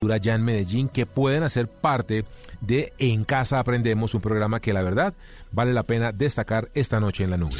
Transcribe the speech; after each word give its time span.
ya 0.00 0.34
en 0.34 0.42
Medellín 0.42 0.88
que 0.88 1.04
pueden 1.04 1.42
hacer 1.42 1.68
parte 1.68 2.24
de 2.62 2.94
En 2.96 3.24
Casa 3.24 3.58
Aprendemos, 3.58 4.14
un 4.14 4.22
programa 4.22 4.58
que 4.58 4.72
la 4.72 4.80
verdad 4.80 5.12
vale 5.52 5.74
la 5.74 5.82
pena 5.82 6.10
destacar 6.12 6.70
esta 6.74 7.00
noche 7.00 7.24
en 7.24 7.30
la 7.30 7.36
nube. 7.36 7.56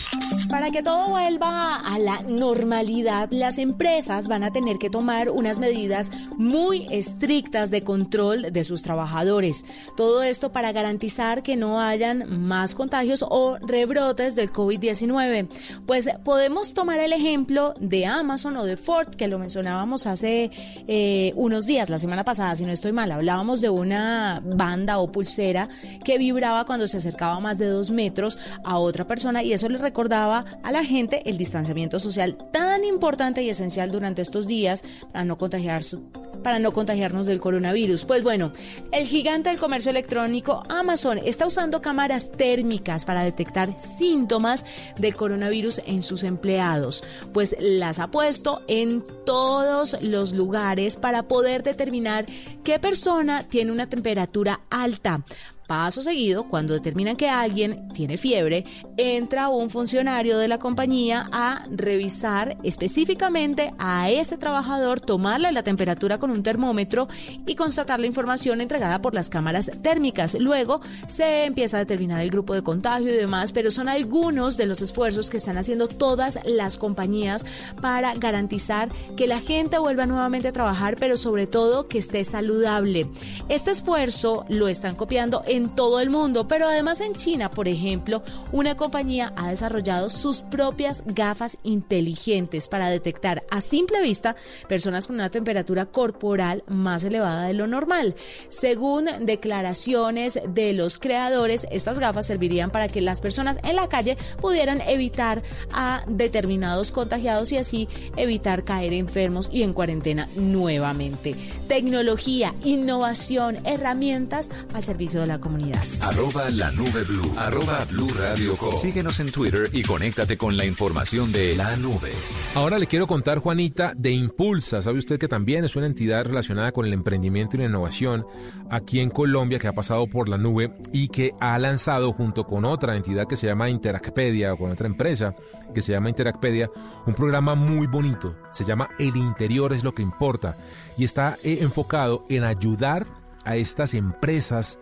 Para 0.48 0.70
que 0.70 0.82
todo 0.82 1.10
vuelva 1.10 1.76
a 1.76 1.98
la 1.98 2.22
normalidad, 2.22 3.28
las 3.30 3.58
empresas 3.58 4.28
van 4.28 4.42
a 4.44 4.52
tener 4.52 4.78
que 4.78 4.88
tomar 4.88 5.28
unas 5.28 5.58
medidas 5.58 6.10
muy 6.36 6.86
estrictas 6.90 7.70
de 7.70 7.82
control 7.84 8.52
de 8.52 8.64
sus 8.64 8.82
trabajadores. 8.82 9.66
Todo 9.96 10.22
esto 10.22 10.50
para 10.50 10.72
garantizar 10.72 11.42
que 11.42 11.56
no 11.56 11.80
hayan 11.80 12.46
más 12.46 12.74
contagios 12.74 13.24
o 13.28 13.58
rebrotes 13.60 14.34
del 14.34 14.50
COVID-19. 14.50 15.48
Pues 15.86 16.08
podemos 16.24 16.72
tomar 16.72 17.00
el 17.00 17.12
ejemplo 17.12 17.74
de 17.80 18.06
Amazon 18.06 18.56
o 18.56 18.64
de 18.64 18.76
Ford, 18.76 19.08
que 19.14 19.28
lo 19.28 19.38
mencionábamos 19.38 20.06
hace 20.06 20.50
eh, 20.86 21.32
unos 21.36 21.66
días, 21.66 21.90
la 21.90 21.98
semana 21.98 22.24
pasada, 22.24 22.29
si 22.30 22.64
no 22.64 22.70
estoy 22.70 22.92
mal. 22.92 23.10
Hablábamos 23.10 23.60
de 23.60 23.70
una 23.70 24.40
banda 24.44 24.98
o 24.98 25.10
pulsera 25.10 25.68
que 26.04 26.16
vibraba 26.16 26.64
cuando 26.64 26.86
se 26.86 26.98
acercaba 26.98 27.40
más 27.40 27.58
de 27.58 27.66
dos 27.66 27.90
metros 27.90 28.38
a 28.62 28.78
otra 28.78 29.04
persona 29.04 29.42
y 29.42 29.52
eso 29.52 29.68
le 29.68 29.78
recordaba 29.78 30.44
a 30.62 30.70
la 30.70 30.84
gente 30.84 31.28
el 31.28 31.36
distanciamiento 31.36 31.98
social 31.98 32.38
tan 32.52 32.84
importante 32.84 33.42
y 33.42 33.50
esencial 33.50 33.90
durante 33.90 34.22
estos 34.22 34.46
días 34.46 34.84
para 35.12 35.24
no 35.24 35.38
contagiarse 35.38 35.98
para 36.42 36.58
no 36.58 36.72
contagiarnos 36.72 37.26
del 37.26 37.40
coronavirus. 37.40 38.04
Pues 38.04 38.22
bueno, 38.22 38.52
el 38.92 39.06
gigante 39.06 39.50
del 39.50 39.58
comercio 39.58 39.90
electrónico 39.90 40.62
Amazon 40.68 41.18
está 41.18 41.46
usando 41.46 41.80
cámaras 41.80 42.32
térmicas 42.32 43.04
para 43.04 43.24
detectar 43.24 43.78
síntomas 43.80 44.64
del 44.98 45.14
coronavirus 45.14 45.82
en 45.86 46.02
sus 46.02 46.24
empleados, 46.24 47.02
pues 47.32 47.56
las 47.58 47.98
ha 47.98 48.10
puesto 48.10 48.62
en 48.68 49.04
todos 49.24 49.96
los 50.02 50.32
lugares 50.32 50.96
para 50.96 51.24
poder 51.24 51.62
determinar 51.62 52.26
qué 52.64 52.78
persona 52.78 53.46
tiene 53.48 53.72
una 53.72 53.88
temperatura 53.88 54.60
alta 54.70 55.24
Paso 55.70 56.02
seguido, 56.02 56.48
cuando 56.48 56.74
determinan 56.74 57.14
que 57.14 57.28
alguien 57.28 57.86
tiene 57.94 58.16
fiebre, 58.16 58.64
entra 58.96 59.50
un 59.50 59.70
funcionario 59.70 60.36
de 60.36 60.48
la 60.48 60.58
compañía 60.58 61.28
a 61.30 61.64
revisar 61.70 62.58
específicamente 62.64 63.72
a 63.78 64.10
ese 64.10 64.36
trabajador, 64.36 65.00
tomarle 65.00 65.52
la 65.52 65.62
temperatura 65.62 66.18
con 66.18 66.32
un 66.32 66.42
termómetro 66.42 67.06
y 67.46 67.54
constatar 67.54 68.00
la 68.00 68.08
información 68.08 68.60
entregada 68.60 69.00
por 69.00 69.14
las 69.14 69.30
cámaras 69.30 69.70
térmicas. 69.80 70.36
Luego 70.40 70.80
se 71.06 71.44
empieza 71.44 71.76
a 71.76 71.84
determinar 71.84 72.20
el 72.20 72.32
grupo 72.32 72.52
de 72.52 72.64
contagio 72.64 73.10
y 73.10 73.16
demás, 73.16 73.52
pero 73.52 73.70
son 73.70 73.88
algunos 73.88 74.56
de 74.56 74.66
los 74.66 74.82
esfuerzos 74.82 75.30
que 75.30 75.36
están 75.36 75.56
haciendo 75.56 75.86
todas 75.86 76.40
las 76.46 76.78
compañías 76.78 77.46
para 77.80 78.16
garantizar 78.16 78.88
que 79.16 79.28
la 79.28 79.38
gente 79.38 79.78
vuelva 79.78 80.06
nuevamente 80.06 80.48
a 80.48 80.52
trabajar, 80.52 80.96
pero 80.98 81.16
sobre 81.16 81.46
todo 81.46 81.86
que 81.86 81.98
esté 81.98 82.24
saludable. 82.24 83.08
Este 83.48 83.70
esfuerzo 83.70 84.44
lo 84.48 84.66
están 84.66 84.96
copiando 84.96 85.44
en 85.46 85.59
en 85.60 85.68
todo 85.68 86.00
el 86.00 86.08
mundo, 86.08 86.48
pero 86.48 86.66
además 86.66 87.00
en 87.02 87.14
China, 87.14 87.50
por 87.50 87.68
ejemplo, 87.68 88.22
una 88.50 88.76
compañía 88.76 89.32
ha 89.36 89.50
desarrollado 89.50 90.08
sus 90.08 90.40
propias 90.40 91.04
gafas 91.06 91.58
inteligentes 91.62 92.66
para 92.66 92.88
detectar 92.88 93.44
a 93.50 93.60
simple 93.60 94.00
vista 94.00 94.36
personas 94.68 95.06
con 95.06 95.16
una 95.16 95.30
temperatura 95.30 95.86
corporal 95.86 96.64
más 96.66 97.04
elevada 97.04 97.44
de 97.44 97.52
lo 97.52 97.66
normal. 97.66 98.14
Según 98.48 99.06
declaraciones 99.20 100.40
de 100.48 100.72
los 100.72 100.98
creadores, 100.98 101.66
estas 101.70 101.98
gafas 101.98 102.26
servirían 102.26 102.70
para 102.70 102.88
que 102.88 103.02
las 103.02 103.20
personas 103.20 103.58
en 103.62 103.76
la 103.76 103.88
calle 103.88 104.16
pudieran 104.40 104.80
evitar 104.80 105.42
a 105.72 106.04
determinados 106.06 106.90
contagiados 106.90 107.52
y 107.52 107.58
así 107.58 107.88
evitar 108.16 108.64
caer 108.64 108.94
enfermos 108.94 109.50
y 109.52 109.62
en 109.62 109.74
cuarentena 109.74 110.26
nuevamente. 110.36 111.34
Tecnología, 111.68 112.54
innovación, 112.64 113.58
herramientas 113.66 114.50
al 114.72 114.82
servicio 114.82 115.20
de 115.20 115.26
la 115.26 115.38
comunidad 115.38 115.49
comunidad. 115.50 115.82
Arroba 116.00 116.50
la 116.50 116.70
nube 116.72 117.04
blue. 117.04 117.32
Arroba 117.36 117.84
blue 117.90 118.08
radio 118.16 118.56
Síguenos 118.76 119.18
en 119.20 119.32
Twitter 119.32 119.68
y 119.72 119.82
conéctate 119.82 120.36
con 120.36 120.56
la 120.56 120.64
información 120.64 121.32
de 121.32 121.56
la 121.56 121.76
nube. 121.76 122.12
Ahora 122.54 122.78
le 122.78 122.86
quiero 122.86 123.06
contar, 123.06 123.38
Juanita, 123.38 123.92
de 123.96 124.12
Impulsa. 124.12 124.80
Sabe 124.80 124.98
usted 124.98 125.18
que 125.18 125.28
también 125.28 125.64
es 125.64 125.76
una 125.76 125.86
entidad 125.86 126.24
relacionada 126.24 126.72
con 126.72 126.86
el 126.86 126.92
emprendimiento 126.92 127.56
y 127.56 127.60
la 127.60 127.66
innovación 127.66 128.26
aquí 128.70 129.00
en 129.00 129.10
Colombia 129.10 129.58
que 129.58 129.68
ha 129.68 129.72
pasado 129.72 130.06
por 130.06 130.28
la 130.28 130.38
nube 130.38 130.70
y 130.92 131.08
que 131.08 131.32
ha 131.40 131.58
lanzado 131.58 132.12
junto 132.12 132.44
con 132.44 132.64
otra 132.64 132.96
entidad 132.96 133.26
que 133.26 133.36
se 133.36 133.46
llama 133.46 133.70
Interacpedia 133.70 134.54
o 134.54 134.56
con 134.56 134.70
otra 134.70 134.86
empresa 134.86 135.34
que 135.74 135.80
se 135.80 135.92
llama 135.92 136.08
Interacpedia 136.08 136.70
un 137.06 137.14
programa 137.14 137.54
muy 137.56 137.86
bonito. 137.86 138.36
Se 138.52 138.64
llama 138.64 138.88
El 138.98 139.16
interior 139.16 139.72
es 139.72 139.82
lo 139.82 139.94
que 139.94 140.02
importa 140.02 140.56
y 140.96 141.04
está 141.04 141.36
eh, 141.42 141.58
enfocado 141.60 142.24
en 142.28 142.44
ayudar 142.44 143.06
a 143.44 143.56
estas 143.56 143.94
empresas 143.94 144.78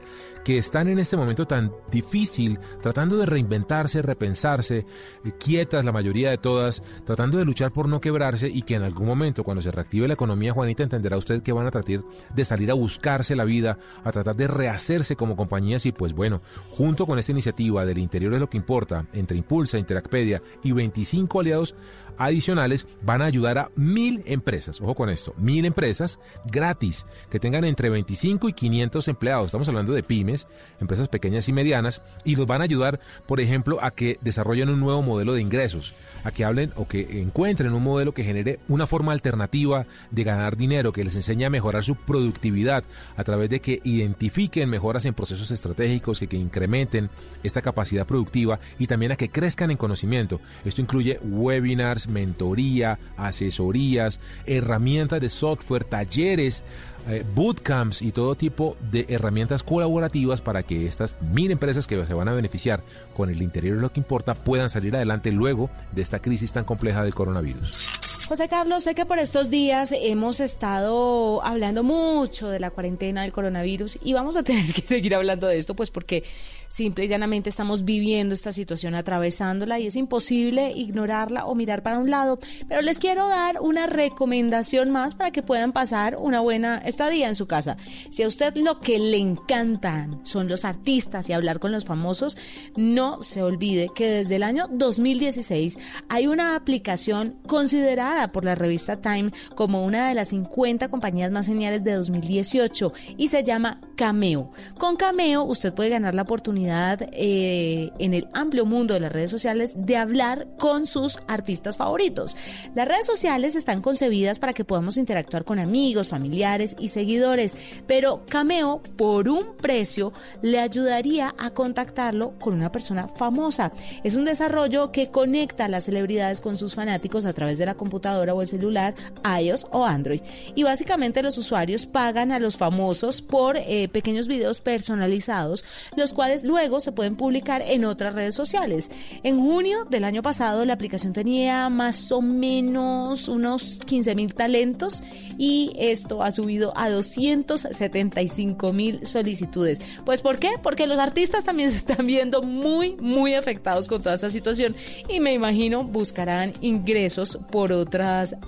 que 0.49 0.57
están 0.57 0.89
en 0.89 0.99
este 0.99 1.19
momento 1.19 1.47
tan 1.47 1.71
difícil, 1.91 2.59
tratando 2.81 3.19
de 3.19 3.27
reinventarse, 3.27 4.01
repensarse, 4.01 4.79
eh, 4.79 5.33
quietas 5.39 5.85
la 5.85 5.93
mayoría 5.93 6.31
de 6.31 6.39
todas, 6.39 6.83
tratando 7.05 7.37
de 7.37 7.45
luchar 7.45 7.71
por 7.71 7.87
no 7.87 8.01
quebrarse 8.01 8.49
y 8.49 8.63
que 8.63 8.77
en 8.77 8.83
algún 8.83 9.07
momento, 9.07 9.45
cuando 9.45 9.61
se 9.61 9.71
reactive 9.71 10.09
la 10.09 10.15
economía, 10.15 10.55
Juanita, 10.55 10.83
entenderá 10.83 11.19
usted 11.19 11.43
que 11.43 11.53
van 11.53 11.67
a 11.67 11.71
tratar 11.71 12.03
de 12.35 12.45
salir 12.47 12.71
a 12.71 12.75
buscarse 12.75 13.37
la 13.37 13.45
vida, 13.45 13.79
a 14.03 14.11
tratar 14.11 14.37
de 14.37 14.47
rehacerse 14.47 15.17
como 15.17 15.37
compañías 15.37 15.85
y 15.85 15.93
pues 15.93 16.15
bueno, 16.15 16.41
junto 16.71 17.05
con 17.05 17.19
esta 17.19 17.33
iniciativa 17.33 17.85
del 17.85 17.99
interior 17.99 18.33
es 18.33 18.41
lo 18.41 18.49
que 18.49 18.57
importa, 18.57 19.05
entre 19.13 19.37
Impulsa, 19.37 19.77
Interacpedia 19.77 20.41
y 20.65 20.73
25 20.73 21.41
aliados, 21.41 21.75
adicionales 22.19 22.87
van 23.03 23.23
a 23.23 23.27
ayudar 23.27 23.59
a 23.59 23.71
mil 23.77 24.23
empresas, 24.27 24.81
ojo 24.81 24.95
con 24.95 25.11
esto, 25.11 25.35
mil 25.39 25.65
empresas 25.65 26.19
gratis 26.45 27.07
que 27.31 27.41
tengan 27.41 27.65
entre 27.65 27.91
25 27.91 28.49
y 28.49 28.53
500 28.53 29.09
empleados, 29.09 29.47
estamos 29.47 29.69
hablando 29.69 29.93
de 29.93 30.03
pymes, 30.03 30.47
empresas 30.81 31.09
pequeñas 31.09 31.49
y 31.49 31.53
medianas, 31.53 32.03
y 32.25 32.37
los 32.37 32.47
van 32.47 32.61
a 32.61 32.65
ayudar, 32.65 33.01
por 33.27 33.41
ejemplo, 33.41 33.79
a 33.83 33.93
que 33.93 34.19
desarrollen 34.21 34.69
un 34.69 34.81
nuevo 34.81 35.03
modelo 35.03 35.35
de 35.35 35.41
ingresos, 35.41 35.95
a 36.25 36.31
que 36.31 36.45
hablen 36.45 36.73
o 36.77 36.87
que 36.87 37.21
encuentren 37.21 37.73
un 37.73 37.83
modelo 37.83 38.13
que 38.13 38.25
genere 38.25 38.59
una 38.69 38.87
forma 38.87 39.13
alternativa 39.13 39.87
de 40.11 40.25
ganar 40.25 40.57
dinero, 40.57 40.93
que 40.93 41.05
les 41.05 41.17
enseñe 41.17 41.45
a 41.45 41.51
mejorar 41.51 41.85
su 41.85 41.97
productividad 41.97 42.85
a 43.17 43.25
través 43.25 43.51
de 43.51 43.61
que 43.61 43.81
identifiquen 43.85 44.69
mejoras 44.69 45.05
en 45.05 45.15
procesos 45.15 45.51
estratégicos, 45.51 46.19
que, 46.19 46.27
que 46.27 46.37
incrementen 46.37 47.11
esta 47.43 47.63
capacidad 47.63 48.07
productiva 48.07 48.61
y 48.79 48.87
también 48.87 49.13
a 49.13 49.17
que 49.17 49.31
crezcan 49.31 49.71
en 49.71 49.77
conocimiento. 49.77 50.41
Esto 50.65 50.81
incluye 50.81 51.19
webinars, 51.23 52.08
mentoría, 52.09 52.99
asesorías, 53.17 54.21
herramientas 54.47 55.21
de 55.21 55.29
software, 55.29 55.85
talleres, 55.85 56.65
eh, 57.09 57.25
bootcamps 57.35 58.03
y 58.03 58.13
todo 58.13 58.35
tipo 58.35 58.77
de 58.91 59.07
herramientas 59.09 59.63
colaborativas 59.63 60.43
para 60.43 60.63
que 60.63 60.87
estas 60.87 61.17
mil 61.21 61.51
empresas 61.51 61.87
que 61.87 62.05
se 62.05 62.15
van 62.15 62.29
a 62.29 62.33
beneficiar 62.33 62.83
con 63.15 63.31
el 63.31 63.41
interior 63.41 63.77
de 63.77 63.83
lo 63.83 63.93
que 63.93 64.01
importa 64.01 64.35
puedan 64.35 64.69
salir 64.69 64.95
adelante 64.95 65.33
luego 65.33 65.71
de 65.93 66.03
esta 66.03 66.21
crisis 66.21 66.53
tan 66.53 66.65
compleja 66.65 67.03
del 67.03 67.15
coronavirus. 67.15 68.18
José 68.29 68.47
Carlos, 68.47 68.85
sé 68.85 68.95
que 68.95 69.07
por 69.07 69.19
estos 69.19 69.49
días 69.49 69.91
hemos 69.91 70.41
estado 70.41 71.43
hablando 71.43 71.83
mucho 71.83 72.51
de 72.51 72.61
la 72.61 72.71
cuarentena 72.71 73.23
del 73.23 73.33
coronavirus 73.33 73.99
y 74.05 74.13
vamos 74.13 74.37
a 74.37 74.43
tener 74.45 74.71
que 74.71 74.83
seguir 74.83 75.15
hablando 75.15 75.47
de 75.47 75.57
esto, 75.57 75.75
pues 75.75 75.91
porque 75.91 76.23
simple 76.69 77.07
y 77.07 77.09
llanamente 77.09 77.49
estamos 77.49 77.87
viviendo 77.87 78.35
esta 78.35 78.53
situación, 78.53 78.95
atravesándola 78.95 79.79
y 79.79 79.87
es 79.87 79.97
imposible 79.97 80.73
ignorarla 80.73 81.47
o 81.47 81.55
mirar 81.55 81.83
para 81.83 81.99
un 81.99 82.11
lado. 82.11 82.39
Pero 82.69 82.83
les 82.83 82.99
quiero 82.99 83.27
dar 83.29 83.63
una 83.63 83.87
recomendación 83.87 84.91
más 84.91 85.15
para 85.15 85.31
que 85.31 85.43
puedan 85.43 85.73
pasar 85.73 86.17
una 86.19 86.41
buena 86.41 86.77
estadía 86.85 87.29
en 87.29 87.35
su 87.35 87.47
casa. 87.47 87.79
Si 88.11 88.25
a 88.25 88.29
usted 88.29 88.55
lo 88.57 88.81
que 88.81 88.99
le 88.99 89.17
encantan 89.17 90.21
son 90.25 90.49
los 90.49 90.67
artistas 90.67 91.31
y 91.31 91.33
hablar 91.33 91.61
con 91.61 91.73
los 91.73 91.87
famosos, 91.87 92.37
no 92.77 93.23
se 93.23 93.43
olvide 93.43 93.89
que 93.95 94.07
desde 94.07 94.37
el 94.37 94.43
año 94.43 94.67
2016 94.71 95.79
hay 96.11 96.27
una 96.27 96.55
aplicación 96.55 97.39
considerada 97.47 98.18
por 98.27 98.45
la 98.45 98.57
revista 98.57 99.01
Time 99.01 99.31
como 99.55 99.85
una 99.85 100.09
de 100.09 100.15
las 100.15 100.29
50 100.29 100.89
compañías 100.89 101.31
más 101.31 101.47
geniales 101.47 101.85
de 101.85 101.93
2018 101.93 102.93
y 103.17 103.29
se 103.29 103.45
llama 103.45 103.81
Cameo. 103.97 104.51
Con 104.79 104.97
Cameo 104.97 105.45
usted 105.45 105.73
puede 105.73 105.91
ganar 105.91 106.15
la 106.15 106.23
oportunidad 106.23 107.09
eh, 107.13 107.93
en 107.99 108.15
el 108.15 108.29
amplio 108.35 108.67
mundo 108.67 108.95
de 108.95 109.01
las 109.01 109.13
redes 109.13 109.31
sociales 109.31 109.75
de 109.77 109.97
hablar 109.97 110.49
con 110.59 110.87
sus 110.87 111.21
artistas 111.29 111.77
favoritos. 111.77 112.37
Las 112.75 112.89
redes 112.89 113.07
sociales 113.07 113.55
están 113.55 113.81
concebidas 113.81 114.39
para 114.39 114.53
que 114.53 114.65
podamos 114.65 114.97
interactuar 114.97 115.45
con 115.45 115.59
amigos, 115.59 116.09
familiares 116.09 116.77
y 116.79 116.89
seguidores, 116.89 117.57
pero 117.87 118.25
Cameo 118.29 118.83
por 118.97 119.29
un 119.29 119.57
precio 119.57 120.13
le 120.43 120.59
ayudaría 120.59 121.35
a 121.39 121.51
contactarlo 121.51 122.39
con 122.39 122.55
una 122.55 122.73
persona 122.73 123.09
famosa. 123.09 123.73
Es 124.03 124.15
un 124.15 124.25
desarrollo 124.25 124.91
que 124.93 125.11
conecta 125.11 125.67
a 125.67 125.69
las 125.69 125.85
celebridades 125.85 126.41
con 126.41 126.57
sus 126.57 126.75
fanáticos 126.75 127.27
a 127.27 127.33
través 127.33 127.59
de 127.59 127.67
la 127.67 127.75
computadora 127.75 128.08
o 128.17 128.43
el 128.43 128.49
celular, 128.49 128.95
iOS 129.41 129.67
o 129.71 129.85
Android. 129.85 130.21
Y 130.55 130.63
básicamente 130.63 131.23
los 131.23 131.39
usuarios 131.39 131.87
pagan 131.87 132.33
a 132.33 132.39
los 132.39 132.57
famosos 132.57 133.23
por 133.23 133.57
eh, 133.57 133.89
pequeños 133.89 134.29
videos 134.29 134.61
personalizados, 134.61 135.65
los 135.97 136.13
cuales 136.13 136.45
luego 136.45 136.81
se 136.81 136.93
pueden 136.93 137.17
publicar 137.17 137.63
en 137.63 137.85
otras 137.85 138.15
redes 138.15 138.35
sociales. 138.35 138.91
En 139.23 139.39
junio 139.39 139.85
del 139.85 140.05
año 140.05 140.23
pasado 140.23 140.65
la 140.65 140.75
aplicación 140.75 141.13
tenía 141.13 141.69
más 141.69 142.11
o 142.13 142.23
menos 142.23 143.29
unos 143.29 143.79
15 143.87 144.15
mil 144.15 144.35
talentos 144.35 145.03
y 145.39 145.73
esto 145.79 146.23
ha 146.23 146.31
subido 146.31 146.73
a 146.77 146.91
275 146.91 148.73
mil 148.73 149.07
solicitudes. 149.07 149.81
Pues 150.05 150.21
¿por 150.21 150.39
qué? 150.39 150.51
Porque 150.63 150.87
los 150.87 150.99
artistas 150.99 151.45
también 151.45 151.71
se 151.71 151.77
están 151.77 152.07
viendo 152.07 152.43
muy, 152.43 152.97
muy 152.97 153.35
afectados 153.35 153.89
con 153.89 154.03
toda 154.03 154.15
esta 154.15 154.31
situación 154.31 154.75
y 155.09 155.21
me 155.21 155.33
imagino 155.33 155.85
buscarán 155.85 156.53
ingresos 156.61 157.39
por 157.51 157.73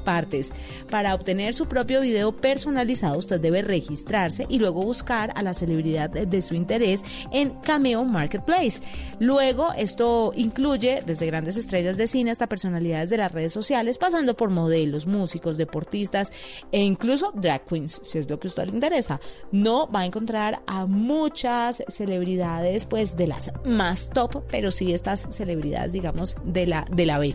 partes. 0.05 0.53
Para 0.91 1.15
obtener 1.15 1.55
su 1.55 1.67
propio 1.67 2.01
video 2.01 2.37
personalizado, 2.37 3.19
usted 3.19 3.41
debe 3.41 3.63
registrarse 3.63 4.47
y 4.49 4.59
luego 4.59 4.83
buscar 4.83 5.33
a 5.35 5.43
la 5.43 5.55
celebridad 5.55 6.11
de 6.11 6.43
su 6.43 6.55
interés 6.55 7.05
en 7.33 7.51
Cameo 7.61 8.05
Marketplace. 8.05 8.81
Luego, 9.19 9.73
esto 9.73 10.33
incluye 10.35 11.03
desde 11.05 11.27
grandes 11.27 11.57
estrellas 11.57 11.97
de 11.97 12.07
cine 12.07 12.31
hasta 12.31 12.49
personalidades 12.49 13.11
de 13.11 13.19
las 13.19 13.33
redes 13.33 13.53
sociales, 13.53 13.99
pasando 13.99 14.37
por 14.37 14.51
modelos, 14.51 15.07
músicos, 15.07 15.57
deportistas 15.57 16.33
e 16.73 16.81
incluso 16.83 17.33
drag 17.35 17.65
queens, 17.67 18.01
si 18.03 18.19
es 18.19 18.29
lo 18.29 18.39
que 18.39 18.49
a 18.49 18.51
usted 18.51 18.67
le 18.67 18.73
interesa. 18.73 19.21
No 19.53 19.91
va 19.91 20.01
a 20.01 20.07
encontrar 20.07 20.63
a 20.67 20.87
muchas 20.87 21.83
celebridades, 21.89 22.85
pues 22.85 23.17
de 23.17 23.27
las 23.27 23.53
más 23.65 24.11
top, 24.11 24.45
pero 24.51 24.71
sí 24.71 24.93
estas 24.93 25.27
celebridades, 25.31 25.93
digamos, 25.93 26.37
de 26.45 26.67
la, 26.67 26.87
de 26.91 27.07
la 27.07 27.19
B. 27.19 27.35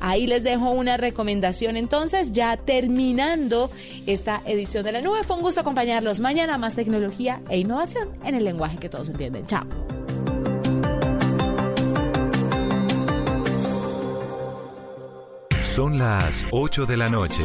Ahí 0.00 0.26
les 0.26 0.42
dejo 0.42 0.70
una 0.70 0.96
recomendación 0.96 1.49
entonces, 1.76 2.32
ya 2.32 2.56
terminando 2.56 3.70
esta 4.06 4.42
edición 4.44 4.84
de 4.84 4.92
la 4.92 5.00
nube. 5.00 5.24
Fue 5.24 5.36
un 5.36 5.42
gusto 5.42 5.60
acompañarlos 5.60 6.20
mañana, 6.20 6.58
más 6.58 6.74
tecnología 6.74 7.40
e 7.48 7.58
innovación 7.58 8.08
en 8.24 8.34
el 8.34 8.44
lenguaje 8.44 8.78
que 8.78 8.88
todos 8.88 9.08
entienden. 9.08 9.46
Chao. 9.46 9.66
Son 15.60 15.98
las 15.98 16.44
8 16.50 16.86
de 16.86 16.96
la 16.96 17.08
noche. 17.08 17.44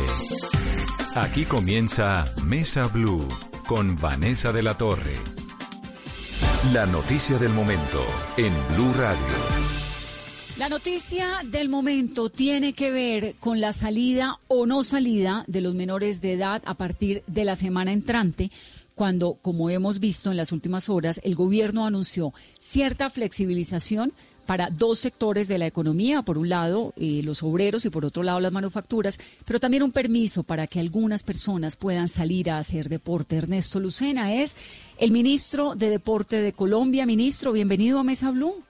Aquí 1.16 1.46
comienza 1.46 2.34
Mesa 2.44 2.88
Blue 2.88 3.28
con 3.68 3.96
Vanessa 3.96 4.52
de 4.52 4.64
la 4.64 4.78
Torre. 4.78 5.16
La 6.74 6.86
noticia 6.86 7.38
del 7.38 7.52
momento 7.52 8.04
en 8.38 8.54
Blue 8.74 8.94
Radio. 8.98 9.65
La 10.58 10.70
noticia 10.70 11.42
del 11.44 11.68
momento 11.68 12.30
tiene 12.30 12.72
que 12.72 12.90
ver 12.90 13.36
con 13.42 13.60
la 13.60 13.74
salida 13.74 14.40
o 14.48 14.66
no 14.66 14.84
salida 14.84 15.44
de 15.48 15.60
los 15.60 15.76
menores 15.76 16.22
de 16.22 16.32
edad 16.32 16.62
a 16.66 16.76
partir 16.76 17.24
de 17.28 17.44
la 17.44 17.58
semana 17.58 17.92
entrante, 17.92 18.50
cuando, 18.96 19.34
como 19.34 19.70
hemos 19.70 20.00
visto 20.00 20.32
en 20.32 20.38
las 20.38 20.54
últimas 20.54 20.88
horas, 20.88 21.20
el 21.26 21.36
gobierno 21.36 21.86
anunció 21.86 22.34
cierta 22.58 23.10
flexibilización 23.10 24.14
para 24.46 24.70
dos 24.70 25.00
sectores 25.00 25.50
de 25.50 25.58
la 25.58 25.68
economía, 25.68 26.22
por 26.22 26.38
un 26.38 26.48
lado 26.48 26.94
eh, 26.96 27.20
los 27.22 27.44
obreros 27.44 27.84
y 27.84 27.90
por 27.90 28.06
otro 28.06 28.24
lado 28.24 28.40
las 28.40 28.54
manufacturas, 28.54 29.20
pero 29.44 29.60
también 29.60 29.84
un 29.84 29.92
permiso 29.92 30.44
para 30.44 30.68
que 30.68 30.80
algunas 30.80 31.24
personas 31.24 31.76
puedan 31.76 32.08
salir 32.08 32.50
a 32.50 32.60
hacer 32.60 32.88
deporte. 32.88 33.36
Ernesto 33.36 33.82
Lucena 33.82 34.34
es 34.34 34.56
el 35.00 35.12
ministro 35.12 35.76
de 35.76 35.90
Deporte 35.90 36.42
de 36.42 36.54
Colombia. 36.54 37.06
Ministro, 37.06 37.52
bienvenido 37.52 38.00
a 38.00 38.06
Mesa 38.06 38.32
Blue. 38.32 38.64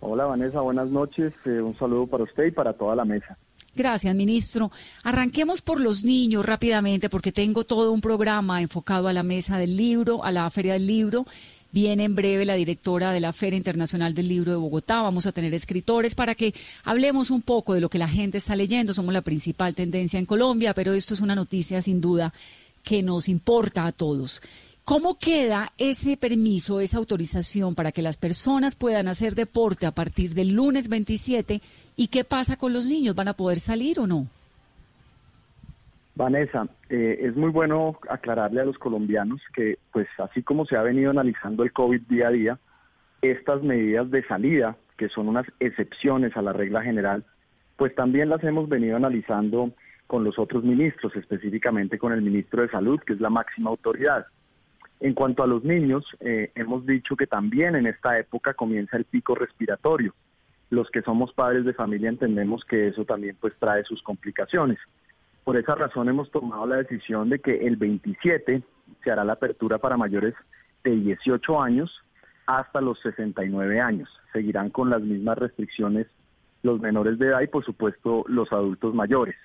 Hola 0.00 0.26
Vanessa, 0.26 0.60
buenas 0.60 0.90
noches. 0.90 1.32
Eh, 1.44 1.60
un 1.60 1.76
saludo 1.78 2.06
para 2.06 2.24
usted 2.24 2.46
y 2.46 2.50
para 2.50 2.72
toda 2.72 2.94
la 2.94 3.04
mesa. 3.04 3.36
Gracias, 3.74 4.14
ministro. 4.14 4.70
Arranquemos 5.04 5.62
por 5.62 5.80
los 5.80 6.04
niños 6.04 6.44
rápidamente, 6.44 7.08
porque 7.08 7.32
tengo 7.32 7.64
todo 7.64 7.92
un 7.92 8.00
programa 8.00 8.60
enfocado 8.62 9.08
a 9.08 9.12
la 9.12 9.22
mesa 9.22 9.58
del 9.58 9.76
libro, 9.76 10.24
a 10.24 10.32
la 10.32 10.48
feria 10.50 10.72
del 10.72 10.86
libro 10.86 11.24
Viene 11.70 12.04
en 12.04 12.14
breve 12.14 12.46
la 12.46 12.54
directora 12.54 13.12
de 13.12 13.20
la 13.20 13.34
Feria 13.34 13.58
Internacional 13.58 14.14
del 14.14 14.28
Libro 14.28 14.52
de 14.52 14.56
Bogotá. 14.56 15.02
Vamos 15.02 15.26
a 15.26 15.32
tener 15.32 15.52
escritores 15.52 16.14
para 16.14 16.34
que 16.34 16.54
hablemos 16.84 17.30
un 17.30 17.42
poco 17.42 17.74
de 17.74 17.82
lo 17.82 17.90
que 17.90 17.98
la 17.98 18.08
gente 18.08 18.38
está 18.38 18.56
leyendo. 18.56 18.94
Somos 18.94 19.12
la 19.12 19.20
principal 19.20 19.74
tendencia 19.74 20.18
en 20.18 20.24
Colombia, 20.24 20.72
pero 20.72 20.94
esto 20.94 21.12
es 21.12 21.20
una 21.20 21.34
noticia 21.34 21.82
sin 21.82 22.00
duda 22.00 22.32
que 22.82 23.02
nos 23.02 23.28
importa 23.28 23.84
a 23.84 23.92
todos. 23.92 24.40
¿Cómo 24.88 25.18
queda 25.18 25.68
ese 25.76 26.16
permiso, 26.16 26.80
esa 26.80 26.96
autorización 26.96 27.74
para 27.74 27.92
que 27.92 28.00
las 28.00 28.16
personas 28.16 28.74
puedan 28.74 29.06
hacer 29.06 29.34
deporte 29.34 29.84
a 29.84 29.90
partir 29.90 30.30
del 30.30 30.54
lunes 30.54 30.88
27? 30.88 31.60
¿Y 31.94 32.08
qué 32.08 32.24
pasa 32.24 32.56
con 32.56 32.72
los 32.72 32.86
niños? 32.86 33.14
¿Van 33.14 33.28
a 33.28 33.34
poder 33.34 33.58
salir 33.58 34.00
o 34.00 34.06
no? 34.06 34.28
Vanessa, 36.14 36.66
eh, 36.88 37.18
es 37.20 37.36
muy 37.36 37.50
bueno 37.50 37.98
aclararle 38.08 38.62
a 38.62 38.64
los 38.64 38.78
colombianos 38.78 39.42
que, 39.52 39.76
pues 39.92 40.08
así 40.16 40.42
como 40.42 40.64
se 40.64 40.78
ha 40.78 40.82
venido 40.82 41.10
analizando 41.10 41.64
el 41.64 41.72
COVID 41.74 42.00
día 42.08 42.28
a 42.28 42.30
día, 42.30 42.58
estas 43.20 43.62
medidas 43.62 44.10
de 44.10 44.26
salida, 44.26 44.78
que 44.96 45.10
son 45.10 45.28
unas 45.28 45.44
excepciones 45.60 46.34
a 46.34 46.40
la 46.40 46.54
regla 46.54 46.80
general, 46.80 47.26
pues 47.76 47.94
también 47.94 48.30
las 48.30 48.42
hemos 48.42 48.70
venido 48.70 48.96
analizando 48.96 49.70
con 50.06 50.24
los 50.24 50.38
otros 50.38 50.64
ministros, 50.64 51.14
específicamente 51.14 51.98
con 51.98 52.14
el 52.14 52.22
ministro 52.22 52.62
de 52.62 52.70
Salud, 52.70 52.98
que 53.00 53.12
es 53.12 53.20
la 53.20 53.28
máxima 53.28 53.68
autoridad. 53.68 54.26
En 55.00 55.14
cuanto 55.14 55.42
a 55.42 55.46
los 55.46 55.62
niños, 55.62 56.04
eh, 56.20 56.50
hemos 56.56 56.84
dicho 56.84 57.14
que 57.14 57.26
también 57.26 57.76
en 57.76 57.86
esta 57.86 58.18
época 58.18 58.54
comienza 58.54 58.96
el 58.96 59.04
pico 59.04 59.34
respiratorio. 59.34 60.12
Los 60.70 60.90
que 60.90 61.02
somos 61.02 61.32
padres 61.32 61.64
de 61.64 61.72
familia 61.72 62.08
entendemos 62.08 62.64
que 62.64 62.88
eso 62.88 63.04
también 63.04 63.36
pues 63.40 63.54
trae 63.58 63.84
sus 63.84 64.02
complicaciones. 64.02 64.78
Por 65.44 65.56
esa 65.56 65.76
razón 65.76 66.08
hemos 66.08 66.30
tomado 66.30 66.66
la 66.66 66.76
decisión 66.76 67.30
de 67.30 67.38
que 67.38 67.66
el 67.66 67.76
27 67.76 68.62
se 69.02 69.10
hará 69.10 69.24
la 69.24 69.34
apertura 69.34 69.78
para 69.78 69.96
mayores 69.96 70.34
de 70.82 70.90
18 70.90 71.62
años 71.62 72.02
hasta 72.46 72.80
los 72.80 73.00
69 73.00 73.80
años. 73.80 74.08
Seguirán 74.32 74.70
con 74.70 74.90
las 74.90 75.00
mismas 75.00 75.38
restricciones 75.38 76.06
los 76.62 76.80
menores 76.80 77.18
de 77.18 77.28
edad 77.28 77.40
y 77.40 77.46
por 77.46 77.64
supuesto 77.64 78.24
los 78.26 78.52
adultos 78.52 78.94
mayores. 78.94 79.36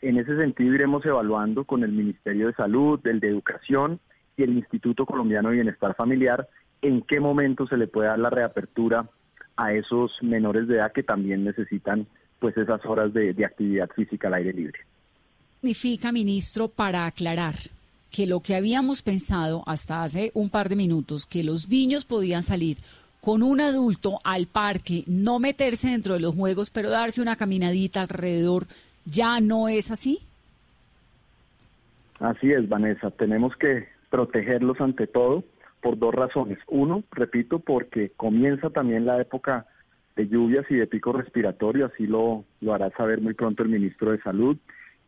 En 0.00 0.16
ese 0.16 0.36
sentido 0.36 0.74
iremos 0.74 1.04
evaluando 1.04 1.64
con 1.64 1.82
el 1.82 1.92
Ministerio 1.92 2.46
de 2.46 2.54
Salud, 2.54 3.00
el 3.06 3.20
de 3.20 3.28
Educación 3.28 4.00
y 4.36 4.42
el 4.42 4.56
Instituto 4.56 5.06
Colombiano 5.06 5.48
de 5.48 5.56
Bienestar 5.56 5.94
Familiar 5.94 6.48
en 6.80 7.02
qué 7.02 7.20
momento 7.20 7.66
se 7.66 7.76
le 7.76 7.86
puede 7.86 8.08
dar 8.08 8.18
la 8.18 8.30
reapertura 8.30 9.08
a 9.56 9.72
esos 9.72 10.22
menores 10.22 10.66
de 10.68 10.76
edad 10.76 10.92
que 10.92 11.02
también 11.02 11.44
necesitan 11.44 12.06
pues 12.38 12.56
esas 12.56 12.84
horas 12.86 13.12
de, 13.12 13.34
de 13.34 13.44
actividad 13.44 13.88
física 13.90 14.28
al 14.28 14.34
aire 14.34 14.52
libre 14.52 14.80
significa, 15.62 16.10
ministro, 16.10 16.66
para 16.66 17.06
aclarar 17.06 17.54
que 18.10 18.26
lo 18.26 18.40
que 18.40 18.56
habíamos 18.56 19.02
pensado 19.02 19.62
hasta 19.64 20.02
hace 20.02 20.32
un 20.34 20.50
par 20.50 20.68
de 20.68 20.74
minutos, 20.74 21.24
que 21.24 21.44
los 21.44 21.68
niños 21.68 22.04
podían 22.04 22.42
salir 22.42 22.78
con 23.20 23.44
un 23.44 23.60
adulto 23.60 24.18
al 24.24 24.48
parque, 24.48 25.04
no 25.06 25.38
meterse 25.38 25.90
dentro 25.90 26.14
de 26.14 26.20
los 26.20 26.34
juegos, 26.34 26.70
pero 26.70 26.90
darse 26.90 27.22
una 27.22 27.36
caminadita 27.36 28.02
alrededor, 28.02 28.64
¿ya 29.04 29.38
no 29.38 29.68
es 29.68 29.92
así? 29.92 30.18
Así 32.18 32.50
es, 32.50 32.68
Vanessa. 32.68 33.12
Tenemos 33.12 33.54
que 33.54 33.86
protegerlos 34.12 34.78
ante 34.82 35.06
todo 35.06 35.42
por 35.80 35.98
dos 35.98 36.14
razones. 36.14 36.58
Uno, 36.68 37.02
repito, 37.12 37.60
porque 37.60 38.10
comienza 38.10 38.68
también 38.68 39.06
la 39.06 39.18
época 39.18 39.66
de 40.16 40.28
lluvias 40.28 40.66
y 40.70 40.74
de 40.74 40.86
pico 40.86 41.14
respiratorio, 41.14 41.86
así 41.86 42.06
lo, 42.06 42.44
lo 42.60 42.74
hará 42.74 42.90
saber 42.90 43.22
muy 43.22 43.32
pronto 43.32 43.62
el 43.62 43.70
ministro 43.70 44.10
de 44.12 44.20
Salud 44.20 44.58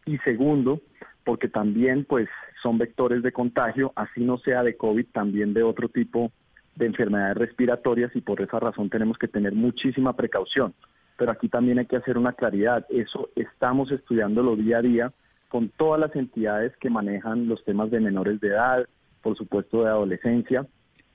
y 0.07 0.17
segundo, 0.19 0.81
porque 1.23 1.49
también 1.49 2.07
pues 2.07 2.31
son 2.63 2.79
vectores 2.79 3.23
de 3.23 3.31
contagio, 3.31 3.93
así 3.95 4.25
no 4.25 4.39
sea 4.39 4.63
de 4.63 4.75
COVID, 4.79 5.07
también 5.13 5.53
de 5.53 5.63
otro 5.63 5.91
tipo 5.91 6.33
de 6.75 6.87
enfermedades 6.87 7.37
respiratorias 7.37 8.11
y 8.17 8.23
por 8.23 8.41
esa 8.41 8.59
razón 8.59 8.89
tenemos 8.89 9.19
que 9.19 9.29
tener 9.29 9.53
muchísima 9.53 10.17
precaución. 10.17 10.73
Pero 11.19 11.31
aquí 11.31 11.51
también 11.51 11.79
hay 11.79 11.87
que 11.87 11.97
hacer 11.97 12.17
una 12.17 12.33
claridad, 12.33 12.87
eso 12.89 13.29
estamos 13.37 13.93
estudiándolo 13.93 14.57
día 14.57 14.79
a 14.79 14.83
día 14.83 15.13
con 15.55 15.69
todas 15.69 16.01
las 16.01 16.17
entidades 16.17 16.73
que 16.81 16.91
manejan 16.91 17.47
los 17.47 17.63
temas 17.63 17.89
de 17.89 18.01
menores 18.01 18.41
de 18.41 18.49
edad, 18.49 18.89
por 19.23 19.37
supuesto 19.37 19.85
de 19.85 19.89
adolescencia, 19.89 20.67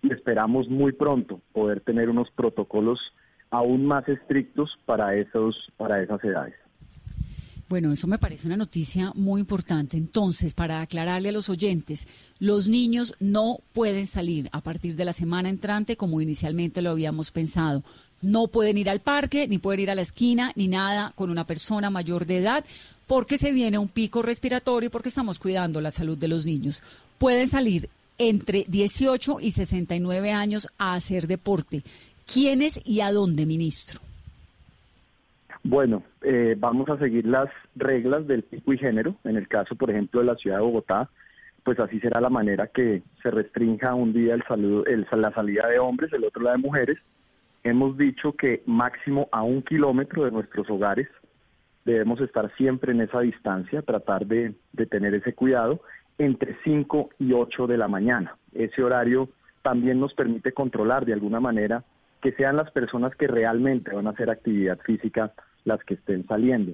y 0.02 0.14
esperamos 0.14 0.70
muy 0.70 0.94
pronto 0.94 1.42
poder 1.52 1.82
tener 1.82 2.10
unos 2.10 2.32
protocolos 2.32 3.02
aún 3.50 3.86
más 3.86 4.08
estrictos 4.08 4.80
para 4.86 5.14
esos 5.18 5.74
para 5.76 6.02
esas 6.02 6.24
edades. 6.24 6.56
Bueno, 7.68 7.92
eso 7.92 8.08
me 8.08 8.18
parece 8.18 8.48
una 8.48 8.56
noticia 8.56 9.12
muy 9.14 9.42
importante. 9.42 9.98
Entonces, 9.98 10.54
para 10.54 10.80
aclararle 10.80 11.30
a 11.30 11.34
los 11.34 11.50
oyentes, 11.50 12.08
los 12.40 12.70
niños 12.70 13.16
no 13.20 13.58
pueden 13.74 14.06
salir 14.06 14.48
a 14.54 14.62
partir 14.62 14.96
de 14.96 15.04
la 15.04 15.12
semana 15.12 15.50
entrante 15.50 15.98
como 15.98 16.22
inicialmente 16.22 16.82
lo 16.82 16.92
habíamos 16.92 17.32
pensado. 17.32 17.84
No 18.22 18.48
pueden 18.48 18.78
ir 18.78 18.90
al 18.90 19.00
parque, 19.00 19.48
ni 19.48 19.58
pueden 19.58 19.82
ir 19.82 19.92
a 19.92 19.96
la 19.96 20.02
esquina, 20.02 20.52
ni 20.56 20.68
nada 20.68 21.14
con 21.16 21.30
una 21.30 21.46
persona 21.46 21.90
mayor 21.90 22.26
de 22.26 22.38
edad, 22.38 22.66
porque 23.08 23.38
se 23.38 23.52
viene 23.52 23.78
un 23.78 23.88
pico 23.88 24.22
respiratorio 24.22 24.92
porque 24.92 25.10
estamos 25.10 25.40
cuidando 25.40 25.82
la 25.82 25.92
salud 25.92 26.18
de 26.18 26.28
los 26.28 26.46
niños. 26.46 26.84
Pueden 27.18 27.48
salir 27.48 27.90
entre 28.18 28.66
18 28.68 29.38
y 29.40 29.52
69 29.52 30.32
años 30.32 30.70
a 30.78 30.94
hacer 30.94 31.28
deporte. 31.28 31.82
¿Quiénes 32.32 32.80
y 32.86 33.02
a 33.02 33.12
dónde, 33.12 33.46
ministro? 33.46 34.00
Bueno, 35.64 36.04
eh, 36.22 36.56
vamos 36.58 36.90
a 36.90 36.98
seguir 36.98 37.26
las 37.26 37.50
reglas 37.76 38.28
del 38.28 38.44
pico 38.44 38.74
y 38.74 38.78
género. 38.78 39.16
En 39.24 39.36
el 39.36 39.48
caso, 39.48 39.76
por 39.76 39.90
ejemplo, 39.90 40.22
de 40.22 40.28
la 40.28 40.36
ciudad 40.36 40.58
de 40.58 40.64
Bogotá, 40.64 41.10
pues 41.64 41.80
así 41.80 42.00
será 42.00 42.22
la 42.22 42.30
manera 42.30 42.68
que 42.68 43.02
se 43.22 43.32
restrinja 43.32 43.94
un 43.94 44.14
día 44.14 44.36
el 44.36 44.44
el, 44.88 45.08
la 45.22 45.34
salida 45.34 45.68
de 45.68 45.80
hombres, 45.80 46.14
el 46.14 46.24
otro 46.24 46.42
la 46.42 46.52
de 46.52 46.58
mujeres. 46.58 46.98
Hemos 47.64 47.98
dicho 47.98 48.34
que 48.34 48.64
máximo 48.66 49.28
a 49.32 49.44
un 49.44 49.62
kilómetro 49.62 50.24
de 50.24 50.32
nuestros 50.32 50.70
hogares 50.70 51.08
debemos 51.86 52.22
estar 52.22 52.52
siempre 52.56 52.92
en 52.92 53.02
esa 53.02 53.20
distancia, 53.22 53.82
tratar 53.82 54.26
de, 54.26 54.54
tener 54.90 55.14
ese 55.16 55.34
cuidado 55.34 55.82
entre 56.18 56.56
5 56.64 57.10
y 57.20 57.34
8 57.34 57.68
de 57.68 57.78
la 57.78 57.88
mañana. 57.88 58.38
Ese 58.54 58.84
horario 58.84 59.30
también 59.62 60.00
nos 60.00 60.14
permite 60.14 60.54
controlar 60.54 61.06
de 61.06 61.14
alguna 61.14 61.40
manera 61.40 61.84
que 62.22 62.32
sean 62.34 62.58
las 62.58 62.72
personas 62.72 63.16
que 63.16 63.28
realmente 63.28 63.94
van 63.94 64.08
a 64.08 64.12
hacer 64.12 64.30
actividad 64.30 64.80
física 64.80 65.34
las 65.64 65.84
que 65.84 65.96
estén 65.96 66.26
saliendo. 66.28 66.74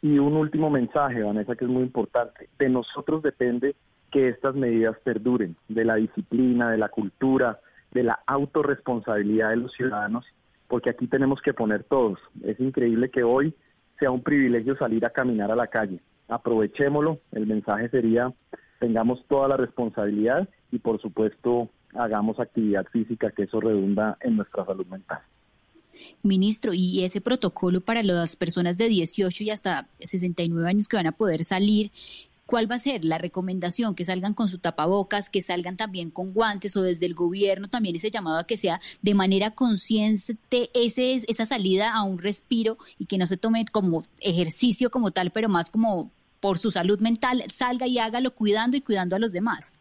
Y 0.00 0.18
un 0.18 0.34
último 0.34 0.70
mensaje, 0.70 1.22
Vanessa, 1.22 1.56
que 1.56 1.64
es 1.64 1.70
muy 1.70 1.82
importante. 1.82 2.48
De 2.58 2.68
nosotros 2.68 3.22
depende 3.22 3.74
que 4.10 4.28
estas 4.28 4.54
medidas 4.54 4.96
perduren, 5.04 5.56
de 5.68 5.84
la 5.84 5.96
disciplina, 5.96 6.70
de 6.70 6.78
la 6.78 6.88
cultura, 6.88 7.60
de 7.92 8.02
la 8.02 8.18
autorresponsabilidad 8.26 9.50
de 9.50 9.56
los 9.56 9.72
ciudadanos, 9.72 10.24
porque 10.68 10.90
aquí 10.90 11.06
tenemos 11.06 11.40
que 11.40 11.54
poner 11.54 11.84
todos. 11.84 12.18
Es 12.44 12.60
increíble 12.60 13.10
que 13.10 13.22
hoy 13.22 13.54
sea 13.98 14.10
un 14.10 14.22
privilegio 14.22 14.76
salir 14.76 15.04
a 15.04 15.10
caminar 15.10 15.50
a 15.50 15.56
la 15.56 15.66
calle. 15.66 16.00
Aprovechémoslo, 16.28 17.20
el 17.32 17.46
mensaje 17.46 17.88
sería, 17.88 18.32
tengamos 18.78 19.24
toda 19.26 19.48
la 19.48 19.56
responsabilidad 19.56 20.48
y 20.70 20.78
por 20.78 21.00
supuesto 21.00 21.70
hagamos 21.94 22.38
actividad 22.38 22.86
física, 22.92 23.30
que 23.30 23.44
eso 23.44 23.60
redunda 23.60 24.18
en 24.20 24.36
nuestra 24.36 24.64
salud 24.64 24.86
mental. 24.86 25.20
Ministro, 26.22 26.72
y 26.74 27.04
ese 27.04 27.20
protocolo 27.20 27.80
para 27.80 28.02
las 28.02 28.36
personas 28.36 28.76
de 28.76 28.88
18 28.88 29.44
y 29.44 29.50
hasta 29.50 29.88
69 30.00 30.68
años 30.68 30.88
que 30.88 30.96
van 30.96 31.06
a 31.06 31.12
poder 31.12 31.44
salir, 31.44 31.90
¿cuál 32.48 32.68
va 32.68 32.76
a 32.76 32.78
ser 32.78 33.04
la 33.04 33.18
recomendación? 33.18 33.94
Que 33.94 34.06
salgan 34.06 34.32
con 34.32 34.48
su 34.48 34.58
tapabocas, 34.58 35.28
que 35.28 35.42
salgan 35.42 35.76
también 35.76 36.10
con 36.10 36.32
guantes 36.32 36.74
o 36.78 36.82
desde 36.82 37.04
el 37.04 37.12
gobierno 37.12 37.68
también 37.68 37.94
ese 37.94 38.10
llamado 38.10 38.38
a 38.38 38.46
que 38.46 38.56
sea 38.56 38.80
de 39.02 39.14
manera 39.14 39.50
consciente 39.50 40.70
ese, 40.72 41.16
esa 41.28 41.44
salida 41.44 41.94
a 41.94 42.02
un 42.04 42.18
respiro 42.18 42.78
y 42.98 43.04
que 43.04 43.18
no 43.18 43.26
se 43.26 43.36
tome 43.36 43.66
como 43.70 44.04
ejercicio 44.20 44.90
como 44.90 45.10
tal, 45.10 45.30
pero 45.30 45.50
más 45.50 45.70
como 45.70 46.10
por 46.40 46.56
su 46.56 46.70
salud 46.70 46.98
mental, 47.00 47.42
salga 47.52 47.86
y 47.86 47.98
hágalo 47.98 48.30
cuidando 48.30 48.78
y 48.78 48.80
cuidando 48.80 49.14
a 49.14 49.18
los 49.18 49.32
demás. 49.32 49.74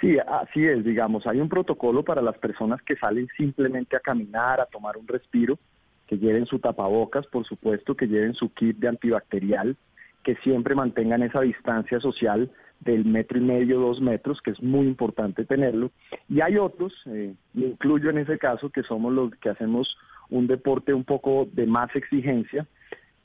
Sí, 0.00 0.16
así 0.26 0.64
es, 0.64 0.84
digamos, 0.86 1.26
hay 1.26 1.38
un 1.38 1.50
protocolo 1.50 2.02
para 2.02 2.22
las 2.22 2.38
personas 2.38 2.80
que 2.80 2.96
salen 2.96 3.28
simplemente 3.36 3.94
a 3.94 4.00
caminar, 4.00 4.58
a 4.58 4.66
tomar 4.66 4.96
un 4.96 5.06
respiro, 5.06 5.58
que 6.06 6.16
lleven 6.16 6.46
su 6.46 6.60
tapabocas, 6.60 7.26
por 7.26 7.44
supuesto, 7.44 7.94
que 7.94 8.06
lleven 8.06 8.32
su 8.32 8.54
kit 8.54 8.78
de 8.78 8.88
antibacterial, 8.88 9.76
que 10.24 10.34
siempre 10.36 10.74
mantengan 10.74 11.22
esa 11.22 11.40
distancia 11.40 12.00
social 12.00 12.50
del 12.80 13.04
metro 13.04 13.38
y 13.38 13.42
medio, 13.42 13.78
dos 13.78 14.00
metros, 14.00 14.40
que 14.42 14.50
es 14.50 14.62
muy 14.62 14.86
importante 14.86 15.44
tenerlo. 15.44 15.90
Y 16.28 16.40
hay 16.40 16.56
otros, 16.56 16.92
eh, 17.06 17.34
incluyo 17.54 18.10
en 18.10 18.18
ese 18.18 18.38
caso, 18.38 18.70
que 18.70 18.82
somos 18.82 19.12
los 19.12 19.30
que 19.36 19.50
hacemos 19.50 19.96
un 20.30 20.46
deporte 20.46 20.92
un 20.92 21.04
poco 21.04 21.46
de 21.52 21.66
más 21.66 21.94
exigencia, 21.94 22.66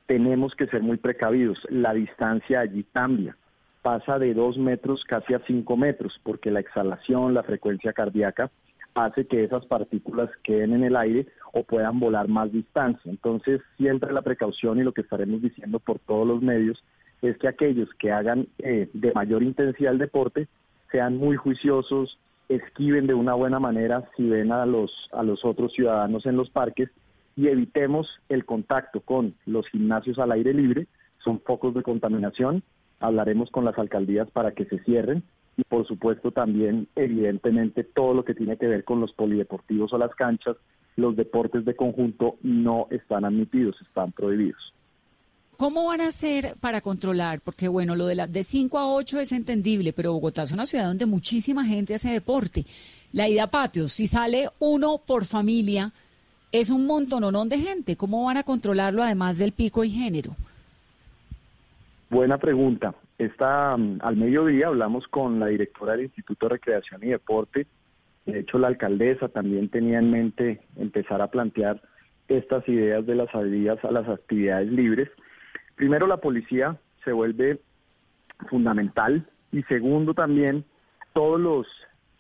tenemos 0.06 0.54
que 0.56 0.68
ser 0.68 0.82
muy 0.82 0.98
precavidos. 0.98 1.60
La 1.70 1.94
distancia 1.94 2.62
allí 2.62 2.86
cambia 2.94 3.36
pasa 3.82 4.20
de 4.20 4.34
dos 4.34 4.58
metros 4.58 5.04
casi 5.06 5.34
a 5.34 5.42
cinco 5.48 5.78
metros, 5.78 6.20
porque 6.24 6.52
la 6.52 6.60
exhalación, 6.60 7.34
la 7.34 7.44
frecuencia 7.44 7.94
cardíaca, 7.94 8.52
hace 8.94 9.26
que 9.26 9.44
esas 9.44 9.66
partículas 9.66 10.30
queden 10.44 10.74
en 10.74 10.84
el 10.84 10.96
aire 10.96 11.28
o 11.54 11.64
puedan 11.64 12.00
volar 12.00 12.28
más 12.28 12.52
distancia. 12.52 13.10
Entonces, 13.10 13.62
siempre 13.78 14.14
la 14.14 14.22
precaución 14.22 14.80
y 14.80 14.84
lo 14.84 14.94
que 14.94 15.02
estaremos 15.02 15.42
diciendo 15.42 15.80
por 15.80 16.00
todos 16.00 16.28
los 16.28 16.42
medios 16.42 16.84
es 17.22 17.38
que 17.38 17.48
aquellos 17.48 17.90
que 17.96 18.12
hagan 18.12 18.48
eh, 18.60 18.90
de 18.94 19.12
mayor 19.14 19.44
intensidad 19.44 19.94
el 19.94 20.00
deporte 20.00 20.48
sean 20.92 21.18
muy 21.18 21.36
juiciosos, 21.36 22.18
esquiven 22.48 23.08
de 23.08 23.14
una 23.14 23.34
buena 23.34 23.60
manera 23.60 24.10
si 24.16 24.28
ven 24.28 24.52
a 24.52 24.66
los, 24.66 25.10
a 25.12 25.24
los 25.24 25.44
otros 25.46 25.74
ciudadanos 25.74 26.26
en 26.26 26.38
los 26.38 26.50
parques 26.50 26.90
y 27.36 27.48
evitemos 27.48 28.20
el 28.30 28.46
contacto 28.46 29.02
con 29.02 29.36
los 29.46 29.68
gimnasios 29.68 30.18
al 30.20 30.32
aire 30.32 30.54
libre, 30.54 30.88
son 31.20 31.40
focos 31.42 31.74
de 31.74 31.84
contaminación 31.84 32.64
hablaremos 33.00 33.50
con 33.52 33.66
las 33.66 33.78
alcaldías 33.78 34.30
para 34.32 34.52
que 34.52 34.66
se 34.66 34.80
cierren 34.80 35.24
y 35.58 35.64
por 35.64 35.86
supuesto 35.88 36.32
también 36.32 36.88
evidentemente 36.96 37.84
todo 37.84 38.14
lo 38.14 38.24
que 38.24 38.36
tiene 38.36 38.58
que 38.58 38.68
ver 38.68 38.84
con 38.84 39.00
los 39.00 39.14
polideportivos 39.14 39.92
o 39.94 39.98
las 39.98 40.14
canchas, 40.16 40.58
los 41.00 41.16
deportes 41.16 41.66
de 41.66 41.76
conjunto 41.76 42.36
no 42.44 42.88
están 42.92 43.26
admitidos, 43.26 43.76
están 43.82 44.12
prohibidos. 44.12 44.74
¿Cómo 45.58 45.88
van 45.88 46.00
a 46.00 46.08
hacer 46.08 46.56
para 46.62 46.80
controlar? 46.80 47.42
Porque 47.42 47.68
bueno, 47.68 47.96
lo 47.96 48.08
de 48.08 48.16
las 48.16 48.32
de 48.32 48.44
5 48.44 48.78
a 48.78 48.94
8 48.94 49.20
es 49.20 49.34
entendible, 49.34 49.92
pero 49.92 50.14
Bogotá 50.14 50.44
es 50.44 50.54
una 50.54 50.66
ciudad 50.66 50.86
donde 50.86 51.06
muchísima 51.06 51.66
gente 51.66 51.96
hace 51.96 52.10
deporte. 52.10 52.64
La 53.12 53.28
ida 53.28 53.44
a 53.44 53.48
patios, 53.48 53.92
si 53.92 54.08
sale 54.08 54.48
uno 54.60 55.02
por 55.06 55.26
familia, 55.26 55.92
es 56.54 56.70
un 56.70 56.86
montononón 56.86 57.50
de 57.50 57.58
gente. 57.58 57.98
¿Cómo 57.98 58.24
van 58.24 58.38
a 58.38 58.44
controlarlo 58.44 59.04
además 59.04 59.38
del 59.38 59.52
pico 59.52 59.84
y 59.84 59.90
género? 59.90 60.36
Buena 62.10 62.38
pregunta. 62.38 62.96
Esta, 63.18 63.76
mm, 63.76 64.00
al 64.02 64.16
mediodía 64.16 64.68
hablamos 64.68 65.08
con 65.10 65.40
la 65.40 65.48
directora 65.48 65.92
del 65.92 66.06
Instituto 66.06 66.46
de 66.46 66.54
Recreación 66.54 67.04
y 67.04 67.08
Deporte. 67.08 67.68
De 68.32 68.40
hecho, 68.40 68.60
la 68.60 68.68
alcaldesa 68.68 69.30
también 69.30 69.70
tenía 69.70 70.00
en 70.00 70.12
mente 70.12 70.62
empezar 70.78 71.22
a 71.22 71.28
plantear 71.28 71.82
estas 72.28 72.68
ideas 72.68 73.06
de 73.06 73.16
las 73.16 73.30
salidas 73.32 73.84
a 73.84 73.92
las 73.92 74.08
actividades 74.08 74.72
libres. 74.72 75.10
Primero, 75.76 76.08
la 76.08 76.18
policía 76.18 76.78
se 77.04 77.12
vuelve 77.12 77.60
fundamental 78.50 79.28
y 79.52 79.64
segundo 79.64 80.14
también 80.14 80.64
todos 81.14 81.40
los 81.40 81.68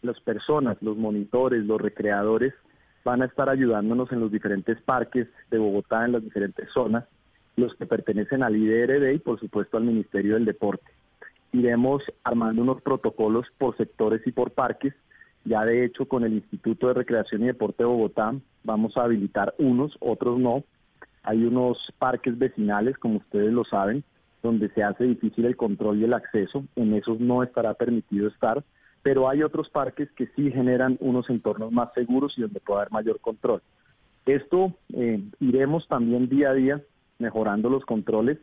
las 0.01 0.19
personas, 0.21 0.77
los 0.81 0.95
monitores, 0.95 1.65
los 1.65 1.81
recreadores 1.81 2.53
van 3.03 3.21
a 3.21 3.25
estar 3.25 3.49
ayudándonos 3.49 4.09
en 4.13 4.21
los 4.21 4.31
diferentes 4.31 4.81
parques 4.81 5.27
de 5.51 5.57
Bogotá, 5.57 6.05
en 6.05 6.13
las 6.13 6.23
diferentes 6.23 6.69
zonas 6.71 7.03
los 7.59 7.75
que 7.75 7.85
pertenecen 7.85 8.41
al 8.41 8.55
IDRD 8.55 9.13
y 9.13 9.19
por 9.19 9.39
supuesto 9.39 9.77
al 9.77 9.83
Ministerio 9.83 10.35
del 10.35 10.45
Deporte. 10.45 10.91
Iremos 11.51 12.03
armando 12.23 12.61
unos 12.61 12.81
protocolos 12.81 13.47
por 13.57 13.75
sectores 13.77 14.25
y 14.25 14.31
por 14.31 14.51
parques. 14.51 14.93
Ya 15.45 15.65
de 15.65 15.85
hecho 15.85 16.05
con 16.07 16.23
el 16.23 16.33
Instituto 16.33 16.87
de 16.87 16.93
Recreación 16.93 17.43
y 17.43 17.47
Deporte 17.47 17.83
de 17.83 17.87
Bogotá 17.87 18.35
vamos 18.63 18.97
a 18.97 19.03
habilitar 19.03 19.53
unos, 19.57 19.95
otros 19.99 20.39
no. 20.39 20.63
Hay 21.23 21.43
unos 21.43 21.93
parques 21.97 22.37
vecinales, 22.37 22.97
como 22.97 23.17
ustedes 23.17 23.51
lo 23.51 23.63
saben, 23.63 24.03
donde 24.41 24.69
se 24.69 24.83
hace 24.83 25.03
difícil 25.05 25.45
el 25.45 25.57
control 25.57 25.99
y 25.99 26.05
el 26.05 26.13
acceso. 26.13 26.63
En 26.75 26.93
esos 26.93 27.19
no 27.19 27.43
estará 27.43 27.73
permitido 27.73 28.27
estar, 28.27 28.63
pero 29.01 29.29
hay 29.29 29.43
otros 29.43 29.69
parques 29.69 30.11
que 30.11 30.27
sí 30.35 30.51
generan 30.51 30.97
unos 30.99 31.29
entornos 31.29 31.71
más 31.71 31.93
seguros 31.93 32.37
y 32.37 32.41
donde 32.41 32.59
puede 32.59 32.81
haber 32.81 32.91
mayor 32.91 33.19
control. 33.19 33.61
Esto 34.25 34.73
eh, 34.93 35.21
iremos 35.39 35.87
también 35.87 36.29
día 36.29 36.51
a 36.51 36.53
día 36.53 36.81
mejorando 37.17 37.69
los 37.69 37.85
controles, 37.85 38.37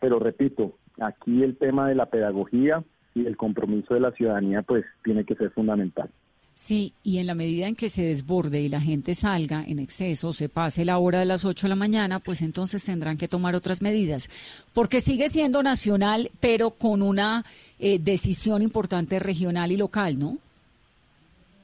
pero 0.00 0.18
repito, 0.18 0.74
aquí 1.00 1.42
el 1.42 1.56
tema 1.56 1.88
de 1.88 1.94
la 1.94 2.06
pedagogía 2.06 2.84
y 3.14 3.26
el 3.26 3.36
compromiso 3.36 3.94
de 3.94 4.00
la 4.00 4.12
ciudadanía 4.12 4.62
pues 4.62 4.84
tiene 5.02 5.24
que 5.24 5.34
ser 5.34 5.50
fundamental. 5.50 6.10
Sí, 6.54 6.92
y 7.02 7.18
en 7.18 7.26
la 7.26 7.34
medida 7.34 7.66
en 7.66 7.74
que 7.74 7.88
se 7.88 8.02
desborde 8.02 8.60
y 8.60 8.68
la 8.68 8.80
gente 8.80 9.14
salga 9.14 9.64
en 9.66 9.80
exceso, 9.80 10.32
se 10.32 10.48
pase 10.48 10.84
la 10.84 10.98
hora 10.98 11.18
de 11.18 11.24
las 11.24 11.44
8 11.44 11.66
de 11.66 11.68
la 11.68 11.74
mañana, 11.74 12.20
pues 12.20 12.42
entonces 12.42 12.84
tendrán 12.84 13.16
que 13.16 13.26
tomar 13.26 13.56
otras 13.56 13.82
medidas, 13.82 14.28
porque 14.72 15.00
sigue 15.00 15.28
siendo 15.30 15.64
nacional, 15.64 16.30
pero 16.40 16.70
con 16.70 17.02
una 17.02 17.42
eh, 17.80 17.98
decisión 17.98 18.62
importante 18.62 19.18
regional 19.18 19.72
y 19.72 19.76
local, 19.76 20.18
¿no? 20.18 20.38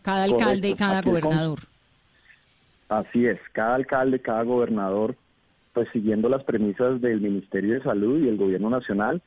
Cada 0.03 0.25
alcalde 0.25 0.71
y 0.71 0.75
cada 0.75 1.03
gobernador. 1.03 1.61
Así 2.89 3.27
es, 3.27 3.39
cada 3.53 3.77
alcalde, 3.77 4.19
cada 4.19 4.43
gobernador 4.43 5.15
pues 5.73 5.89
siguiendo 5.93 6.29
las 6.29 6.45
premisas 6.45 7.01
del 7.01 7.21
Ministerio 7.21 7.75
de 7.75 7.83
Salud 7.83 8.23
y 8.23 8.29
el 8.29 8.37
Gobierno 8.37 8.71
Nacional, 8.71 9.23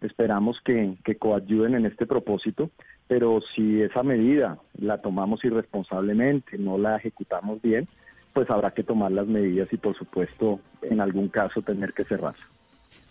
esperamos 0.00 0.60
que, 0.60 0.94
que 1.04 1.16
coadyuden 1.16 1.74
en 1.74 1.86
este 1.86 2.06
propósito, 2.06 2.70
pero 3.08 3.40
si 3.54 3.82
esa 3.82 4.02
medida 4.02 4.58
la 4.78 5.00
tomamos 5.00 5.44
irresponsablemente, 5.44 6.58
no 6.58 6.78
la 6.78 6.96
ejecutamos 6.96 7.62
bien, 7.62 7.88
pues 8.32 8.50
habrá 8.50 8.72
que 8.72 8.82
tomar 8.82 9.12
las 9.12 9.26
medidas 9.26 9.68
y 9.72 9.76
por 9.76 9.96
supuesto 9.96 10.60
en 10.82 11.00
algún 11.00 11.28
caso 11.28 11.62
tener 11.62 11.92
que 11.92 12.04
cerrarse. 12.04 12.42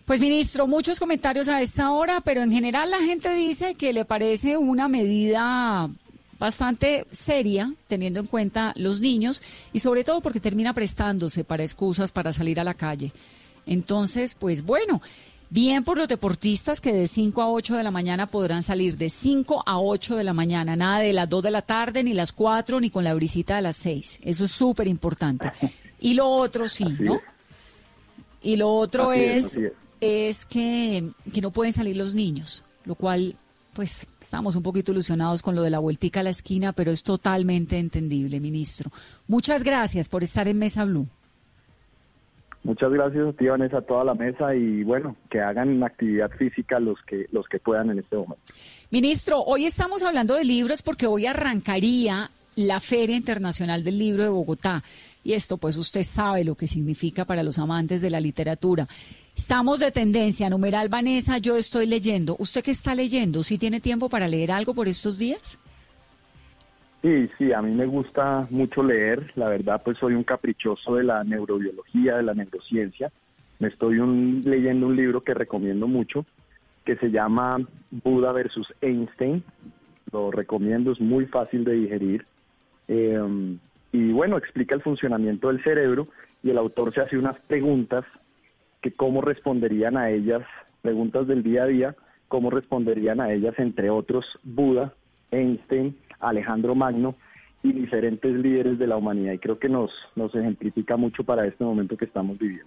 Pues 0.04 0.20
ministro, 0.20 0.68
muchos 0.68 1.00
comentarios 1.00 1.48
a 1.48 1.60
esta 1.60 1.90
hora, 1.90 2.20
pero 2.20 2.42
en 2.42 2.52
general 2.52 2.90
la 2.90 2.98
gente 2.98 3.34
dice 3.34 3.74
que 3.74 3.92
le 3.92 4.04
parece 4.04 4.56
una 4.56 4.86
medida 4.86 5.88
bastante 6.38 7.06
seria, 7.10 7.72
teniendo 7.88 8.20
en 8.20 8.26
cuenta 8.26 8.72
los 8.76 9.00
niños 9.00 9.42
y 9.72 9.80
sobre 9.80 10.04
todo 10.04 10.20
porque 10.20 10.38
termina 10.38 10.72
prestándose 10.74 11.42
para 11.42 11.64
excusas 11.64 12.12
para 12.12 12.32
salir 12.32 12.60
a 12.60 12.64
la 12.64 12.74
calle. 12.74 13.12
Entonces, 13.66 14.36
pues 14.36 14.62
bueno, 14.62 15.02
bien 15.50 15.84
por 15.84 15.98
los 15.98 16.08
deportistas 16.08 16.80
que 16.80 16.92
de 16.92 17.06
5 17.06 17.42
a 17.42 17.50
8 17.50 17.76
de 17.76 17.82
la 17.82 17.90
mañana 17.90 18.26
podrán 18.26 18.62
salir 18.62 18.96
de 18.96 19.10
5 19.10 19.62
a 19.66 19.80
8 19.80 20.16
de 20.16 20.24
la 20.24 20.32
mañana, 20.32 20.76
nada 20.76 21.00
de 21.00 21.12
las 21.12 21.28
2 21.28 21.42
de 21.42 21.50
la 21.50 21.62
tarde, 21.62 22.02
ni 22.02 22.14
las 22.14 22.32
4, 22.32 22.80
ni 22.80 22.90
con 22.90 23.04
la 23.04 23.14
brisita 23.14 23.56
de 23.56 23.62
las 23.62 23.76
6. 23.76 24.20
Eso 24.22 24.44
es 24.44 24.50
súper 24.50 24.88
importante. 24.88 25.50
Y 26.00 26.14
lo 26.14 26.28
otro 26.28 26.68
sí, 26.68 26.84
¿no? 27.00 27.20
Y 28.42 28.56
lo 28.56 28.72
otro 28.72 29.12
es, 29.12 29.58
es, 30.00 30.44
que, 30.44 31.10
que 31.32 31.40
no 31.40 31.50
pueden 31.50 31.72
salir 31.72 31.96
los 31.96 32.14
niños, 32.14 32.64
lo 32.84 32.94
cual 32.94 33.36
pues 33.72 34.06
estamos 34.22 34.56
un 34.56 34.62
poquito 34.62 34.92
ilusionados 34.92 35.42
con 35.42 35.54
lo 35.54 35.62
de 35.62 35.68
la 35.68 35.80
vueltica 35.80 36.20
a 36.20 36.22
la 36.22 36.30
esquina, 36.30 36.72
pero 36.72 36.90
es 36.90 37.02
totalmente 37.02 37.78
entendible, 37.78 38.40
ministro. 38.40 38.90
Muchas 39.28 39.62
gracias 39.64 40.08
por 40.08 40.24
estar 40.24 40.48
en 40.48 40.58
Mesa 40.58 40.84
Blue. 40.86 41.06
Muchas 42.66 42.90
gracias 42.90 43.28
a 43.28 43.32
ti, 43.32 43.46
Vanessa, 43.46 43.78
a 43.78 43.82
toda 43.82 44.02
la 44.02 44.14
mesa 44.14 44.52
y 44.56 44.82
bueno, 44.82 45.16
que 45.30 45.40
hagan 45.40 45.84
actividad 45.84 46.28
física 46.32 46.80
los 46.80 46.98
que, 47.06 47.26
los 47.30 47.46
que 47.46 47.60
puedan 47.60 47.90
en 47.90 48.00
este 48.00 48.16
momento. 48.16 48.42
Ministro, 48.90 49.40
hoy 49.40 49.66
estamos 49.66 50.02
hablando 50.02 50.34
de 50.34 50.44
libros 50.44 50.82
porque 50.82 51.06
hoy 51.06 51.26
arrancaría 51.26 52.28
la 52.56 52.80
Feria 52.80 53.14
Internacional 53.14 53.84
del 53.84 53.98
Libro 53.98 54.24
de 54.24 54.30
Bogotá. 54.30 54.82
Y 55.22 55.34
esto, 55.34 55.58
pues 55.58 55.76
usted 55.76 56.02
sabe 56.02 56.42
lo 56.42 56.56
que 56.56 56.66
significa 56.66 57.24
para 57.24 57.44
los 57.44 57.60
amantes 57.60 58.02
de 58.02 58.10
la 58.10 58.18
literatura. 58.18 58.88
Estamos 59.36 59.78
de 59.78 59.92
tendencia, 59.92 60.50
numeral 60.50 60.88
Vanessa, 60.88 61.38
yo 61.38 61.56
estoy 61.56 61.86
leyendo. 61.86 62.34
¿Usted 62.40 62.64
qué 62.64 62.72
está 62.72 62.96
leyendo? 62.96 63.44
¿Sí 63.44 63.58
tiene 63.58 63.78
tiempo 63.78 64.08
para 64.08 64.26
leer 64.26 64.50
algo 64.50 64.74
por 64.74 64.88
estos 64.88 65.18
días? 65.18 65.60
Sí, 67.02 67.28
sí, 67.38 67.52
a 67.52 67.62
mí 67.62 67.72
me 67.72 67.86
gusta 67.86 68.46
mucho 68.50 68.82
leer. 68.82 69.32
La 69.36 69.48
verdad, 69.48 69.82
pues 69.84 69.98
soy 69.98 70.14
un 70.14 70.24
caprichoso 70.24 70.96
de 70.96 71.04
la 71.04 71.22
neurobiología, 71.24 72.16
de 72.16 72.22
la 72.22 72.34
neurociencia. 72.34 73.12
Me 73.58 73.68
estoy 73.68 73.98
leyendo 74.44 74.86
un 74.86 74.96
libro 74.96 75.22
que 75.22 75.34
recomiendo 75.34 75.86
mucho, 75.86 76.26
que 76.84 76.96
se 76.96 77.10
llama 77.10 77.58
Buda 77.90 78.32
versus 78.32 78.72
Einstein. 78.80 79.42
Lo 80.12 80.30
recomiendo, 80.30 80.92
es 80.92 81.00
muy 81.00 81.26
fácil 81.26 81.64
de 81.64 81.72
digerir. 81.72 82.26
Em, 82.88 83.58
y 83.92 84.12
bueno, 84.12 84.36
explica 84.36 84.74
el 84.74 84.82
funcionamiento 84.82 85.48
del 85.48 85.62
cerebro 85.62 86.08
y 86.42 86.50
el 86.50 86.58
autor 86.58 86.92
se 86.94 87.00
hace 87.00 87.18
unas 87.18 87.38
preguntas 87.40 88.04
que 88.82 88.92
cómo 88.92 89.20
responderían 89.20 89.96
a 89.96 90.10
ellas, 90.10 90.42
preguntas 90.82 91.26
del 91.26 91.42
día 91.42 91.64
a 91.64 91.66
día, 91.66 91.96
cómo 92.28 92.50
responderían 92.50 93.20
a 93.20 93.32
ellas, 93.32 93.54
entre 93.58 93.90
otros, 93.90 94.24
Buda, 94.44 94.92
Einstein, 95.30 95.96
Alejandro 96.20 96.74
Magno 96.74 97.14
y 97.62 97.72
diferentes 97.72 98.34
líderes 98.34 98.78
de 98.78 98.86
la 98.86 98.96
humanidad. 98.96 99.32
Y 99.32 99.38
creo 99.38 99.58
que 99.58 99.68
nos, 99.68 99.90
nos 100.14 100.34
ejemplifica 100.34 100.96
mucho 100.96 101.24
para 101.24 101.46
este 101.46 101.64
momento 101.64 101.96
que 101.96 102.04
estamos 102.04 102.38
viviendo. 102.38 102.66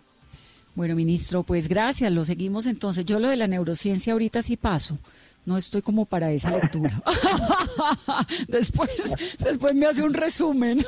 Bueno, 0.76 0.96
ministro, 0.96 1.44
pues 1.44 1.68
gracias. 1.68 2.12
Lo 2.12 2.26
seguimos 2.26 2.66
entonces. 2.66 3.06
Yo 3.06 3.20
lo 3.20 3.28
de 3.28 3.36
la 3.36 3.48
neurociencia 3.48 4.14
ahorita 4.14 4.42
sí 4.42 4.58
paso. 4.58 4.98
No 5.46 5.58
estoy 5.58 5.82
como 5.82 6.06
para 6.06 6.32
esa 6.32 6.52
lectura. 6.52 6.94
después, 8.48 9.38
después 9.40 9.74
me 9.74 9.86
hace 9.86 10.04
un 10.04 10.14
resumen. 10.14 10.80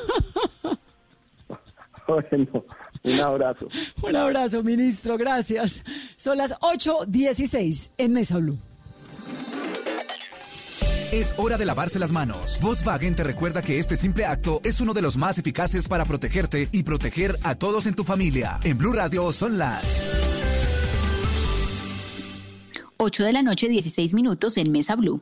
bueno, 2.08 2.66
un 3.04 3.20
abrazo. 3.20 3.68
Un 4.04 4.16
abrazo, 4.16 4.64
ministro. 4.64 5.18
Gracias. 5.18 5.84
Son 6.16 6.38
las 6.38 6.58
8.16 6.60 7.92
en 7.98 8.14
Mesa 8.14 8.38
Blue. 8.38 8.58
Es 11.12 11.36
hora 11.36 11.58
de 11.58 11.66
lavarse 11.66 12.00
las 12.00 12.14
manos. 12.14 12.58
Volkswagen 12.62 13.16
te 13.16 13.26
recuerda 13.26 13.62
que 13.62 13.80
este 13.80 13.98
simple 13.98 14.24
acto 14.26 14.62
es 14.64 14.80
uno 14.80 14.94
de 14.94 15.02
los 15.02 15.18
más 15.18 15.38
eficaces 15.38 15.90
para 15.90 16.06
protegerte 16.06 16.70
y 16.72 16.84
proteger 16.84 17.38
a 17.44 17.56
todos 17.56 17.86
en 17.86 17.96
tu 17.96 18.06
familia. 18.06 18.62
En 18.64 18.78
Blue 18.78 18.94
Radio 18.94 19.30
son 19.34 19.58
las 19.58 19.84
8 22.96 23.24
de 23.26 23.34
la 23.34 23.44
noche, 23.44 23.68
16 23.68 24.14
minutos 24.14 24.56
en 24.56 24.72
Mesa 24.72 24.96
Blue. 24.96 25.22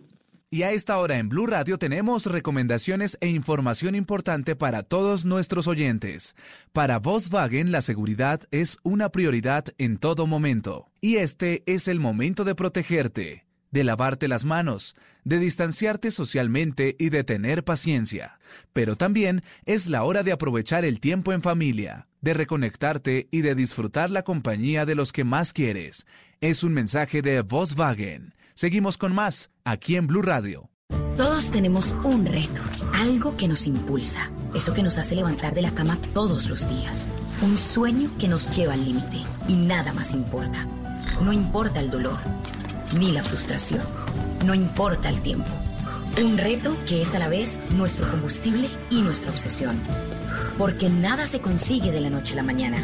Y 0.52 0.62
a 0.62 0.74
esta 0.74 1.00
hora 1.00 1.18
en 1.18 1.28
Blue 1.28 1.48
Radio 1.48 1.80
tenemos 1.80 2.28
recomendaciones 2.28 3.18
e 3.20 3.30
información 3.30 3.96
importante 3.96 4.56
para 4.56 4.84
todos 4.84 5.26
nuestros 5.26 5.68
oyentes. 5.68 6.36
Para 6.72 7.00
Volkswagen 7.00 7.72
la 7.72 7.82
seguridad 7.82 8.42
es 8.52 8.78
una 8.84 9.10
prioridad 9.10 9.66
en 9.80 9.98
todo 9.98 10.28
momento. 10.28 10.88
Y 11.02 11.16
este 11.16 11.64
es 11.66 11.88
el 11.88 12.00
momento 12.00 12.44
de 12.44 12.54
protegerte 12.54 13.49
de 13.72 13.84
lavarte 13.84 14.28
las 14.28 14.46
manos, 14.46 14.96
de 15.24 15.40
distanciarte 15.40 16.12
socialmente 16.12 16.96
y 17.00 17.10
de 17.10 17.24
tener 17.24 17.64
paciencia. 17.64 18.40
Pero 18.74 18.96
también 18.96 19.44
es 19.66 19.88
la 19.88 20.04
hora 20.04 20.24
de 20.24 20.32
aprovechar 20.32 20.86
el 20.86 21.00
tiempo 21.00 21.34
en 21.34 21.42
familia, 21.42 22.08
de 22.22 22.34
reconectarte 22.34 23.28
y 23.32 23.42
de 23.42 23.56
disfrutar 23.56 24.10
la 24.10 24.24
compañía 24.24 24.86
de 24.86 24.96
los 24.96 25.12
que 25.12 25.24
más 25.24 25.54
quieres. 25.54 26.06
Es 26.42 26.64
un 26.64 26.74
mensaje 26.74 27.22
de 27.22 27.42
Volkswagen. 27.42 28.34
Seguimos 28.54 28.98
con 28.98 29.14
más 29.14 29.52
aquí 29.64 29.96
en 29.96 30.08
Blue 30.08 30.22
Radio. 30.22 30.70
Todos 31.16 31.52
tenemos 31.52 31.94
un 32.04 32.26
reto, 32.26 32.62
algo 32.94 33.36
que 33.38 33.48
nos 33.48 33.68
impulsa, 33.68 34.32
eso 34.56 34.74
que 34.74 34.82
nos 34.82 34.98
hace 34.98 35.16
levantar 35.16 35.54
de 35.54 35.62
la 35.62 35.76
cama 35.76 36.00
todos 36.14 36.50
los 36.50 36.68
días, 36.70 37.12
un 37.42 37.58
sueño 37.58 38.10
que 38.18 38.30
nos 38.30 38.50
lleva 38.56 38.74
al 38.74 38.86
límite 38.86 39.18
y 39.48 39.56
nada 39.56 39.94
más 39.94 40.14
importa. 40.14 40.66
No 41.22 41.34
importa 41.34 41.82
el 41.82 41.92
dolor 41.92 42.20
ni 42.98 43.12
la 43.12 43.24
frustración. 43.24 43.82
No 44.46 44.54
importa 44.54 45.10
el 45.10 45.22
tiempo. 45.22 45.50
Un 46.22 46.38
reto 46.38 46.76
que 46.88 47.02
es 47.02 47.16
a 47.16 47.20
la 47.20 47.30
vez 47.30 47.60
nuestro 47.70 48.10
combustible 48.10 48.68
y 48.90 49.02
nuestra 49.02 49.32
obsesión. 49.32 49.82
Porque 50.58 50.90
nada 50.90 51.28
se 51.28 51.40
consigue 51.40 51.92
de 51.92 52.02
la 52.02 52.10
noche 52.10 52.34
a 52.34 52.38
la 52.38 52.44
mañana. 52.44 52.78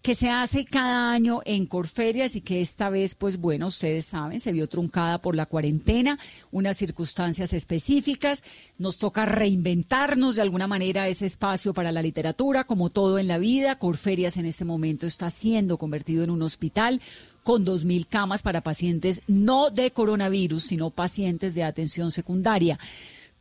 que 0.00 0.14
se 0.14 0.30
hace 0.30 0.64
cada 0.64 1.12
año 1.12 1.40
en 1.44 1.66
Corferias 1.66 2.36
y 2.36 2.40
que 2.40 2.60
esta 2.60 2.90
vez, 2.90 3.14
pues 3.14 3.38
bueno, 3.38 3.66
ustedes 3.66 4.04
saben, 4.04 4.40
se 4.40 4.52
vio 4.52 4.68
truncada 4.68 5.20
por 5.20 5.36
la 5.36 5.46
cuarentena, 5.46 6.18
unas 6.50 6.76
circunstancias 6.76 7.52
específicas. 7.52 8.42
Nos 8.78 8.98
toca 8.98 9.26
reinventarnos 9.26 10.36
de 10.36 10.42
alguna 10.42 10.66
manera 10.66 11.08
ese 11.08 11.26
espacio 11.26 11.74
para 11.74 11.92
la 11.92 12.02
literatura, 12.02 12.64
como 12.64 12.90
todo 12.90 13.18
en 13.18 13.28
la 13.28 13.38
vida. 13.38 13.78
Corferias 13.78 14.36
en 14.36 14.46
este 14.46 14.64
momento 14.64 15.06
está 15.06 15.30
siendo 15.30 15.78
convertido 15.78 16.24
en 16.24 16.30
un 16.30 16.42
hospital 16.42 17.00
con 17.42 17.64
2.000 17.64 18.06
camas 18.08 18.42
para 18.42 18.62
pacientes 18.62 19.22
no 19.26 19.70
de 19.70 19.90
coronavirus, 19.90 20.64
sino 20.64 20.90
pacientes 20.90 21.54
de 21.54 21.64
atención 21.64 22.10
secundaria. 22.10 22.78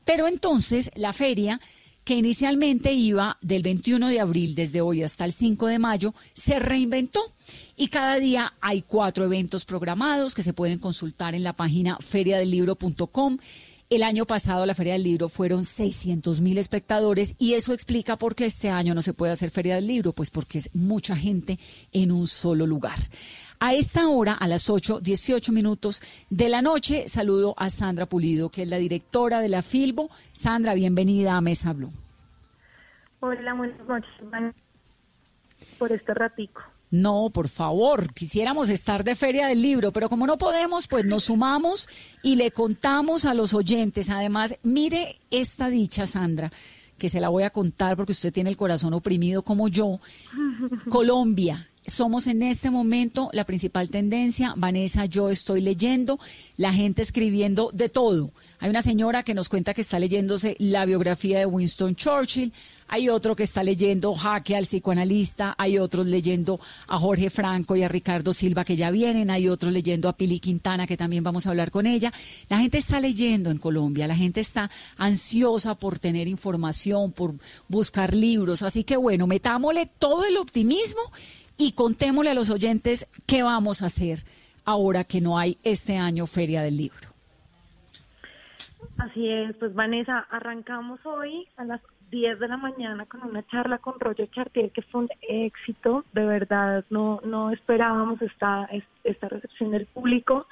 Pero 0.06 0.28
entonces 0.28 0.90
la 0.96 1.12
feria 1.12 1.60
que 2.08 2.14
inicialmente 2.14 2.94
iba 2.94 3.38
del 3.42 3.64
21 3.64 4.08
de 4.08 4.22
abril 4.22 4.56
desde 4.56 4.80
hoy 4.80 5.04
hasta 5.04 5.26
el 5.26 5.34
5 5.34 5.68
de 5.68 5.78
mayo, 5.78 6.14
se 6.32 6.58
reinventó 6.58 7.20
y 7.76 7.90
cada 7.90 8.16
día 8.16 8.54
hay 8.62 8.82
cuatro 8.82 9.26
eventos 9.26 9.66
programados 9.66 10.34
que 10.34 10.42
se 10.42 10.54
pueden 10.54 10.80
consultar 10.80 11.36
en 11.36 11.44
la 11.44 11.52
página 11.52 11.98
feriadelibro.com. 12.00 13.40
El 13.90 14.04
año 14.04 14.26
pasado 14.26 14.66
la 14.66 14.74
Feria 14.74 14.94
del 14.94 15.04
Libro 15.04 15.28
fueron 15.28 15.66
600 15.66 16.40
mil 16.40 16.58
espectadores 16.58 17.36
y 17.40 17.56
eso 17.56 17.74
explica 17.74 18.18
por 18.18 18.36
qué 18.36 18.46
este 18.46 18.70
año 18.70 18.96
no 18.96 19.02
se 19.02 19.14
puede 19.14 19.34
hacer 19.34 19.52
Feria 19.52 19.76
del 19.76 19.88
Libro, 19.88 20.14
pues 20.14 20.30
porque 20.30 20.60
es 20.60 20.70
mucha 20.74 21.14
gente 21.14 21.60
en 21.92 22.14
un 22.14 22.28
solo 22.28 22.66
lugar. 22.66 23.00
A 23.60 23.74
esta 23.74 24.08
hora, 24.08 24.34
a 24.34 24.48
las 24.48 24.70
8, 24.70 25.00
18 25.02 25.52
minutos 25.52 26.02
de 26.30 26.48
la 26.48 26.62
noche, 26.62 27.10
saludo 27.10 27.56
a 27.58 27.72
Sandra 27.72 28.06
Pulido, 28.06 28.50
que 28.50 28.62
es 28.62 28.68
la 28.68 28.78
directora 28.78 29.42
de 29.42 29.50
la 29.50 29.64
Filbo. 29.64 30.12
Sandra, 30.34 30.76
bienvenida 30.76 31.36
a 31.36 31.42
Mesa 31.42 31.74
Blue. 31.74 31.92
Hola, 33.20 33.56
buenas 33.56 33.88
noches. 33.88 34.12
Por 35.80 35.92
este 35.92 36.14
ratico. 36.14 36.62
No, 36.92 37.32
por 37.34 37.50
favor, 37.50 38.14
quisiéramos 38.14 38.70
estar 38.70 39.04
de 39.04 39.16
Feria 39.16 39.48
del 39.48 39.62
Libro, 39.64 39.92
pero 39.92 40.08
como 40.08 40.28
no 40.28 40.38
podemos, 40.38 40.88
pues 40.88 41.04
nos 41.04 41.26
sumamos 41.26 41.90
y 42.22 42.36
le 42.36 42.52
contamos 42.52 43.26
a 43.26 43.34
los 43.34 43.56
oyentes. 43.56 44.12
Además, 44.12 44.60
mire 44.62 45.16
esta 45.32 45.68
dicha, 45.70 46.06
Sandra, 46.06 46.52
que 47.00 47.10
se 47.10 47.20
la 47.20 47.30
voy 47.30 47.42
a 47.42 47.50
contar 47.50 47.98
porque 47.98 48.12
usted 48.12 48.32
tiene 48.32 48.52
el 48.52 48.56
corazón 48.56 48.94
oprimido 48.94 49.42
como 49.42 49.68
yo. 49.68 50.00
Colombia 50.90 51.68
somos 51.88 52.28
en 52.28 52.44
este 52.44 52.70
momento 52.70 53.30
la 53.34 53.46
principal 53.46 53.90
tendencia. 53.90 54.54
Vanessa, 54.58 55.06
yo 55.06 55.30
estoy 55.30 55.62
leyendo, 55.62 56.20
la 56.58 56.74
gente 56.74 57.02
escribiendo 57.02 57.72
de 57.74 57.90
todo. 57.90 58.32
Hay 58.60 58.70
una 58.70 58.82
señora 58.82 59.24
que 59.24 59.34
nos 59.34 59.50
cuenta 59.50 59.74
que 59.74 59.82
está 59.82 59.98
leyéndose 59.98 60.56
la 60.60 60.86
biografía 60.86 61.40
de 61.40 61.46
Winston 61.46 61.96
Churchill, 61.96 62.52
hay 62.88 63.10
otro 63.10 63.36
que 63.36 63.44
está 63.44 63.64
leyendo 63.64 64.14
Jaque 64.14 64.56
al 64.56 64.64
psicoanalista, 64.64 65.56
hay 65.58 65.78
otros 65.78 66.06
leyendo 66.06 66.60
a 66.88 66.98
Jorge 66.98 67.30
Franco 67.30 67.76
y 67.76 67.84
a 67.84 67.88
Ricardo 67.88 68.34
Silva 68.34 68.64
que 68.64 68.76
ya 68.76 68.92
vienen, 68.92 69.30
hay 69.30 69.50
otros 69.50 69.74
leyendo 69.74 70.10
a 70.10 70.14
Pili 70.14 70.40
Quintana 70.40 70.88
que 70.88 70.98
también 70.98 71.24
vamos 71.24 71.48
a 71.48 71.50
hablar 71.50 71.72
con 71.72 71.86
ella. 71.86 72.12
La 72.50 72.60
gente 72.60 72.78
está 72.78 73.00
leyendo 73.00 73.52
en 73.52 73.58
Colombia, 73.58 74.08
la 74.08 74.16
gente 74.16 74.40
está 74.40 74.70
ansiosa 74.98 75.76
por 75.76 76.00
tener 76.00 76.28
información, 76.28 77.12
por 77.12 77.34
buscar 77.68 78.14
libros, 78.14 78.64
así 78.64 78.84
que 78.84 78.98
bueno, 78.98 79.28
metámosle 79.28 79.90
todo 80.00 80.26
el 80.26 80.38
optimismo 80.38 81.02
y 81.58 81.74
contémosle 81.74 82.32
a 82.32 82.36
los 82.36 82.50
oyentes 82.50 83.08
qué 83.26 83.44
vamos 83.44 83.82
a 83.82 83.88
hacer 83.88 84.24
ahora 84.64 85.04
que 85.04 85.22
no 85.22 85.38
hay 85.38 85.58
este 85.64 85.98
año 85.98 86.26
Feria 86.26 86.62
del 86.62 86.78
Libro. 86.78 87.08
Así 88.98 89.30
es, 89.30 89.56
pues 89.58 89.74
Vanessa, 89.74 90.20
arrancamos 90.30 91.00
hoy 91.06 91.48
a 91.56 91.66
las 91.66 91.82
10 92.10 92.40
de 92.40 92.48
la 92.48 92.58
mañana 92.58 93.06
con 93.06 93.24
una 93.24 93.46
charla 93.48 93.78
con 93.80 94.00
Roger 94.00 94.30
Chartier 94.32 94.72
que 94.72 94.82
fue 94.84 95.02
un 95.02 95.10
éxito, 95.22 96.06
de 96.14 96.26
verdad, 96.26 96.86
no, 96.90 97.22
no 97.24 97.52
esperábamos 97.52 98.22
esta, 98.22 98.70
esta 99.04 99.30
recepción 99.30 99.72
del 99.72 99.86
público. 99.88 100.48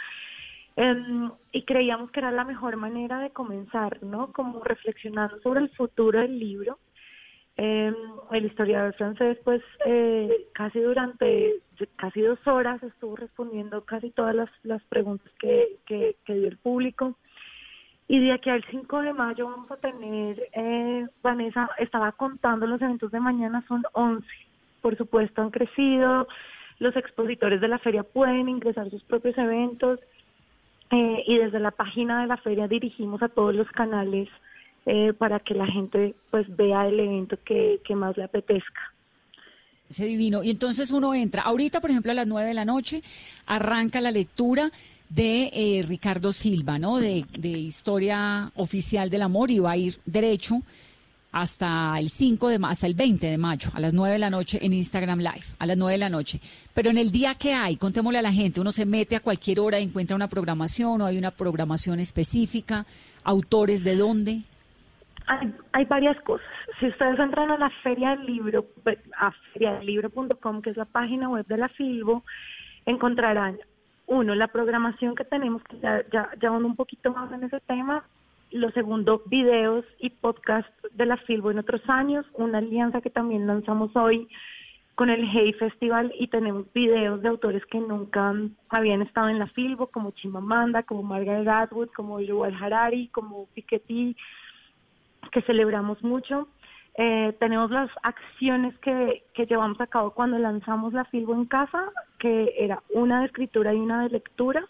Em, 0.78 1.32
y 1.54 1.63
creíamos 1.63 2.12
que 2.12 2.20
era 2.20 2.32
la 2.32 2.44
mejor 2.44 2.76
manera 2.76 3.20
de 3.20 3.30
comenzar, 3.30 4.04
¿no? 4.04 4.34
Como 4.34 4.62
reflexionando 4.62 5.39
sobre 5.41 5.62
el 5.62 5.70
futuro 5.70 6.20
del 6.20 6.38
libro 6.38 6.78
eh, 7.58 7.94
el 8.32 8.46
historiador 8.46 8.94
francés, 8.96 9.38
pues 9.44 9.62
eh, 9.86 10.48
casi 10.54 10.80
durante 10.80 11.62
casi 11.96 12.22
dos 12.22 12.39
horas 12.46 12.82
estuvo 12.84 13.15
respondiendo 13.15 13.86
casi 13.86 14.10
todas 14.12 14.36
las, 14.36 14.50
las 14.63 14.84
preguntas 14.84 15.32
que, 15.39 15.78
que, 15.86 16.15
dio 16.28 16.48
el 16.48 16.58
público. 16.58 17.18
Y 18.08 18.20
de 18.20 18.34
aquí 18.34 18.50
al 18.50 18.63
5 18.70 19.02
de 19.02 19.13
mayo 19.13 19.48
vamos 19.50 19.72
a 19.72 19.78
tener, 19.78 20.48
eh, 20.54 21.08
Vanessa 21.24 21.70
estaba 21.80 22.12
contando 22.12 22.68
los 22.68 22.82
eventos 22.82 23.12
de 23.12 23.20
mañana, 23.20 23.63
son 23.68 23.84
11. 23.94 24.28
Por 24.82 24.96
supuesto, 24.96 25.41
han 25.41 25.50
crecido. 25.50 26.28
Los 26.78 26.96
expositores 26.96 27.62
de 27.62 27.68
la 27.68 27.80
feria 27.80 28.04
pueden 28.04 28.48
ingresar 28.48 28.89
sus 28.91 29.04
propios 29.04 29.38
eventos. 29.38 30.00
Eh, 30.91 31.24
y 31.26 31.38
desde 31.39 31.60
la 31.60 31.72
página 31.72 32.22
de 32.22 32.28
la 32.28 32.38
feria 32.38 32.68
dirigimos 32.68 33.24
a 33.24 33.30
todos 33.30 33.56
los 33.56 33.68
canales 33.72 34.30
eh, 34.86 35.13
para 35.13 35.39
que 35.39 35.56
la 35.56 35.65
gente 35.65 36.13
pues 36.30 36.46
vea 36.56 36.88
el 36.88 37.00
evento 37.00 37.38
que, 37.44 37.82
más 37.96 38.15
le 38.18 38.24
apetezca. 38.24 38.94
Ese 39.89 40.06
divino. 40.06 40.43
Y 40.43 40.50
entonces 40.50 40.91
uno 40.91 41.13
entra. 41.13 41.43
Ahorita, 41.43 41.80
por 41.80 41.91
ejemplo, 41.91 42.12
a 42.12 42.15
las 42.15 42.28
nueve 42.28 42.48
de 42.48 42.54
la 42.54 42.65
noche 42.65 43.04
arranca 43.45 44.02
la 44.02 44.12
lectura 44.12 44.71
de 45.10 45.52
eh, 45.54 45.86
Ricardo 45.88 46.32
Silva, 46.32 46.80
¿no? 46.80 46.98
De, 46.98 47.26
de, 47.38 47.50
Historia 47.50 48.52
Oficial 48.56 49.10
del 49.10 49.21
Amor 49.21 49.52
y 49.52 49.60
va 49.60 49.71
a 49.71 49.78
ir 49.78 49.98
derecho 50.06 50.62
hasta 51.36 52.00
el 52.00 52.10
5 52.10 52.48
de 52.48 52.60
hasta 52.63 52.88
el 52.88 52.93
20 52.93 53.28
de 53.28 53.38
mayo, 53.38 53.69
a 53.74 53.82
las 53.82 53.93
9 53.93 54.13
de 54.13 54.19
la 54.19 54.30
noche 54.30 54.58
en 54.65 54.71
Instagram 54.71 55.19
Live, 55.19 55.43
a 55.60 55.65
las 55.65 55.76
9 55.76 55.91
de 55.91 55.98
la 55.98 56.10
noche. 56.10 56.39
Pero 56.74 56.89
en 56.89 56.98
el 56.98 57.12
día 57.12 57.36
que 57.36 57.54
hay, 57.54 57.76
contémosle 57.76 58.19
a 58.19 58.21
la 58.21 58.32
gente, 58.32 58.62
uno 58.62 58.71
se 58.71 58.86
mete 58.86 59.17
a 59.17 59.19
cualquier 59.19 59.60
hora 59.60 59.78
encuentra 59.78 60.15
una 60.15 60.30
programación 60.30 61.02
o 61.02 61.06
hay 61.06 61.17
una 61.17 61.32
programación 61.32 62.00
específica, 62.00 62.86
autores 63.26 63.84
de 63.84 63.98
dónde. 63.98 64.43
Hay, 65.74 65.84
varias 65.84 66.15
cosas. 66.21 66.48
Si 66.80 66.88
ustedes 66.88 67.20
entran 67.20 67.52
a 67.52 67.58
la 67.58 67.70
Feria 67.84 68.12
del 68.12 68.26
Libro, 68.26 68.66
pues, 68.84 68.98
a 69.18 69.32
feriadelibro.com, 69.54 70.62
que 70.62 70.72
es 70.72 70.78
la 70.78 70.86
página 70.86 71.30
web 71.30 71.46
de 71.48 71.58
la 71.58 71.70
Filbo, 71.70 72.24
encontrarán, 72.86 73.58
uno, 74.08 74.36
la 74.36 74.48
programación 74.48 75.16
que 75.16 75.24
tenemos, 75.24 75.64
que 75.64 75.80
ya, 75.80 76.04
ya, 76.12 76.30
ya 76.40 76.52
un 76.52 76.76
poquito 76.76 77.12
más 77.12 77.32
en 77.32 77.44
ese 77.44 77.60
tema. 77.62 78.04
Lo 78.52 78.70
segundo, 78.72 79.24
videos 79.26 79.86
y 80.00 80.10
podcast 80.12 80.70
de 80.94 81.06
la 81.06 81.18
Filbo 81.18 81.50
en 81.50 81.60
otros 81.60 81.82
años. 81.88 82.26
Una 82.34 82.60
alianza 82.60 83.02
que 83.02 83.10
también 83.10 83.48
lanzamos 83.48 83.96
hoy 83.96 84.28
con 84.96 85.10
el 85.10 85.28
Hey 85.30 85.54
Festival 85.54 86.14
y 86.18 86.28
tenemos 86.28 86.72
videos 86.74 87.22
de 87.22 87.28
autores 87.28 87.66
que 87.66 87.80
nunca 87.80 88.34
habían 88.70 89.02
estado 89.02 89.30
en 89.30 89.40
la 89.40 89.48
Filbo, 89.48 89.88
como 89.88 90.12
Chimamanda, 90.12 90.84
como 90.84 91.04
Margaret 91.04 91.48
Atwood, 91.48 91.90
como 91.90 92.22
Yuval 92.22 92.56
Harari, 92.56 93.10
como 93.10 93.48
Piketty, 93.54 94.16
que 95.32 95.42
celebramos 95.42 96.02
mucho. 96.02 96.48
Eh, 96.98 97.36
tenemos 97.40 97.72
las 97.72 97.90
acciones 98.04 98.78
que, 98.80 99.24
que 99.34 99.46
llevamos 99.46 99.80
a 99.82 99.88
cabo 99.88 100.12
cuando 100.12 100.38
lanzamos 100.38 100.94
la 100.94 101.04
Filbo 101.06 101.34
en 101.34 101.46
casa, 101.46 101.92
que 102.20 102.54
era 102.58 102.82
una 102.90 103.20
de 103.20 103.26
escritura 103.26 103.74
y 103.74 103.78
una 103.78 104.04
de 104.04 104.10
lectura. 104.10 104.66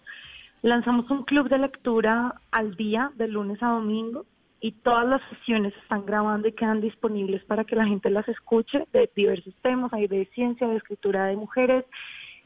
Lanzamos 0.64 1.10
un 1.12 1.24
club 1.24 1.50
de 1.50 1.60
lectura 1.60 2.42
al 2.52 2.76
día, 2.76 3.12
de 3.16 3.28
lunes 3.28 3.62
a 3.62 3.68
domingo, 3.68 4.26
y 4.60 4.72
todas 4.72 5.06
las 5.08 5.22
sesiones 5.30 5.74
se 5.74 5.80
están 5.82 6.08
grabando 6.08 6.48
y 6.48 6.54
quedan 6.54 6.82
disponibles 6.82 7.44
para 7.44 7.64
que 7.64 7.76
la 7.76 7.86
gente 7.86 8.10
las 8.10 8.28
escuche 8.28 8.88
de 8.92 9.08
diversos 9.16 9.54
temas. 9.62 9.94
Hay 9.94 10.08
de 10.08 10.26
ciencia, 10.34 10.68
de 10.68 10.78
escritura 10.78 11.28
de 11.28 11.36
mujeres, 11.36 11.86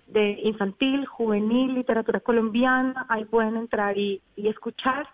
de 0.07 0.41
infantil, 0.43 1.05
juvenil, 1.05 1.75
literatura 1.75 2.19
colombiana. 2.19 3.05
Ahí 3.07 3.23
pueden 3.23 3.55
entrar 3.55 3.97
y 3.97 4.21
escuchar 4.35 5.07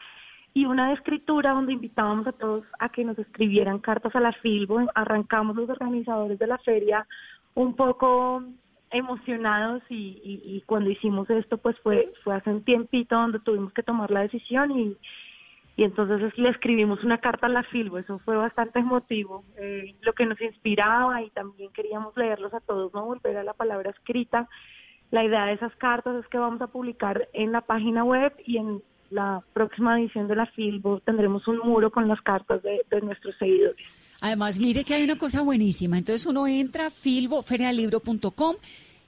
y 0.56 0.66
una 0.66 0.88
de 0.88 0.94
escritura 0.94 1.52
donde 1.52 1.74
invitábamos 1.74 2.26
a 2.28 2.32
todos 2.32 2.64
a 2.80 2.88
que 2.88 3.04
nos 3.04 3.20
escribieran 3.20 3.80
cartas 3.80 4.16
a 4.16 4.22
la 4.22 4.32
Filbo. 4.32 4.80
Arrancamos 4.96 5.58
los 5.58 5.70
organizadores 5.70 6.40
de 6.40 6.48
la 6.48 6.58
feria 6.60 7.06
un 7.56 7.76
poco 7.76 8.42
emocionados 8.90 9.84
y, 9.90 10.64
cuando 10.66 10.90
hicimos 10.90 11.30
esto 11.30 11.58
pues 11.58 11.78
fue 11.80 12.14
fue 12.24 12.36
hace 12.36 12.50
un 12.50 12.64
tiempito 12.64 13.16
donde 13.16 13.40
tuvimos 13.40 13.74
que 13.74 13.84
tomar 13.84 14.10
la 14.12 14.22
decisión 14.22 14.72
y, 14.72 14.98
y 15.76 15.84
entonces 15.84 16.38
le 16.38 16.50
escribimos 16.50 17.04
una 17.04 17.18
carta 17.18 17.48
a 17.48 17.50
la 17.50 17.64
Filbo, 17.64 17.98
eso 17.98 18.20
fue 18.20 18.38
bastante 18.38 18.80
emotivo, 18.80 19.44
eh, 19.58 19.94
lo 20.04 20.14
que 20.14 20.26
nos 20.26 20.40
inspiraba 20.40 21.22
y 21.22 21.32
también 21.32 21.70
queríamos 21.74 22.16
leerlos 22.16 22.54
a 22.54 22.62
todos, 22.62 22.94
no 22.94 23.06
volver 23.06 23.36
a 23.36 23.44
la 23.44 23.54
palabra 23.54 23.90
escrita. 23.90 24.48
La 25.12 25.26
idea 25.26 25.46
de 25.48 25.54
esas 25.54 25.76
cartas 25.76 26.16
es 26.16 26.28
que 26.30 26.38
vamos 26.38 26.62
a 26.62 26.68
publicar 26.68 27.28
en 27.34 27.52
la 27.52 27.62
página 27.62 28.06
web 28.06 28.34
y 28.46 28.58
en 28.58 28.82
la 29.16 29.42
próxima 29.54 29.98
edición 30.00 30.28
de 30.28 30.36
la 30.36 30.46
Filbo 30.46 31.00
tendremos 31.00 31.48
un 31.48 31.60
muro 31.60 31.90
con 31.90 32.08
las 32.08 32.22
cartas 32.22 32.62
de, 32.62 33.02
nuestros 33.02 33.34
seguidores. 33.40 33.78
Además, 34.22 34.60
mire 34.60 34.84
que 34.84 34.94
hay 34.94 35.04
una 35.04 35.18
cosa 35.18 35.42
buenísima. 35.42 35.98
Entonces 35.98 36.26
uno 36.26 36.48
entra 36.48 36.88
a 36.88 36.90
filbo, 36.90 37.42
ferialibro.com 37.42 38.56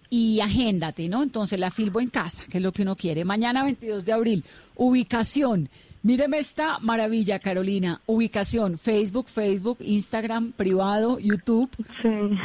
y 0.09 0.39
agéndate, 0.39 1.09
¿no? 1.09 1.23
Entonces 1.23 1.59
la 1.59 1.71
Filbo 1.71 1.99
en 1.99 2.09
casa, 2.09 2.43
que 2.49 2.57
es 2.57 2.63
lo 2.63 2.71
que 2.71 2.83
uno 2.83 2.95
quiere. 2.95 3.25
Mañana 3.25 3.63
22 3.63 4.05
de 4.05 4.13
abril, 4.13 4.43
ubicación. 4.75 5.69
Míreme 6.07 6.39
esta 6.39 6.79
maravilla, 6.79 7.39
Carolina. 7.39 7.99
Ubicación, 8.05 8.77
Facebook, 8.77 9.27
Facebook, 9.27 9.79
Instagram, 9.81 10.53
privado, 10.53 11.19
YouTube. 11.19 11.69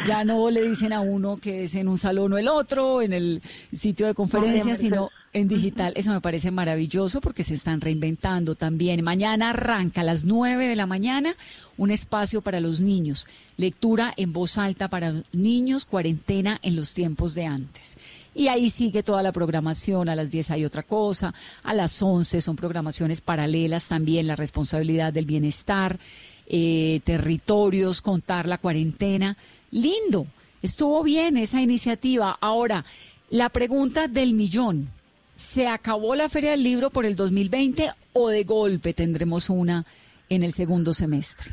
Ya 0.04 0.24
no 0.24 0.50
le 0.50 0.68
dicen 0.68 0.92
a 0.92 1.00
uno 1.00 1.36
que 1.36 1.62
es 1.62 1.76
en 1.76 1.86
un 1.86 1.96
salón 1.96 2.32
o 2.32 2.38
el 2.38 2.48
otro, 2.48 3.02
en 3.02 3.12
el 3.12 3.40
sitio 3.72 4.08
de 4.08 4.14
conferencia, 4.14 4.74
sino 4.74 5.10
en 5.32 5.46
digital. 5.46 5.92
Eso 5.94 6.10
me 6.10 6.20
parece 6.20 6.50
maravilloso 6.50 7.20
porque 7.20 7.44
se 7.44 7.54
están 7.54 7.80
reinventando 7.80 8.56
también. 8.56 9.04
Mañana 9.04 9.50
arranca 9.50 10.00
a 10.00 10.04
las 10.04 10.24
9 10.24 10.66
de 10.66 10.74
la 10.74 10.86
mañana 10.86 11.32
un 11.76 11.92
espacio 11.92 12.42
para 12.42 12.58
los 12.58 12.80
niños. 12.80 13.28
Lectura 13.56 14.12
en 14.16 14.32
voz 14.32 14.58
alta 14.58 14.88
para 14.88 15.14
niños, 15.32 15.84
cuarentena 15.84 16.58
en 16.62 16.74
los 16.74 16.94
tiempos 16.94 17.36
de 17.36 17.46
antes. 17.46 17.96
Y 18.34 18.48
ahí 18.48 18.70
sigue 18.70 19.02
toda 19.02 19.22
la 19.22 19.32
programación. 19.32 20.08
A 20.08 20.14
las 20.14 20.30
10 20.30 20.50
hay 20.52 20.64
otra 20.64 20.82
cosa. 20.82 21.34
A 21.62 21.74
las 21.74 22.02
11 22.02 22.40
son 22.40 22.56
programaciones 22.56 23.20
paralelas 23.20 23.88
también. 23.88 24.26
La 24.26 24.36
responsabilidad 24.36 25.12
del 25.12 25.26
bienestar, 25.26 25.98
eh, 26.46 27.00
territorios, 27.04 28.00
contar 28.00 28.46
la 28.46 28.58
cuarentena. 28.58 29.36
Lindo. 29.70 30.26
Estuvo 30.62 31.02
bien 31.02 31.36
esa 31.36 31.60
iniciativa. 31.60 32.38
Ahora, 32.40 32.84
la 33.30 33.48
pregunta 33.48 34.08
del 34.08 34.34
millón. 34.34 34.90
¿Se 35.34 35.66
acabó 35.66 36.14
la 36.14 36.28
Feria 36.28 36.52
del 36.52 36.62
Libro 36.62 36.90
por 36.90 37.04
el 37.04 37.16
2020 37.16 37.90
o 38.12 38.28
de 38.28 38.44
golpe 38.44 38.94
tendremos 38.94 39.50
una 39.50 39.84
en 40.28 40.42
el 40.42 40.52
segundo 40.52 40.94
semestre? 40.94 41.50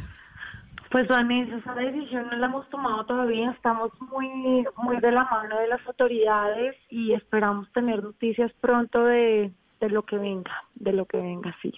Pues 0.90 1.08
Vanessa, 1.08 1.58
esa 1.58 1.76
decisión 1.76 2.28
no 2.30 2.38
la 2.38 2.48
hemos 2.48 2.68
tomado 2.70 3.06
todavía, 3.06 3.52
estamos 3.52 3.92
muy, 4.12 4.66
muy 4.78 4.98
de 5.00 5.12
la 5.12 5.24
mano 5.26 5.60
de 5.60 5.68
las 5.68 5.86
autoridades 5.86 6.76
y 6.90 7.14
esperamos 7.14 7.72
tener 7.74 8.04
noticias 8.04 8.52
pronto 8.60 9.04
de, 9.06 9.52
de 9.80 9.90
lo 9.90 10.04
que 10.04 10.18
venga, 10.18 10.64
de 10.74 10.94
lo 10.94 11.06
que 11.06 11.18
venga, 11.18 11.56
sí. 11.62 11.72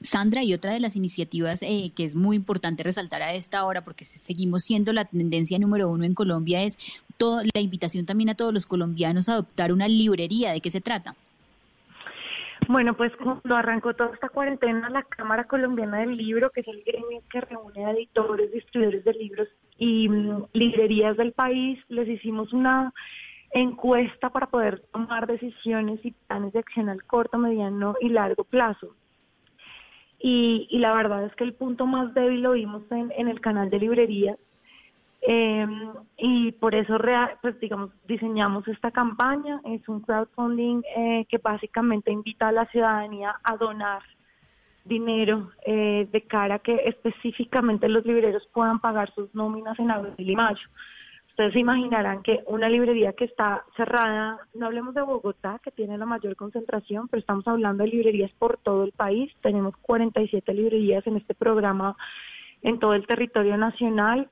Sandra, 0.00 0.42
y 0.42 0.54
otra 0.54 0.72
de 0.72 0.80
las 0.80 0.96
iniciativas 0.96 1.62
eh, 1.62 1.92
que 1.94 2.04
es 2.04 2.14
muy 2.14 2.36
importante 2.36 2.82
resaltar 2.82 3.22
a 3.22 3.34
esta 3.34 3.64
hora, 3.64 3.82
porque 3.82 4.04
seguimos 4.04 4.64
siendo 4.64 4.92
la 4.92 5.04
tendencia 5.04 5.58
número 5.58 5.90
uno 5.90 6.04
en 6.04 6.14
Colombia, 6.14 6.62
es 6.62 6.78
todo, 7.16 7.42
la 7.54 7.60
invitación 7.60 8.06
también 8.06 8.30
a 8.30 8.34
todos 8.34 8.54
los 8.54 8.66
colombianos 8.66 9.28
a 9.28 9.34
adoptar 9.34 9.72
una 9.72 9.88
librería. 9.88 10.52
¿De 10.52 10.60
qué 10.60 10.70
se 10.70 10.80
trata? 10.80 11.16
Bueno, 12.68 12.96
pues 12.96 13.12
cuando 13.16 13.54
arrancó 13.54 13.94
toda 13.94 14.12
esta 14.14 14.28
cuarentena, 14.28 14.90
la 14.90 15.04
Cámara 15.04 15.44
Colombiana 15.44 15.98
del 15.98 16.16
Libro, 16.16 16.50
que 16.50 16.62
es 16.62 16.68
el 16.68 16.82
gremio 16.82 17.22
que 17.30 17.40
reúne 17.40 17.86
a 17.86 17.92
editores, 17.92 18.50
distribuidores 18.52 19.04
de 19.04 19.12
libros 19.12 19.48
y 19.78 20.08
mm, 20.08 20.46
librerías 20.52 21.16
del 21.16 21.32
país, 21.32 21.78
les 21.88 22.08
hicimos 22.08 22.52
una 22.52 22.92
encuesta 23.52 24.30
para 24.30 24.48
poder 24.48 24.80
tomar 24.92 25.26
decisiones 25.26 26.04
y 26.04 26.10
planes 26.10 26.52
de 26.52 26.58
acción 26.58 26.88
al 26.88 27.04
corto, 27.04 27.38
mediano 27.38 27.94
y 28.00 28.08
largo 28.08 28.42
plazo. 28.44 28.96
Y, 30.18 30.66
la 30.72 30.92
verdad 30.94 31.24
es 31.24 31.34
que 31.36 31.44
el 31.44 31.54
punto 31.54 31.86
más 31.86 32.14
débil 32.14 32.42
lo 32.42 32.52
vimos 32.52 32.82
en, 32.90 33.12
en 33.16 33.28
el 33.28 33.40
canal 33.40 33.70
de 33.70 33.78
librerías, 33.78 34.38
eh, 35.28 35.66
y 36.18 36.52
por 36.52 36.76
eso, 36.76 36.96
pues 37.42 37.58
digamos, 37.58 37.90
diseñamos 38.06 38.66
esta 38.68 38.92
campaña. 38.92 39.60
Es 39.64 39.88
un 39.88 40.00
crowdfunding 40.00 40.82
eh, 40.96 41.26
que 41.28 41.38
básicamente 41.38 42.12
invita 42.12 42.48
a 42.48 42.52
la 42.52 42.66
ciudadanía 42.66 43.34
a 43.42 43.56
donar 43.56 44.02
dinero 44.84 45.50
eh, 45.66 46.08
de 46.12 46.22
cara 46.22 46.54
a 46.54 46.58
que 46.60 46.76
específicamente 46.84 47.88
los 47.88 48.06
libreros 48.06 48.48
puedan 48.52 48.78
pagar 48.78 49.12
sus 49.14 49.34
nóminas 49.34 49.76
en 49.80 49.90
abril 49.90 50.30
y 50.30 50.36
mayo. 50.36 50.68
Ustedes 51.30 51.54
se 51.54 51.58
imaginarán 51.58 52.22
que 52.22 52.44
una 52.46 52.68
librería 52.68 53.12
que 53.12 53.24
está 53.24 53.64
cerrada, 53.76 54.38
no 54.54 54.66
hablemos 54.66 54.94
de 54.94 55.02
Bogotá, 55.02 55.60
que 55.62 55.72
tiene 55.72 55.98
la 55.98 56.06
mayor 56.06 56.36
concentración, 56.36 57.08
pero 57.08 57.20
estamos 57.20 57.46
hablando 57.48 57.82
de 57.82 57.90
librerías 57.90 58.30
por 58.38 58.58
todo 58.58 58.84
el 58.84 58.92
país. 58.92 59.32
Tenemos 59.42 59.76
47 59.78 60.54
librerías 60.54 61.04
en 61.04 61.16
este 61.16 61.34
programa 61.34 61.96
en 62.62 62.78
todo 62.78 62.94
el 62.94 63.06
territorio 63.08 63.56
nacional 63.56 64.30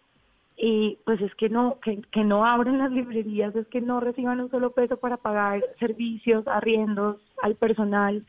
y 0.57 0.99
pues 1.05 1.21
es 1.21 1.35
que 1.35 1.49
no 1.49 1.79
que, 1.81 2.01
que 2.13 2.25
no 2.25 2.45
abren 2.45 2.79
las 2.79 2.93
librerías, 2.93 3.55
es 3.57 3.67
que 3.69 3.81
no 3.81 4.01
reciban 4.01 4.41
un 4.41 4.51
solo 4.51 4.71
peso 4.71 4.97
para 4.97 5.17
pagar 5.17 5.63
servicios, 5.79 6.47
arriendos 6.47 7.17
al 7.43 7.57
personal. 7.57 8.25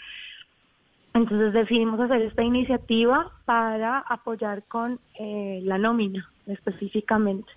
Entonces 1.13 1.53
decidimos 1.53 1.99
hacer 1.99 2.21
esta 2.23 2.43
iniciativa 2.43 3.31
para 3.45 3.99
apoyar 3.99 4.63
con 4.63 4.99
eh, 5.17 5.61
la 5.63 5.77
nómina 5.77 6.29
específicamente 6.47 7.49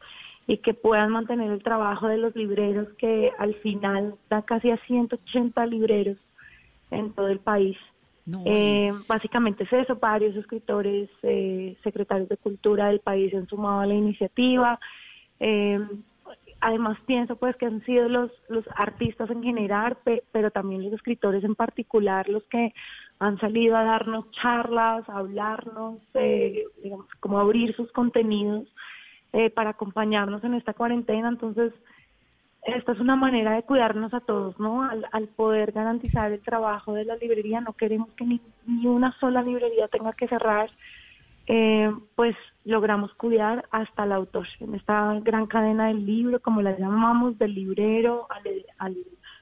y 0.46 0.58
que 0.58 0.74
puedan 0.74 1.10
mantener 1.10 1.50
el 1.50 1.62
trabajo 1.62 2.08
de 2.08 2.18
los 2.18 2.34
libreros 2.36 2.88
que 2.98 3.32
al 3.38 3.54
final 3.56 4.14
da 4.30 4.42
casi 4.42 4.70
a 4.70 4.78
180 4.78 5.66
libreros 5.66 6.16
en 6.90 7.12
todo 7.12 7.28
el 7.28 7.38
país. 7.38 7.76
Eh, 8.44 8.92
básicamente 9.08 9.64
es 9.64 9.72
eso, 9.72 9.96
varios 9.96 10.36
escritores, 10.36 11.08
eh, 11.22 11.76
secretarios 11.82 12.28
de 12.28 12.36
cultura 12.36 12.88
del 12.88 13.00
país 13.00 13.34
han 13.34 13.46
sumado 13.48 13.80
a 13.80 13.86
la 13.86 13.94
iniciativa. 13.94 14.78
Eh, 15.40 15.80
además 16.60 16.98
pienso 17.06 17.36
pues 17.36 17.56
que 17.56 17.66
han 17.66 17.84
sido 17.84 18.08
los, 18.08 18.30
los 18.48 18.64
artistas 18.74 19.30
en 19.30 19.42
general, 19.42 19.96
pero 20.32 20.50
también 20.50 20.84
los 20.84 20.92
escritores 20.92 21.44
en 21.44 21.54
particular 21.54 22.28
los 22.28 22.42
que 22.44 22.74
han 23.18 23.38
salido 23.38 23.76
a 23.76 23.84
darnos 23.84 24.30
charlas, 24.32 25.08
a 25.08 25.18
hablarnos, 25.18 25.98
digamos, 26.82 27.06
como 27.20 27.38
abrir 27.38 27.74
sus 27.74 27.90
contenidos 27.92 28.68
para 29.54 29.70
acompañarnos 29.70 30.42
en 30.44 30.54
esta 30.54 30.74
cuarentena. 30.74 31.28
Entonces, 31.28 31.72
esta 32.76 32.92
es 32.92 33.00
una 33.00 33.16
manera 33.16 33.52
de 33.54 33.62
cuidarnos 33.62 34.12
a 34.14 34.20
todos, 34.20 34.58
¿no? 34.58 34.82
Al, 34.82 35.28
poder 35.28 35.72
garantizar 35.72 36.32
el 36.32 36.40
trabajo 36.40 36.92
de 36.92 37.04
la 37.04 37.16
librería, 37.16 37.60
no 37.60 37.72
queremos 37.72 38.08
que 38.14 38.24
ni, 38.24 38.40
una 38.86 39.18
sola 39.18 39.42
librería 39.42 39.88
tenga 39.88 40.12
que 40.12 40.28
cerrar, 40.28 40.70
eh, 41.46 41.90
pues 42.14 42.36
logramos 42.64 43.14
cuidar 43.14 43.66
hasta 43.70 44.04
el 44.04 44.12
autor, 44.12 44.46
en 44.60 44.74
esta 44.74 45.18
gran 45.20 45.46
cadena 45.46 45.88
del 45.88 46.04
libro, 46.04 46.40
como 46.40 46.62
la 46.62 46.78
llamamos, 46.78 47.38
del 47.38 47.54
librero, 47.54 48.26
al, 48.30 48.42
al 48.78 48.96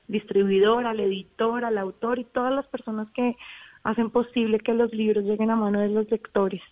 distribuidor, 0.06 0.86
al 0.86 1.00
editor, 1.00 1.64
al 1.64 1.78
autor 1.78 2.18
y 2.18 2.24
todas 2.24 2.54
las 2.54 2.66
personas 2.66 3.08
que 3.12 3.36
hacen 3.82 4.10
posible 4.10 4.58
que 4.60 4.74
los 4.74 4.92
libros 4.92 5.24
lleguen 5.24 5.50
a 5.50 5.56
mano 5.56 5.80
de 5.80 5.88
los 5.88 6.10
lectores. 6.10 6.62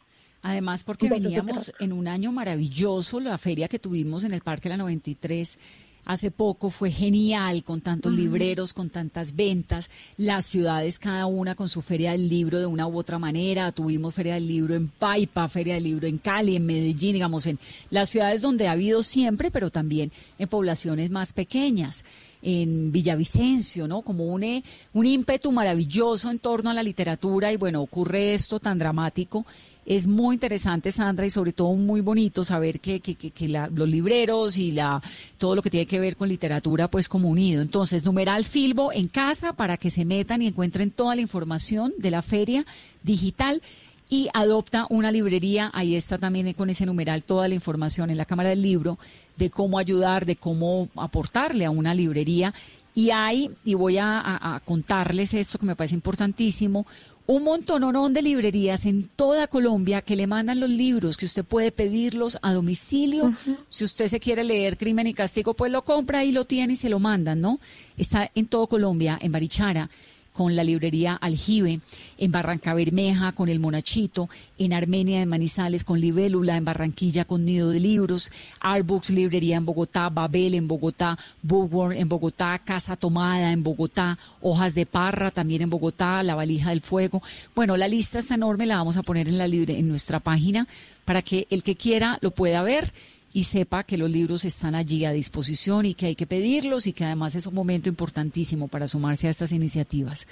Además, 0.42 0.84
porque 0.84 1.08
veníamos 1.08 1.72
en 1.80 1.92
un 1.92 2.06
año 2.06 2.30
maravilloso, 2.30 3.18
la 3.18 3.38
feria 3.38 3.66
que 3.66 3.78
tuvimos 3.78 4.24
en 4.24 4.34
el 4.34 4.42
Parque 4.42 4.68
La 4.68 4.76
93 4.76 5.58
hace 6.04 6.30
poco 6.30 6.70
fue 6.70 6.90
genial 6.90 7.64
con 7.64 7.80
tantos 7.80 8.12
libreros, 8.12 8.72
con 8.72 8.90
tantas 8.90 9.34
ventas, 9.34 9.90
las 10.16 10.46
ciudades 10.46 10.98
cada 10.98 11.26
una 11.26 11.54
con 11.54 11.68
su 11.68 11.82
feria 11.82 12.12
del 12.12 12.28
libro 12.28 12.58
de 12.58 12.66
una 12.66 12.86
u 12.86 12.98
otra 12.98 13.18
manera, 13.18 13.72
tuvimos 13.72 14.14
feria 14.14 14.34
del 14.34 14.46
libro 14.46 14.74
en 14.74 14.88
Paipa, 14.88 15.48
feria 15.48 15.74
del 15.74 15.84
libro 15.84 16.06
en 16.06 16.18
Cali, 16.18 16.56
en 16.56 16.66
Medellín, 16.66 17.14
digamos, 17.14 17.46
en 17.46 17.58
las 17.90 18.10
ciudades 18.10 18.42
donde 18.42 18.68
ha 18.68 18.72
habido 18.72 19.02
siempre, 19.02 19.50
pero 19.50 19.70
también 19.70 20.12
en 20.38 20.48
poblaciones 20.48 21.10
más 21.10 21.32
pequeñas. 21.32 22.04
En 22.46 22.92
Villavicencio, 22.92 23.88
¿no? 23.88 24.02
Como 24.02 24.26
un, 24.26 24.62
un 24.92 25.06
ímpetu 25.06 25.50
maravilloso 25.50 26.30
en 26.30 26.38
torno 26.38 26.68
a 26.68 26.74
la 26.74 26.82
literatura 26.82 27.50
y 27.50 27.56
bueno, 27.56 27.80
ocurre 27.80 28.34
esto 28.34 28.60
tan 28.60 28.78
dramático 28.78 29.46
es 29.86 30.06
muy 30.06 30.34
interesante, 30.34 30.90
Sandra, 30.90 31.26
y 31.26 31.30
sobre 31.30 31.52
todo 31.52 31.74
muy 31.74 32.00
bonito 32.00 32.42
saber 32.42 32.80
que, 32.80 33.00
que, 33.00 33.14
que, 33.14 33.48
los 33.48 33.88
libreros 33.88 34.56
y 34.56 34.72
la, 34.72 35.02
todo 35.36 35.54
lo 35.54 35.62
que 35.62 35.70
tiene 35.70 35.86
que 35.86 36.00
ver 36.00 36.16
con 36.16 36.28
literatura, 36.28 36.88
pues 36.88 37.08
como 37.08 37.28
unido. 37.28 37.60
Entonces, 37.60 38.04
numeral 38.04 38.44
Filbo 38.44 38.92
en 38.92 39.08
casa 39.08 39.52
para 39.52 39.76
que 39.76 39.90
se 39.90 40.04
metan 40.04 40.42
y 40.42 40.46
encuentren 40.46 40.90
toda 40.90 41.14
la 41.14 41.20
información 41.20 41.92
de 41.98 42.10
la 42.10 42.22
feria 42.22 42.64
digital 43.02 43.60
y 44.08 44.28
adopta 44.32 44.86
una 44.90 45.12
librería. 45.12 45.70
Ahí 45.74 45.96
está 45.96 46.18
también 46.18 46.52
con 46.54 46.70
ese 46.70 46.86
numeral 46.86 47.22
toda 47.22 47.48
la 47.48 47.54
información 47.54 48.10
en 48.10 48.16
la 48.16 48.24
Cámara 48.24 48.50
del 48.50 48.62
Libro 48.62 48.98
de 49.36 49.50
cómo 49.50 49.78
ayudar, 49.78 50.24
de 50.24 50.36
cómo 50.36 50.88
aportarle 50.96 51.64
a 51.64 51.70
una 51.70 51.94
librería. 51.94 52.54
Y 52.94 53.10
hay, 53.10 53.50
y 53.64 53.74
voy 53.74 53.98
a, 53.98 54.20
a 54.54 54.60
contarles 54.60 55.34
esto 55.34 55.58
que 55.58 55.66
me 55.66 55.74
parece 55.74 55.96
importantísimo, 55.96 56.86
un 57.26 57.42
montón 57.42 58.12
de 58.12 58.22
librerías 58.22 58.84
en 58.84 59.08
toda 59.08 59.46
Colombia 59.46 60.02
que 60.02 60.16
le 60.16 60.26
mandan 60.26 60.60
los 60.60 60.68
libros, 60.68 61.16
que 61.16 61.24
usted 61.24 61.44
puede 61.44 61.72
pedirlos 61.72 62.38
a 62.42 62.52
domicilio. 62.52 63.34
Si 63.70 63.84
usted 63.84 64.08
se 64.08 64.20
quiere 64.20 64.44
leer 64.44 64.76
Crimen 64.76 65.06
y 65.06 65.14
Castigo, 65.14 65.54
pues 65.54 65.72
lo 65.72 65.82
compra 65.82 66.24
y 66.24 66.32
lo 66.32 66.44
tiene 66.44 66.74
y 66.74 66.76
se 66.76 66.90
lo 66.90 66.98
mandan, 66.98 67.40
¿no? 67.40 67.60
Está 67.96 68.30
en 68.34 68.46
todo 68.46 68.66
Colombia, 68.66 69.18
en 69.20 69.32
Barichara 69.32 69.90
con 70.34 70.56
la 70.56 70.64
librería 70.64 71.14
Aljibe, 71.14 71.78
en 72.18 72.32
Barranca 72.32 72.74
Bermeja 72.74 73.30
con 73.30 73.48
El 73.48 73.60
Monachito, 73.60 74.28
en 74.58 74.72
Armenia 74.72 75.20
de 75.20 75.26
Manizales 75.26 75.84
con 75.84 76.00
Libélula, 76.00 76.56
en 76.56 76.64
Barranquilla 76.64 77.24
con 77.24 77.44
Nido 77.44 77.70
de 77.70 77.78
Libros, 77.78 78.32
Artbooks 78.58 79.10
Librería 79.10 79.56
en 79.56 79.64
Bogotá, 79.64 80.08
Babel 80.08 80.56
en 80.56 80.66
Bogotá, 80.66 81.16
Bookworm 81.40 81.92
en 81.92 82.08
Bogotá, 82.08 82.58
Casa 82.58 82.96
Tomada 82.96 83.52
en 83.52 83.62
Bogotá, 83.62 84.18
Hojas 84.40 84.74
de 84.74 84.86
Parra 84.86 85.30
también 85.30 85.62
en 85.62 85.70
Bogotá, 85.70 86.20
La 86.24 86.34
Valija 86.34 86.70
del 86.70 86.80
Fuego. 86.80 87.22
Bueno, 87.54 87.76
la 87.76 87.86
lista 87.86 88.18
está 88.18 88.34
enorme, 88.34 88.66
la 88.66 88.78
vamos 88.78 88.96
a 88.96 89.04
poner 89.04 89.28
en, 89.28 89.38
la 89.38 89.46
libre, 89.46 89.78
en 89.78 89.88
nuestra 89.88 90.18
página 90.18 90.66
para 91.04 91.22
que 91.22 91.46
el 91.50 91.62
que 91.62 91.76
quiera 91.76 92.18
lo 92.22 92.32
pueda 92.32 92.62
ver 92.62 92.92
y 93.34 93.44
sepa 93.44 93.82
que 93.82 93.98
los 93.98 94.08
libros 94.08 94.44
están 94.44 94.76
allí 94.76 95.04
a 95.04 95.10
disposición 95.10 95.84
y 95.86 95.94
que 95.94 96.06
hay 96.06 96.14
que 96.14 96.26
pedirlos 96.26 96.86
y 96.86 96.92
que 96.92 97.04
además 97.04 97.34
es 97.34 97.48
un 97.48 97.54
momento 97.54 97.88
importantísimo 97.88 98.68
para 98.68 98.86
sumarse 98.86 99.26
a 99.26 99.30
estas 99.30 99.50
iniciativas. 99.50 100.28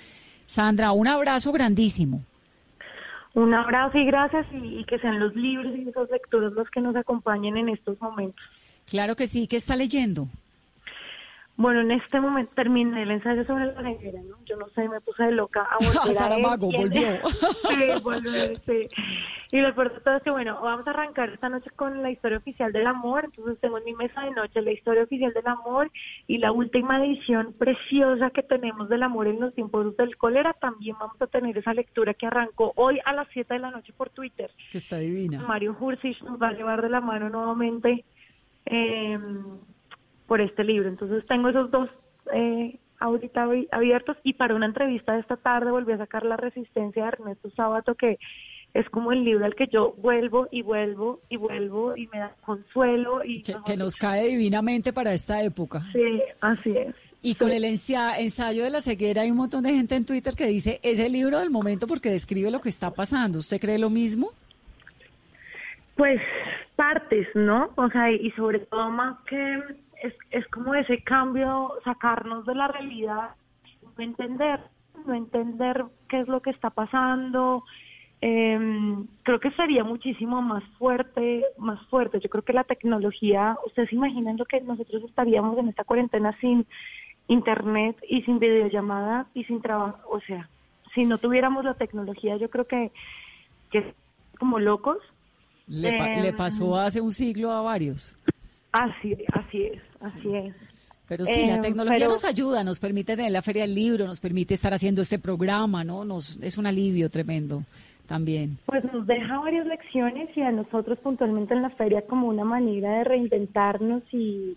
Sandra, 0.47 0.93
un 0.93 1.09
abrazo 1.09 1.51
grandísimo. 1.51 2.23
Un 3.35 3.53
abrazo 3.55 3.99
y 3.99 4.07
gracias 4.07 4.47
y, 4.53 4.85
que 4.85 5.01
sean 5.01 5.19
los 5.19 5.35
libros 5.35 5.75
y 5.77 5.89
esas 5.89 6.09
lecturas 6.11 6.53
los 6.53 6.71
que 6.71 6.81
nos 6.81 6.95
acompañen 6.95 7.57
en 7.57 7.71
estos 7.71 8.01
momentos. 8.01 8.45
Claro 8.89 9.17
que 9.17 9.27
sí, 9.27 9.49
¿qué 9.49 9.57
está 9.57 9.75
leyendo? 9.75 10.29
Bueno, 11.63 11.81
en 11.83 11.93
este 11.93 12.21
momento 12.21 12.51
terminé 12.57 13.05
el 13.05 13.13
ensayo 13.13 13.45
sobre 13.45 13.67
la 13.67 13.83
negra, 13.83 14.21
¿no? 14.25 14.37
Yo 14.47 14.57
no 14.57 14.69
sé, 14.71 14.89
me 14.89 15.01
puse 15.01 15.23
de 15.23 15.31
loca 15.31 15.63
a 15.71 15.77
volver 15.77 16.21
a 16.21 16.57
volvió. 16.57 17.29
sí, 17.69 18.03
volver, 18.03 18.61
sí. 18.67 18.89
Y 19.53 19.61
lo 19.61 19.73
peor 19.73 19.95
de 19.95 20.01
todo 20.01 20.17
es 20.17 20.23
que, 20.25 20.33
bueno, 20.33 20.61
vamos 20.61 20.85
a 20.89 20.91
arrancar 20.91 21.29
esta 21.29 21.49
noche 21.49 21.71
con 21.77 22.03
la 22.03 22.11
historia 22.11 22.39
oficial 22.39 22.73
del 22.73 22.89
amor. 22.89 23.27
Entonces 23.27 23.61
tengo 23.61 23.79
en 23.79 23.85
mi 23.85 23.95
mesa 23.95 24.23
de 24.23 24.33
noche 24.33 24.61
la 24.61 24.73
historia 24.73 25.05
oficial 25.05 25.33
del 25.33 25.47
amor 25.47 25.93
y 26.27 26.39
la 26.39 26.51
última 26.51 26.99
edición 27.05 27.53
preciosa 27.53 28.31
que 28.31 28.43
tenemos 28.43 28.89
del 28.89 29.05
amor 29.05 29.29
en 29.29 29.39
los 29.39 29.55
tiempos 29.55 29.97
del 29.97 30.17
cólera. 30.17 30.55
También 30.55 30.97
vamos 30.99 31.23
a 31.23 31.29
tener 31.29 31.57
esa 31.57 31.75
lectura 31.75 32.13
que 32.15 32.27
arrancó 32.27 32.73
hoy 32.75 32.99
a 33.05 33.13
las 33.13 33.29
7 33.33 33.55
de 33.55 33.61
la 33.61 33.71
noche 33.71 33.93
por 33.93 34.11
Twitter. 34.11 34.51
Que 34.73 34.79
está 34.79 34.99
divina. 34.99 35.41
Mario 35.47 35.77
Hursich 35.79 36.21
nos 36.23 36.43
va 36.43 36.49
a 36.49 36.55
llevar 36.55 36.83
de 36.83 36.89
la 36.89 37.01
mano 37.01 37.29
nuevamente. 37.29 38.05
Eh, 38.67 39.17
por 40.33 40.41
este 40.41 40.65
libro. 40.65 40.89
Entonces 40.89 41.27
tengo 41.27 41.51
esos 41.51 41.71
dos 41.71 41.91
eh, 42.33 42.79
ahorita 42.99 43.47
abiertos 43.71 44.17
y 44.23 44.33
para 44.33 44.55
una 44.55 44.65
entrevista 44.65 45.13
de 45.13 45.21
esta 45.21 45.37
tarde 45.37 45.71
volví 45.71 45.93
a 45.93 45.99
sacar 45.99 46.25
La 46.25 46.39
Resistencia 46.39 47.03
de 47.03 47.09
Ernesto 47.09 47.51
Sábato, 47.51 47.95
que 47.97 48.19
es 48.73 48.89
como 48.89 49.13
el 49.13 49.25
libro 49.25 49.45
al 49.45 49.55
que 49.55 49.67
yo 49.67 49.93
vuelvo 49.99 50.49
y 50.51 50.63
vuelvo 50.63 51.21
y 51.29 51.37
vuelvo 51.37 51.95
y 51.99 52.07
me 52.07 52.21
da 52.21 52.35
consuelo. 52.47 53.23
y 53.23 53.43
Que, 53.43 53.77
nos 53.77 53.95
cae 53.95 54.29
divinamente 54.29 54.95
para 54.95 55.13
esta 55.13 55.43
época. 55.43 55.83
Sí, 55.93 56.23
así 56.41 56.79
es. 56.79 56.95
Y 57.21 57.35
con 57.35 57.53
el 57.53 57.65
ensayo 57.67 58.65
de 58.65 58.71
la 58.71 58.81
ceguera 58.81 59.21
hay 59.21 59.33
un 59.33 59.37
montón 59.37 59.65
de 59.65 59.75
gente 59.75 59.97
en 59.97 60.07
Twitter 60.07 60.33
que 60.35 60.47
dice, 60.47 60.81
es 60.83 60.99
el 60.99 61.13
libro 61.13 61.41
del 61.41 61.51
momento 61.51 61.87
porque 61.87 62.09
describe 62.09 62.51
lo 62.51 62.63
que 62.63 62.71
está 62.71 62.91
pasando. 62.91 63.39
¿Usted 63.39 63.61
cree 63.61 63.79
lo 63.79 63.91
mismo? 63.91 64.31
Pues 65.95 66.23
partes, 66.75 67.29
¿no? 67.35 67.71
O 67.77 67.91
sea, 67.91 68.11
y 68.11 68.31
sobre 68.31 68.61
todo 68.61 68.89
más 68.89 69.19
que 69.29 69.61
es, 70.03 70.15
es 70.31 70.47
como 70.49 70.75
ese 70.75 71.03
cambio, 71.03 71.73
sacarnos 71.85 72.45
de 72.45 72.55
la 72.55 72.69
realidad, 72.69 73.31
no 73.97 74.05
entender, 74.05 74.61
no 75.07 75.15
entender 75.15 75.85
qué 76.09 76.21
es 76.21 76.29
lo 76.29 76.43
que 76.43 76.51
está 76.51 76.71
pasando. 76.71 77.65
Eh, 78.21 78.59
creo 79.23 79.41
que 79.41 79.51
sería 79.53 79.85
muchísimo 79.85 80.43
más 80.43 80.65
fuerte, 80.79 81.45
más 81.59 81.81
fuerte. 81.87 82.21
Yo 82.21 82.29
creo 82.29 82.45
que 82.45 82.53
la 82.53 82.65
tecnología, 82.65 83.57
ustedes 83.67 83.91
se 83.91 83.97
imaginan 83.97 84.37
lo 84.37 84.45
que 84.45 84.61
nosotros 84.61 85.03
estaríamos 85.05 85.57
en 85.59 85.69
esta 85.69 85.85
cuarentena 85.85 86.37
sin 86.41 86.67
internet 87.29 87.97
y 88.09 88.23
sin 88.23 88.39
videollamada 88.39 89.27
y 89.35 89.45
sin 89.45 89.63
trabajo, 89.63 89.99
o 90.11 90.21
sea, 90.21 90.49
si 90.95 91.05
no 91.05 91.19
tuviéramos 91.19 91.65
la 91.65 91.75
tecnología, 91.75 92.37
yo 92.37 92.51
creo 92.51 92.67
que, 92.67 92.91
que 93.71 93.95
como 94.39 94.59
locos. 94.59 94.99
Le, 95.67 95.93
le 95.93 96.29
Em, 96.29 96.37
pasó 96.37 96.77
hace 96.77 97.01
un 97.01 97.13
siglo 97.13 97.51
a 97.51 97.63
varios. 97.63 98.17
Así, 98.73 99.17
así 99.33 99.65
es, 99.65 99.83
así 100.01 100.35
es. 100.35 100.55
Pero 101.09 101.27
sí, 101.27 101.47
la 101.47 101.57
Eh, 101.57 101.61
tecnología 101.61 101.99
pero- 101.99 102.11
nos 102.13 102.25
ayuda, 102.25 102.65
nos 102.65 102.81
permite 102.81 103.17
tener 103.17 103.33
la 103.33 103.43
Feria 103.43 103.63
del 103.63 103.75
Libro, 103.75 104.07
nos 104.07 104.19
permite 104.21 104.55
estar 104.55 104.73
haciendo 104.73 105.03
este 105.03 105.19
programa, 105.19 105.85
¿no? 105.85 106.05
Nos, 106.05 106.39
es 106.43 106.57
un 106.57 106.67
alivio 106.67 107.11
tremendo 107.11 107.65
también. 108.07 108.57
Pues 108.67 108.83
nos 108.93 109.07
deja 109.07 109.39
varias 109.41 109.67
lecciones 109.67 110.31
y 110.37 110.41
a 110.41 110.51
nosotros 110.53 110.99
puntualmente 111.01 111.53
en 111.55 111.63
la 111.63 111.71
feria 111.71 112.03
como 112.03 112.29
una 112.29 112.45
manera 112.45 112.99
de 112.99 113.05
reinventarnos 113.05 114.03
y, 114.13 114.57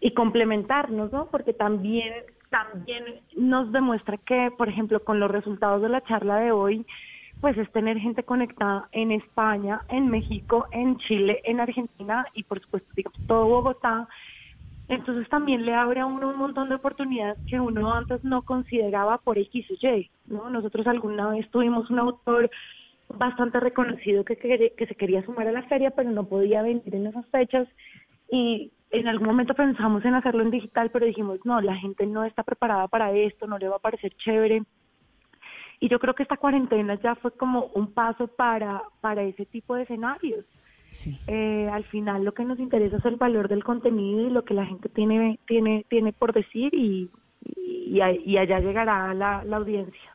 y 0.00 0.10
complementarnos, 0.12 1.10
¿no? 1.12 1.26
Porque 1.26 1.52
también, 1.54 2.12
también 2.50 3.02
nos 3.36 3.72
demuestra 3.72 4.16
que, 4.18 4.50
por 4.56 4.68
ejemplo, 4.68 5.02
con 5.02 5.18
los 5.18 5.30
resultados 5.30 5.82
de 5.82 5.88
la 5.88 6.02
charla 6.02 6.36
de 6.38 6.52
hoy, 6.52 6.86
pues 7.40 7.56
es 7.56 7.70
tener 7.72 7.98
gente 7.98 8.22
conectada 8.22 8.88
en 8.92 9.12
España, 9.12 9.80
en 9.88 10.08
México, 10.08 10.66
en 10.72 10.98
Chile, 10.98 11.40
en 11.44 11.60
Argentina 11.60 12.26
y 12.34 12.42
por 12.44 12.60
supuesto, 12.60 12.88
digamos, 12.94 13.18
todo 13.26 13.46
Bogotá. 13.46 14.08
Entonces 14.88 15.28
también 15.28 15.64
le 15.64 15.74
abre 15.74 16.00
a 16.00 16.06
uno 16.06 16.28
un 16.28 16.36
montón 16.36 16.68
de 16.68 16.74
oportunidades 16.74 17.38
que 17.48 17.60
uno 17.60 17.94
antes 17.94 18.24
no 18.24 18.42
consideraba 18.42 19.18
por 19.18 19.38
X 19.38 19.66
o 19.70 19.86
Y, 19.86 20.10
¿no? 20.26 20.50
Nosotros 20.50 20.86
alguna 20.86 21.28
vez 21.28 21.48
tuvimos 21.50 21.88
un 21.90 22.00
autor 22.00 22.50
bastante 23.08 23.60
reconocido 23.60 24.24
que, 24.24 24.36
se 24.76 24.94
quería 24.94 25.24
sumar 25.24 25.48
a 25.48 25.52
la 25.52 25.62
feria, 25.62 25.90
pero 25.90 26.10
no 26.10 26.24
podía 26.24 26.62
venir 26.62 26.94
en 26.94 27.06
esas 27.06 27.26
fechas 27.26 27.68
y 28.30 28.72
en 28.90 29.08
algún 29.08 29.28
momento 29.28 29.54
pensamos 29.54 30.04
en 30.04 30.14
hacerlo 30.14 30.42
en 30.42 30.50
digital, 30.50 30.90
pero 30.90 31.06
dijimos, 31.06 31.38
no, 31.44 31.60
la 31.60 31.76
gente 31.76 32.06
no 32.06 32.24
está 32.24 32.42
preparada 32.42 32.88
para 32.88 33.12
esto, 33.12 33.46
no 33.46 33.58
le 33.58 33.68
va 33.68 33.76
a 33.76 33.80
parecer 33.80 34.12
chévere. 34.16 34.62
Y 35.80 35.88
yo 35.88 35.98
creo 35.98 36.14
que 36.14 36.22
esta 36.22 36.36
cuarentena 36.36 37.00
ya 37.02 37.14
fue 37.14 37.32
como 37.32 37.70
un 37.74 37.92
paso 37.92 38.28
para, 38.28 38.82
para 39.00 39.22
ese 39.22 39.46
tipo 39.46 39.74
de 39.74 39.84
escenarios. 39.84 40.44
Sí. 40.90 41.18
Eh, 41.26 41.68
al 41.72 41.84
final 41.84 42.24
lo 42.24 42.34
que 42.34 42.44
nos 42.44 42.58
interesa 42.58 42.98
es 42.98 43.04
el 43.04 43.16
valor 43.16 43.48
del 43.48 43.64
contenido 43.64 44.26
y 44.26 44.30
lo 44.30 44.44
que 44.44 44.54
la 44.54 44.66
gente 44.66 44.88
tiene 44.88 45.38
tiene 45.46 45.86
tiene 45.88 46.12
por 46.12 46.32
decir 46.32 46.74
y, 46.74 47.08
y, 47.46 48.00
y 48.26 48.36
allá 48.36 48.58
llegará 48.58 49.14
la, 49.14 49.44
la 49.44 49.56
audiencia. 49.56 50.10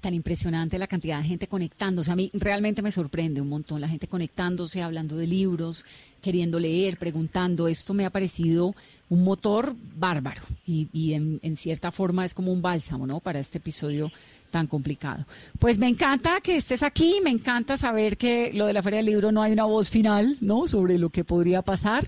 Tan 0.00 0.12
impresionante 0.14 0.78
la 0.78 0.86
cantidad 0.86 1.18
de 1.18 1.24
gente 1.24 1.46
conectándose. 1.46 2.12
A 2.12 2.16
mí 2.16 2.30
realmente 2.34 2.82
me 2.82 2.90
sorprende 2.90 3.40
un 3.40 3.48
montón 3.48 3.80
la 3.80 3.88
gente 3.88 4.06
conectándose, 4.06 4.82
hablando 4.82 5.16
de 5.16 5.26
libros, 5.26 5.84
queriendo 6.22 6.60
leer, 6.60 6.98
preguntando. 6.98 7.66
Esto 7.66 7.94
me 7.94 8.04
ha 8.04 8.10
parecido 8.10 8.74
un 9.08 9.24
motor 9.24 9.74
bárbaro 9.96 10.42
y, 10.66 10.88
y 10.92 11.14
en, 11.14 11.40
en 11.42 11.56
cierta 11.56 11.90
forma 11.90 12.24
es 12.24 12.34
como 12.34 12.52
un 12.52 12.60
bálsamo, 12.60 13.06
¿no? 13.06 13.20
Para 13.20 13.38
este 13.38 13.58
episodio 13.58 14.10
tan 14.56 14.66
complicado. 14.68 15.26
Pues 15.58 15.78
me 15.78 15.86
encanta 15.86 16.40
que 16.42 16.56
estés 16.56 16.82
aquí, 16.82 17.20
me 17.22 17.28
encanta 17.28 17.76
saber 17.76 18.16
que 18.16 18.52
lo 18.54 18.64
de 18.64 18.72
la 18.72 18.82
Feria 18.82 18.98
del 18.98 19.06
Libro 19.06 19.30
no 19.30 19.42
hay 19.42 19.52
una 19.52 19.64
voz 19.64 19.90
final, 19.90 20.38
¿no? 20.40 20.66
Sobre 20.66 20.96
lo 20.96 21.10
que 21.10 21.24
podría 21.24 21.60
pasar. 21.60 22.04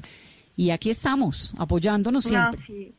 Y 0.57 0.71
aquí 0.71 0.89
estamos, 0.89 1.55
apoyándonos 1.59 2.25
No, 2.25 2.31
siempre. 2.31 2.61
sí. 2.67 2.95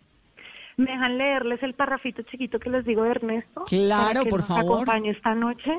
¿Me 0.78 0.92
dejan 0.92 1.18
leerles 1.18 1.64
el 1.64 1.74
parrafito 1.74 2.22
chiquito 2.22 2.60
que 2.60 2.70
les 2.70 2.86
digo 2.86 3.02
de 3.04 3.10
Ernesto? 3.10 3.64
Claro, 3.68 4.24
que 4.24 4.30
por 4.30 4.42
nos 4.42 4.48
favor. 4.48 4.74
acompañe 4.84 5.10
esta 5.10 5.34
noche. 5.34 5.72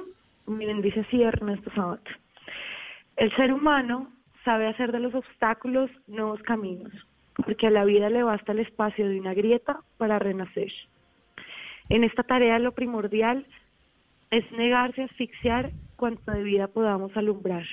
Miren, 0.47 0.83
dice 0.83 1.01
así 1.07 1.23
Ernesto 1.23 1.71
Sabat. 1.77 2.01
El 3.17 3.35
ser 3.37 3.53
humano 3.53 4.11
sabe 4.45 4.67
hacer 4.67 4.91
de 4.91 4.99
los 4.99 5.15
obstáculos 5.15 5.91
nuevos 6.09 6.43
caminos, 6.43 6.93
porque 7.37 7.69
a 7.69 7.71
la 7.71 7.85
vida 7.85 8.11
le 8.11 8.25
basta 8.25 8.51
el 8.51 8.59
espacio 8.59 9.09
de 9.09 9.21
una 9.21 9.33
grieta 9.33 9.79
para 9.97 10.19
renacer. 10.19 10.73
En 11.89 12.03
esta 12.05 12.23
tarea 12.25 12.59
lo 12.59 12.73
primordial 12.73 13.47
es 14.31 14.51
negarse 14.53 15.03
a 15.03 15.07
asfixiar 15.07 15.73
cuanto 15.97 16.31
de 16.33 16.43
vida 16.43 16.69
podamos 16.69 17.17
alumbrar. 17.17 17.67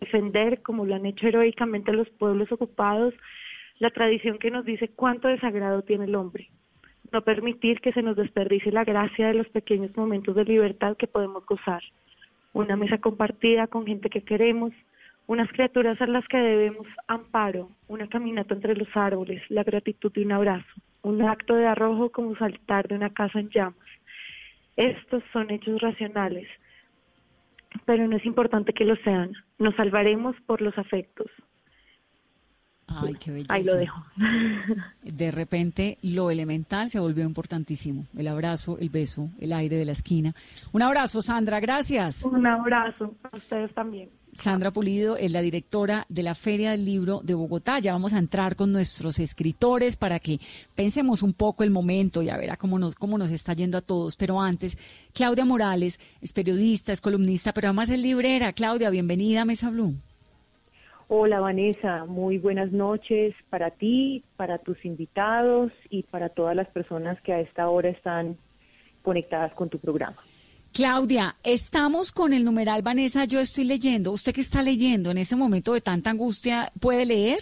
Defender, 0.00 0.62
como 0.62 0.84
lo 0.84 0.94
han 0.94 1.06
hecho 1.06 1.26
heroicamente 1.26 1.92
los 1.92 2.08
pueblos 2.10 2.52
ocupados, 2.52 3.14
la 3.78 3.90
tradición 3.90 4.38
que 4.38 4.50
nos 4.50 4.64
dice 4.64 4.88
cuánto 4.88 5.28
desagrado 5.28 5.82
tiene 5.82 6.04
el 6.04 6.14
hombre. 6.14 6.50
No 7.12 7.22
permitir 7.22 7.80
que 7.80 7.92
se 7.92 8.02
nos 8.02 8.16
desperdicie 8.16 8.70
la 8.70 8.84
gracia 8.84 9.28
de 9.28 9.34
los 9.34 9.48
pequeños 9.48 9.96
momentos 9.96 10.36
de 10.36 10.44
libertad 10.44 10.96
que 10.96 11.06
podemos 11.06 11.44
gozar. 11.46 11.82
Una 12.52 12.76
mesa 12.76 12.98
compartida 12.98 13.66
con 13.66 13.86
gente 13.86 14.10
que 14.10 14.22
queremos, 14.22 14.72
unas 15.26 15.50
criaturas 15.50 16.00
a 16.00 16.06
las 16.06 16.26
que 16.28 16.36
debemos 16.36 16.86
amparo, 17.08 17.70
una 17.88 18.06
caminata 18.08 18.54
entre 18.54 18.76
los 18.76 18.88
árboles, 18.94 19.42
la 19.48 19.64
gratitud 19.64 20.12
de 20.12 20.24
un 20.24 20.32
abrazo, 20.32 20.68
un 21.02 21.22
acto 21.22 21.54
de 21.54 21.66
arrojo 21.66 22.10
como 22.10 22.36
saltar 22.36 22.86
de 22.86 22.96
una 22.96 23.10
casa 23.10 23.40
en 23.40 23.48
llamas. 23.48 23.88
Estos 24.76 25.22
son 25.32 25.50
hechos 25.50 25.80
racionales, 25.80 26.48
pero 27.84 28.06
no 28.08 28.16
es 28.16 28.24
importante 28.24 28.72
que 28.72 28.84
lo 28.84 28.96
sean. 28.96 29.32
Nos 29.58 29.74
salvaremos 29.76 30.36
por 30.46 30.60
los 30.60 30.76
afectos. 30.78 31.30
Ay, 32.86 33.14
qué 33.14 33.30
belleza. 33.30 33.54
Ahí 33.54 33.64
lo 33.64 33.74
dejo. 33.74 34.04
De 35.02 35.30
repente 35.30 35.96
lo 36.02 36.30
elemental 36.30 36.90
se 36.90 36.98
volvió 36.98 37.24
importantísimo. 37.24 38.06
El 38.16 38.26
abrazo, 38.28 38.78
el 38.78 38.90
beso, 38.90 39.30
el 39.38 39.52
aire 39.52 39.76
de 39.76 39.84
la 39.84 39.92
esquina. 39.92 40.34
Un 40.72 40.82
abrazo, 40.82 41.20
Sandra, 41.20 41.60
gracias. 41.60 42.24
Un 42.24 42.46
abrazo 42.46 43.14
a 43.22 43.36
ustedes 43.36 43.72
también. 43.74 44.10
Sandra 44.40 44.70
Pulido 44.70 45.18
es 45.18 45.32
la 45.32 45.42
directora 45.42 46.06
de 46.08 46.22
la 46.22 46.34
Feria 46.34 46.70
del 46.70 46.86
Libro 46.86 47.20
de 47.22 47.34
Bogotá. 47.34 47.78
Ya 47.78 47.92
vamos 47.92 48.14
a 48.14 48.18
entrar 48.18 48.56
con 48.56 48.72
nuestros 48.72 49.18
escritores 49.18 49.98
para 49.98 50.18
que 50.18 50.38
pensemos 50.74 51.22
un 51.22 51.34
poco 51.34 51.62
el 51.62 51.70
momento 51.70 52.22
y 52.22 52.30
a 52.30 52.38
ver 52.38 52.50
a 52.50 52.56
cómo 52.56 52.78
nos, 52.78 52.94
cómo 52.94 53.18
nos 53.18 53.30
está 53.30 53.52
yendo 53.52 53.76
a 53.76 53.82
todos. 53.82 54.16
Pero 54.16 54.40
antes, 54.40 54.78
Claudia 55.12 55.44
Morales 55.44 56.00
es 56.22 56.32
periodista, 56.32 56.90
es 56.90 57.02
columnista, 57.02 57.52
pero 57.52 57.68
además 57.68 57.90
es 57.90 58.00
librera. 58.00 58.54
Claudia, 58.54 58.88
bienvenida 58.88 59.42
a 59.42 59.44
Mesa 59.44 59.68
Blue. 59.68 59.92
Hola 61.08 61.40
Vanessa, 61.40 62.06
muy 62.06 62.38
buenas 62.38 62.72
noches 62.72 63.34
para 63.50 63.70
ti, 63.72 64.24
para 64.38 64.56
tus 64.56 64.82
invitados 64.86 65.70
y 65.90 66.04
para 66.04 66.30
todas 66.30 66.56
las 66.56 66.68
personas 66.68 67.20
que 67.20 67.34
a 67.34 67.40
esta 67.40 67.68
hora 67.68 67.90
están 67.90 68.38
conectadas 69.02 69.52
con 69.52 69.68
tu 69.68 69.78
programa. 69.78 70.16
Claudia, 70.72 71.34
estamos 71.42 72.12
con 72.12 72.32
el 72.32 72.44
numeral 72.44 72.82
Vanessa, 72.82 73.24
yo 73.24 73.40
estoy 73.40 73.64
leyendo. 73.64 74.12
¿Usted 74.12 74.32
qué 74.32 74.40
está 74.40 74.62
leyendo 74.62 75.10
en 75.10 75.18
este 75.18 75.34
momento 75.34 75.72
de 75.72 75.80
tanta 75.80 76.10
angustia? 76.10 76.70
¿Puede 76.80 77.06
leer? 77.06 77.40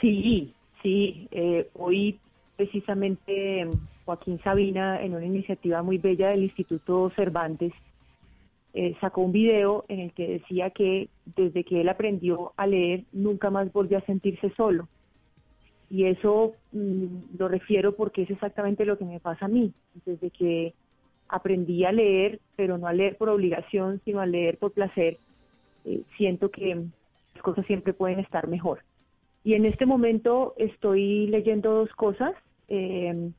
Sí, 0.00 0.52
sí, 0.82 1.28
eh, 1.30 1.68
hoy 1.74 2.18
precisamente 2.56 3.62
eh, 3.62 3.70
Joaquín 4.04 4.38
Sabina, 4.44 5.02
en 5.02 5.14
una 5.14 5.24
iniciativa 5.24 5.82
muy 5.82 5.96
bella 5.96 6.28
del 6.28 6.42
Instituto 6.42 7.10
Cervantes, 7.16 7.72
eh, 8.74 8.94
sacó 9.00 9.22
un 9.22 9.32
video 9.32 9.86
en 9.88 10.00
el 10.00 10.12
que 10.12 10.28
decía 10.28 10.70
que 10.70 11.08
desde 11.36 11.64
que 11.64 11.80
él 11.80 11.88
aprendió 11.88 12.52
a 12.56 12.66
leer 12.66 13.04
nunca 13.12 13.48
más 13.50 13.72
volvió 13.72 13.96
a 13.96 14.02
sentirse 14.02 14.52
solo. 14.56 14.88
Y 15.88 16.04
eso 16.04 16.52
mm, 16.72 17.38
lo 17.38 17.48
refiero 17.48 17.96
porque 17.96 18.22
es 18.22 18.30
exactamente 18.30 18.84
lo 18.84 18.98
que 18.98 19.06
me 19.06 19.20
pasa 19.20 19.46
a 19.46 19.48
mí. 19.48 19.72
Desde 20.04 20.30
que 20.30 20.74
aprendí 21.30 21.84
a 21.84 21.92
leer, 21.92 22.40
pero 22.56 22.78
no 22.78 22.86
a 22.86 22.92
leer 22.92 23.16
por 23.16 23.28
obligación, 23.28 24.00
sino 24.04 24.20
a 24.20 24.26
leer 24.26 24.58
por 24.58 24.72
placer, 24.72 25.18
eh, 25.84 26.02
siento 26.16 26.50
que 26.50 26.74
las 27.34 27.42
cosas 27.42 27.66
siempre 27.66 27.92
pueden 27.92 28.18
estar 28.18 28.48
mejor. 28.48 28.80
Y 29.44 29.54
en 29.54 29.64
este 29.64 29.86
momento 29.86 30.54
estoy 30.58 31.26
leyendo 31.28 31.72
dos 31.72 31.90
cosas. 31.94 32.34
eh, 32.68 33.30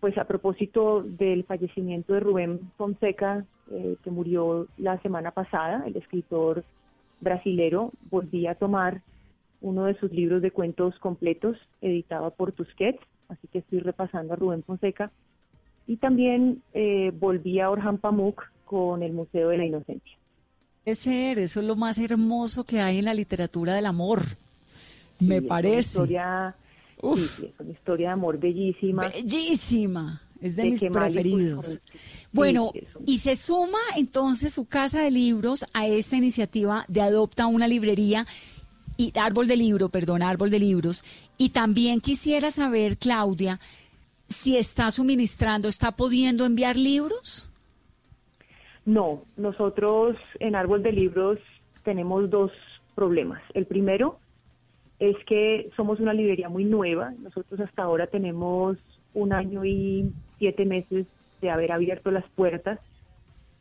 pues 0.00 0.16
a 0.16 0.24
propósito 0.24 1.02
del 1.02 1.44
fallecimiento 1.44 2.14
de 2.14 2.20
Rubén 2.20 2.72
Fonseca, 2.76 3.44
eh, 3.70 3.96
que 4.02 4.10
murió 4.10 4.66
la 4.78 4.98
semana 5.02 5.30
pasada, 5.30 5.84
el 5.86 5.96
escritor 5.96 6.64
brasilero, 7.20 7.92
volví 8.10 8.46
a 8.46 8.54
tomar 8.54 9.02
uno 9.60 9.84
de 9.84 9.94
sus 9.98 10.10
libros 10.10 10.40
de 10.40 10.50
cuentos 10.50 10.98
completos, 11.00 11.58
editado 11.82 12.30
por 12.30 12.52
Tusquets, 12.52 13.00
así 13.28 13.46
que 13.48 13.58
estoy 13.58 13.80
repasando 13.80 14.32
a 14.32 14.36
Rubén 14.36 14.62
Fonseca. 14.62 15.12
Y 15.90 15.96
también 15.96 16.62
eh, 16.72 17.10
volví 17.18 17.58
a 17.58 17.68
Orhan 17.68 17.98
Pamuk 17.98 18.44
con 18.64 19.02
el 19.02 19.12
Museo 19.12 19.48
de 19.48 19.58
la 19.58 19.64
Inocencia. 19.64 20.16
Es 20.84 21.00
ser, 21.00 21.40
eso 21.40 21.58
es 21.58 21.66
lo 21.66 21.74
más 21.74 21.98
hermoso 21.98 22.62
que 22.62 22.80
hay 22.80 23.00
en 23.00 23.06
la 23.06 23.12
literatura 23.12 23.74
del 23.74 23.86
amor. 23.86 24.20
Me 25.18 25.26
Sí, 25.26 25.34
es 25.34 25.40
una 25.40 25.48
parece. 25.48 25.78
historia 25.78 26.56
Sí, 27.02 27.46
es 27.46 27.58
una 27.58 27.72
historia 27.72 28.06
de 28.06 28.12
amor 28.12 28.38
bellísima. 28.38 29.08
Bellísima. 29.08 30.22
Es 30.40 30.54
de, 30.54 30.66
mis 30.66 30.80
preferidos. 30.80 31.80
Bueno, 32.32 32.70
y 33.04 33.18
se 33.18 33.34
suma 33.34 33.80
entonces 33.96 34.54
su 34.54 34.66
casa 34.66 35.02
de 35.02 35.10
libros 35.10 35.66
a 35.74 35.88
esta 35.88 36.16
iniciativa 36.16 36.84
de 36.86 37.00
Adopta 37.00 37.46
una 37.46 37.66
librería 37.66 38.28
y 38.96 39.12
árbol 39.18 39.48
de 39.48 39.56
libro, 39.56 39.88
perdón, 39.88 40.22
árbol 40.22 40.50
de 40.50 40.60
libros. 40.60 41.04
Y 41.36 41.48
también 41.48 42.00
quisiera 42.00 42.52
saber, 42.52 42.96
Claudia, 42.96 43.58
si 44.30 44.56
está 44.56 44.90
suministrando, 44.90 45.68
está 45.68 45.92
pudiendo 45.92 46.46
enviar 46.46 46.76
libros. 46.76 47.50
No, 48.86 49.22
nosotros 49.36 50.16
en 50.38 50.54
árbol 50.54 50.82
de 50.82 50.92
libros 50.92 51.38
tenemos 51.82 52.30
dos 52.30 52.50
problemas. 52.94 53.42
El 53.52 53.66
primero 53.66 54.18
es 54.98 55.16
que 55.26 55.70
somos 55.76 56.00
una 56.00 56.14
librería 56.14 56.48
muy 56.48 56.64
nueva. 56.64 57.12
Nosotros 57.18 57.60
hasta 57.60 57.82
ahora 57.82 58.06
tenemos 58.06 58.78
un 59.12 59.32
año 59.32 59.64
y 59.64 60.12
siete 60.38 60.64
meses 60.64 61.06
de 61.42 61.50
haber 61.50 61.72
abierto 61.72 62.10
las 62.10 62.28
puertas, 62.30 62.78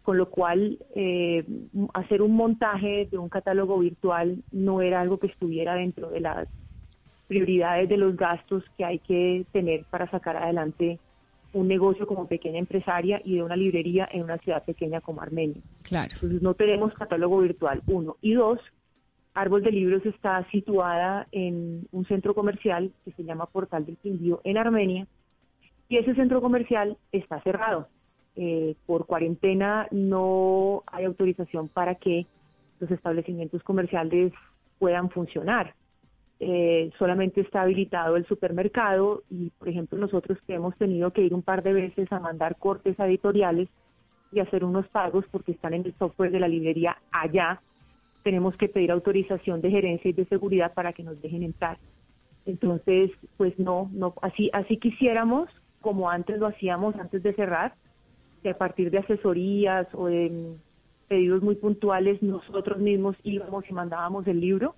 con 0.03 0.17
lo 0.17 0.29
cual 0.29 0.77
eh, 0.95 1.45
hacer 1.93 2.21
un 2.21 2.35
montaje 2.35 3.07
de 3.09 3.17
un 3.17 3.29
catálogo 3.29 3.79
virtual 3.79 4.43
no 4.51 4.81
era 4.81 5.01
algo 5.01 5.17
que 5.17 5.27
estuviera 5.27 5.75
dentro 5.75 6.09
de 6.09 6.19
las 6.19 6.49
prioridades 7.29 7.87
de 7.87 7.95
los 7.95 8.17
gastos 8.17 8.63
que 8.75 8.83
hay 8.83 8.99
que 8.99 9.45
tener 9.53 9.85
para 9.85 10.09
sacar 10.11 10.35
adelante 10.35 10.99
un 11.53 11.67
negocio 11.67 12.05
como 12.05 12.27
pequeña 12.27 12.59
empresaria 12.59 13.21
y 13.23 13.35
de 13.35 13.43
una 13.43 13.55
librería 13.55 14.09
en 14.11 14.23
una 14.23 14.37
ciudad 14.39 14.65
pequeña 14.65 14.99
como 14.99 15.21
Armenia. 15.21 15.61
Claro. 15.83 16.09
Entonces 16.13 16.41
no 16.41 16.55
tenemos 16.55 16.93
catálogo 16.93 17.39
virtual, 17.39 17.81
uno. 17.87 18.17
Y 18.21 18.33
dos, 18.33 18.59
Árbol 19.35 19.63
de 19.63 19.71
Libros 19.71 20.05
está 20.05 20.45
situada 20.49 21.27
en 21.31 21.87
un 21.91 22.05
centro 22.05 22.33
comercial 22.33 22.91
que 23.05 23.11
se 23.11 23.23
llama 23.23 23.45
Portal 23.45 23.85
del 23.85 23.97
Quindío 23.97 24.41
en 24.43 24.57
Armenia, 24.57 25.07
y 25.87 25.97
ese 25.97 26.13
centro 26.15 26.41
comercial 26.41 26.97
está 27.11 27.41
cerrado. 27.41 27.87
Eh, 28.35 28.75
por 28.85 29.05
cuarentena 29.05 29.87
no 29.91 30.83
hay 30.87 31.05
autorización 31.05 31.67
para 31.67 31.95
que 31.95 32.25
los 32.79 32.89
establecimientos 32.91 33.63
comerciales 33.63 34.33
puedan 34.77 35.09
funcionar. 35.09 35.73
Eh, 36.41 36.91
solamente 36.97 37.41
está 37.41 37.63
habilitado 37.63 38.15
el 38.15 38.25
supermercado 38.25 39.23
y, 39.29 39.49
por 39.51 39.67
ejemplo, 39.67 39.97
nosotros 39.97 40.37
que 40.47 40.53
hemos 40.53 40.75
tenido 40.77 41.11
que 41.11 41.21
ir 41.21 41.33
un 41.33 41.41
par 41.41 41.63
de 41.63 41.73
veces 41.73 42.09
a 42.11 42.19
mandar 42.19 42.55
cortes 42.57 42.97
editoriales 42.97 43.67
y 44.31 44.39
hacer 44.39 44.63
unos 44.63 44.87
pagos 44.87 45.25
porque 45.31 45.51
están 45.51 45.73
en 45.73 45.85
el 45.85 45.93
software 45.97 46.31
de 46.31 46.39
la 46.39 46.47
librería 46.47 46.97
allá, 47.11 47.61
tenemos 48.23 48.55
que 48.55 48.69
pedir 48.69 48.91
autorización 48.91 49.59
de 49.59 49.71
gerencia 49.71 50.09
y 50.09 50.13
de 50.13 50.25
seguridad 50.25 50.73
para 50.73 50.93
que 50.93 51.03
nos 51.03 51.21
dejen 51.21 51.43
entrar. 51.43 51.77
Entonces, 52.45 53.11
pues 53.37 53.57
no, 53.59 53.89
no, 53.91 54.13
así, 54.21 54.49
así 54.53 54.77
quisiéramos 54.77 55.49
como 55.81 56.09
antes 56.09 56.37
lo 56.39 56.47
hacíamos 56.47 56.95
antes 56.95 57.23
de 57.23 57.33
cerrar, 57.33 57.73
que 58.43 58.49
a 58.49 58.57
partir 58.57 58.91
de 58.91 58.99
asesorías 58.99 59.87
o 59.93 60.07
de 60.07 60.29
mm, 60.29 61.07
pedidos 61.07 61.41
muy 61.41 61.55
puntuales 61.55 62.21
nosotros 62.21 62.79
mismos 62.79 63.15
íbamos 63.23 63.69
y 63.69 63.73
mandábamos 63.73 64.27
el 64.27 64.39
libro, 64.39 64.75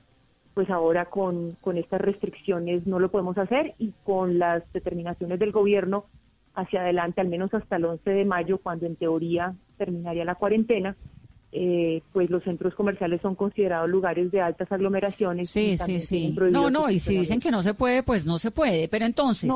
pues 0.53 0.69
ahora 0.69 1.05
con, 1.05 1.51
con 1.61 1.77
estas 1.77 2.01
restricciones 2.01 2.85
no 2.87 2.99
lo 2.99 3.09
podemos 3.09 3.37
hacer 3.37 3.73
y 3.79 3.93
con 4.03 4.39
las 4.39 4.63
determinaciones 4.73 5.39
del 5.39 5.51
gobierno 5.51 6.05
hacia 6.53 6.81
adelante, 6.81 7.21
al 7.21 7.29
menos 7.29 7.53
hasta 7.53 7.77
el 7.77 7.85
11 7.85 8.09
de 8.09 8.25
mayo, 8.25 8.57
cuando 8.57 8.85
en 8.85 8.95
teoría 8.95 9.55
terminaría 9.77 10.25
la 10.25 10.35
cuarentena, 10.35 10.95
eh, 11.53 12.01
pues 12.13 12.29
los 12.29 12.43
centros 12.43 12.73
comerciales 12.75 13.21
son 13.21 13.35
considerados 13.35 13.89
lugares 13.89 14.31
de 14.31 14.41
altas 14.41 14.71
aglomeraciones. 14.71 15.49
Sí, 15.49 15.77
sí, 15.77 15.99
sí. 15.99 16.35
No, 16.51 16.69
no, 16.69 16.89
y 16.89 16.99
si 16.99 17.17
dicen 17.17 17.39
que 17.39 17.51
no 17.51 17.61
se 17.61 17.73
puede, 17.73 18.03
pues 18.03 18.25
no 18.25 18.37
se 18.37 18.51
puede. 18.51 18.87
Pero 18.87 19.05
entonces, 19.05 19.53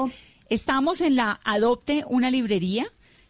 estamos 0.49 1.01
en 1.01 1.15
la 1.15 1.39
Adopte 1.43 2.03
una 2.07 2.31
librería. 2.31 2.85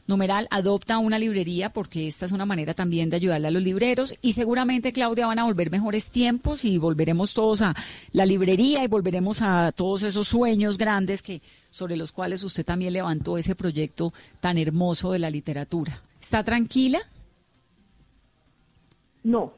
Numeral, 0.08 0.47
adopta 0.51 0.99
una 0.99 1.18
librería 1.18 1.72
porque 1.72 2.06
esta 2.06 2.26
es 2.26 2.32
una 2.32 2.45
manera 2.45 2.76
también 2.76 3.10
de 3.10 3.16
ayudarle 3.16 3.47
a 3.47 3.51
los 3.51 3.64
libreros 3.64 4.16
y 4.22 4.34
seguramente, 4.34 4.93
Claudia, 4.93 5.26
van 5.26 5.39
a 5.39 5.45
volver 5.45 5.72
mejores 5.72 6.12
tiempos 6.12 6.64
y 6.64 6.78
volveremos 6.78 7.34
todos 7.34 7.64
a 7.64 7.74
la 8.14 8.26
librería 8.26 8.84
y 8.84 8.88
volveremos 8.88 9.41
a 9.41 9.72
todos 9.72 10.03
esos 10.03 10.28
sueños 10.28 10.78
grandes 10.78 11.24
que 11.24 11.41
sobre 11.72 11.97
los 11.97 12.12
cuales 12.12 12.43
usted 12.43 12.64
también 12.64 12.93
levantó 12.93 13.38
ese 13.38 13.56
proyecto 13.56 14.12
tan 14.41 14.60
hermoso 14.60 15.12
de 15.12 15.20
la 15.20 15.32
literatura. 15.32 15.99
¿Está 16.22 16.43
tranquila? 16.43 16.99
No, 19.24 19.53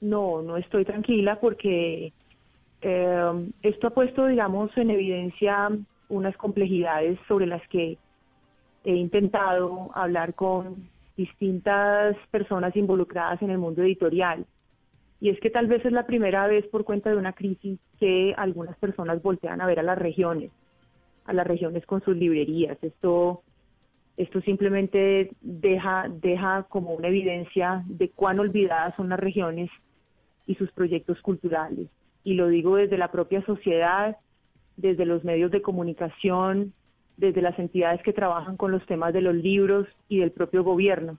no, 0.00 0.42
no 0.42 0.56
estoy 0.56 0.84
tranquila 0.84 1.38
porque 1.40 2.12
eh, 2.82 3.50
esto 3.62 3.86
ha 3.86 3.90
puesto, 3.90 4.26
digamos, 4.26 4.76
en 4.76 4.90
evidencia 4.90 5.70
unas 6.08 6.36
complejidades 6.36 7.18
sobre 7.28 7.46
las 7.46 7.66
que 7.68 7.98
he 8.86 8.94
intentado 8.94 9.90
hablar 9.94 10.34
con 10.34 10.88
distintas 11.16 12.16
personas 12.30 12.74
involucradas 12.76 13.42
en 13.42 13.50
el 13.50 13.58
mundo 13.58 13.82
editorial. 13.82 14.46
Y 15.20 15.30
es 15.30 15.40
que 15.40 15.50
tal 15.50 15.66
vez 15.66 15.84
es 15.84 15.92
la 15.92 16.06
primera 16.06 16.46
vez 16.46 16.66
por 16.68 16.84
cuenta 16.84 17.10
de 17.10 17.16
una 17.16 17.32
crisis 17.32 17.80
que 17.98 18.32
algunas 18.36 18.76
personas 18.78 19.20
voltean 19.22 19.60
a 19.60 19.66
ver 19.66 19.80
a 19.80 19.82
las 19.82 19.98
regiones, 19.98 20.52
a 21.24 21.32
las 21.32 21.46
regiones 21.46 21.84
con 21.84 22.00
sus 22.02 22.16
librerías. 22.16 22.78
Esto 22.80 23.42
esto 24.16 24.40
simplemente 24.42 25.30
deja, 25.42 26.06
deja 26.08 26.66
como 26.70 26.94
una 26.94 27.08
evidencia 27.08 27.82
de 27.86 28.08
cuán 28.10 28.38
olvidadas 28.38 28.94
son 28.96 29.10
las 29.10 29.20
regiones 29.20 29.68
y 30.46 30.54
sus 30.54 30.70
proyectos 30.72 31.20
culturales. 31.20 31.88
Y 32.24 32.34
lo 32.34 32.48
digo 32.48 32.76
desde 32.76 32.96
la 32.96 33.12
propia 33.12 33.44
sociedad, 33.44 34.16
desde 34.76 35.04
los 35.04 35.22
medios 35.24 35.50
de 35.50 35.60
comunicación, 35.60 36.72
desde 37.16 37.42
las 37.42 37.58
entidades 37.58 38.02
que 38.02 38.12
trabajan 38.12 38.56
con 38.56 38.72
los 38.72 38.84
temas 38.86 39.12
de 39.12 39.22
los 39.22 39.34
libros 39.34 39.86
y 40.08 40.18
del 40.18 40.30
propio 40.30 40.62
gobierno. 40.64 41.18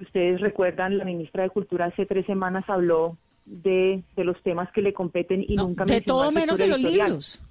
Ustedes 0.00 0.40
recuerdan, 0.40 0.98
la 0.98 1.04
ministra 1.04 1.42
de 1.42 1.50
Cultura 1.50 1.86
hace 1.86 2.06
tres 2.06 2.26
semanas 2.26 2.64
habló 2.68 3.16
de, 3.44 4.02
los 4.16 4.40
temas 4.42 4.70
que 4.72 4.82
le 4.82 4.92
competen 4.92 5.44
y 5.46 5.56
nunca 5.56 5.84
De 5.84 6.00
todo 6.00 6.30
menos 6.32 6.58
de 6.58 6.66
los 6.68 6.80
libros. 6.80 7.44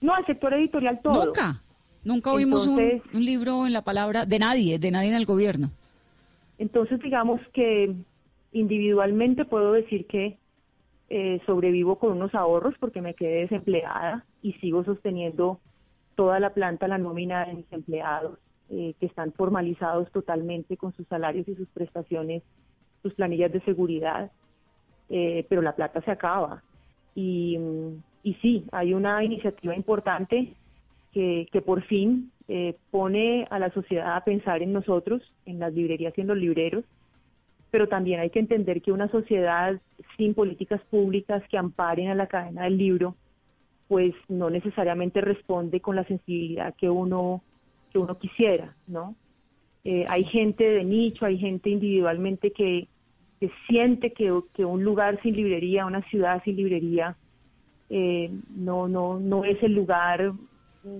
No, 0.00 0.14
al 0.14 0.26
sector 0.26 0.54
editorial 0.54 1.00
todo. 1.02 1.26
Nunca. 1.26 1.62
Nunca 2.02 2.32
oímos 2.32 2.66
un, 2.66 3.02
libro 3.12 3.66
en 3.66 3.74
la 3.74 3.82
palabra 3.82 4.24
de 4.24 4.38
nadie, 4.38 4.78
de 4.78 4.90
nadie 4.90 5.10
en 5.10 5.16
el 5.16 5.26
gobierno. 5.26 5.70
Entonces, 6.58 6.98
digamos 7.00 7.40
que 7.52 7.94
individualmente 8.52 9.44
puedo 9.44 9.72
decir 9.72 10.06
que 10.06 10.38
eh, 11.10 11.40
sobrevivo 11.44 11.98
con 11.98 12.12
unos 12.12 12.34
ahorros 12.34 12.74
porque 12.80 13.02
me 13.02 13.14
quedé 13.14 13.42
desempleada 13.42 14.24
y 14.42 14.54
sigo 14.54 14.84
sosteniendo 14.84 15.60
toda 16.14 16.40
la 16.40 16.50
planta, 16.50 16.88
la 16.88 16.98
nómina 16.98 17.46
de 17.46 17.54
mis 17.54 17.72
empleados, 17.72 18.38
eh, 18.70 18.94
que 19.00 19.06
están 19.06 19.32
formalizados 19.32 20.10
totalmente 20.12 20.76
con 20.76 20.92
sus 20.94 21.06
salarios 21.08 21.48
y 21.48 21.54
sus 21.54 21.68
prestaciones, 21.68 22.42
sus 23.02 23.14
planillas 23.14 23.52
de 23.52 23.60
seguridad, 23.62 24.30
eh, 25.08 25.44
pero 25.48 25.62
la 25.62 25.74
plata 25.74 26.00
se 26.02 26.10
acaba. 26.10 26.62
Y, 27.14 27.58
y 28.22 28.34
sí, 28.34 28.64
hay 28.70 28.94
una 28.94 29.24
iniciativa 29.24 29.74
importante 29.74 30.54
que, 31.12 31.62
por 31.64 31.82
fin 31.82 32.30
eh, 32.48 32.76
pone 32.90 33.46
a 33.50 33.58
la 33.58 33.70
sociedad 33.72 34.16
a 34.16 34.24
pensar 34.24 34.62
en 34.62 34.72
nosotros, 34.72 35.22
en 35.46 35.58
las 35.58 35.72
librerías 35.72 36.16
y 36.16 36.20
en 36.20 36.28
los 36.28 36.36
libreros, 36.36 36.84
pero 37.70 37.88
también 37.88 38.20
hay 38.20 38.30
que 38.30 38.38
entender 38.38 38.82
que 38.82 38.92
una 38.92 39.08
sociedad 39.08 39.80
sin 40.16 40.34
políticas 40.34 40.80
públicas 40.90 41.42
que 41.48 41.58
amparen 41.58 42.08
a 42.08 42.14
la 42.14 42.26
cadena 42.26 42.64
del 42.64 42.78
libro, 42.78 43.14
pues 43.90 44.14
no 44.28 44.50
necesariamente 44.50 45.20
responde 45.20 45.80
con 45.80 45.96
la 45.96 46.04
sensibilidad 46.04 46.76
que 46.76 46.88
uno 46.88 47.42
que 47.92 47.98
uno 47.98 48.16
quisiera, 48.16 48.72
¿no? 48.86 49.16
Eh, 49.82 50.04
hay 50.08 50.22
gente 50.22 50.62
de 50.62 50.84
nicho, 50.84 51.26
hay 51.26 51.38
gente 51.38 51.70
individualmente 51.70 52.52
que, 52.52 52.86
que 53.40 53.50
siente 53.66 54.12
que, 54.12 54.32
que, 54.54 54.64
un 54.64 54.84
lugar 54.84 55.20
sin 55.22 55.34
librería, 55.34 55.86
una 55.86 56.02
ciudad 56.02 56.40
sin 56.44 56.54
librería, 56.54 57.16
eh, 57.88 58.30
no, 58.54 58.86
no, 58.86 59.18
no 59.18 59.42
es 59.42 59.60
el 59.60 59.74
lugar 59.74 60.34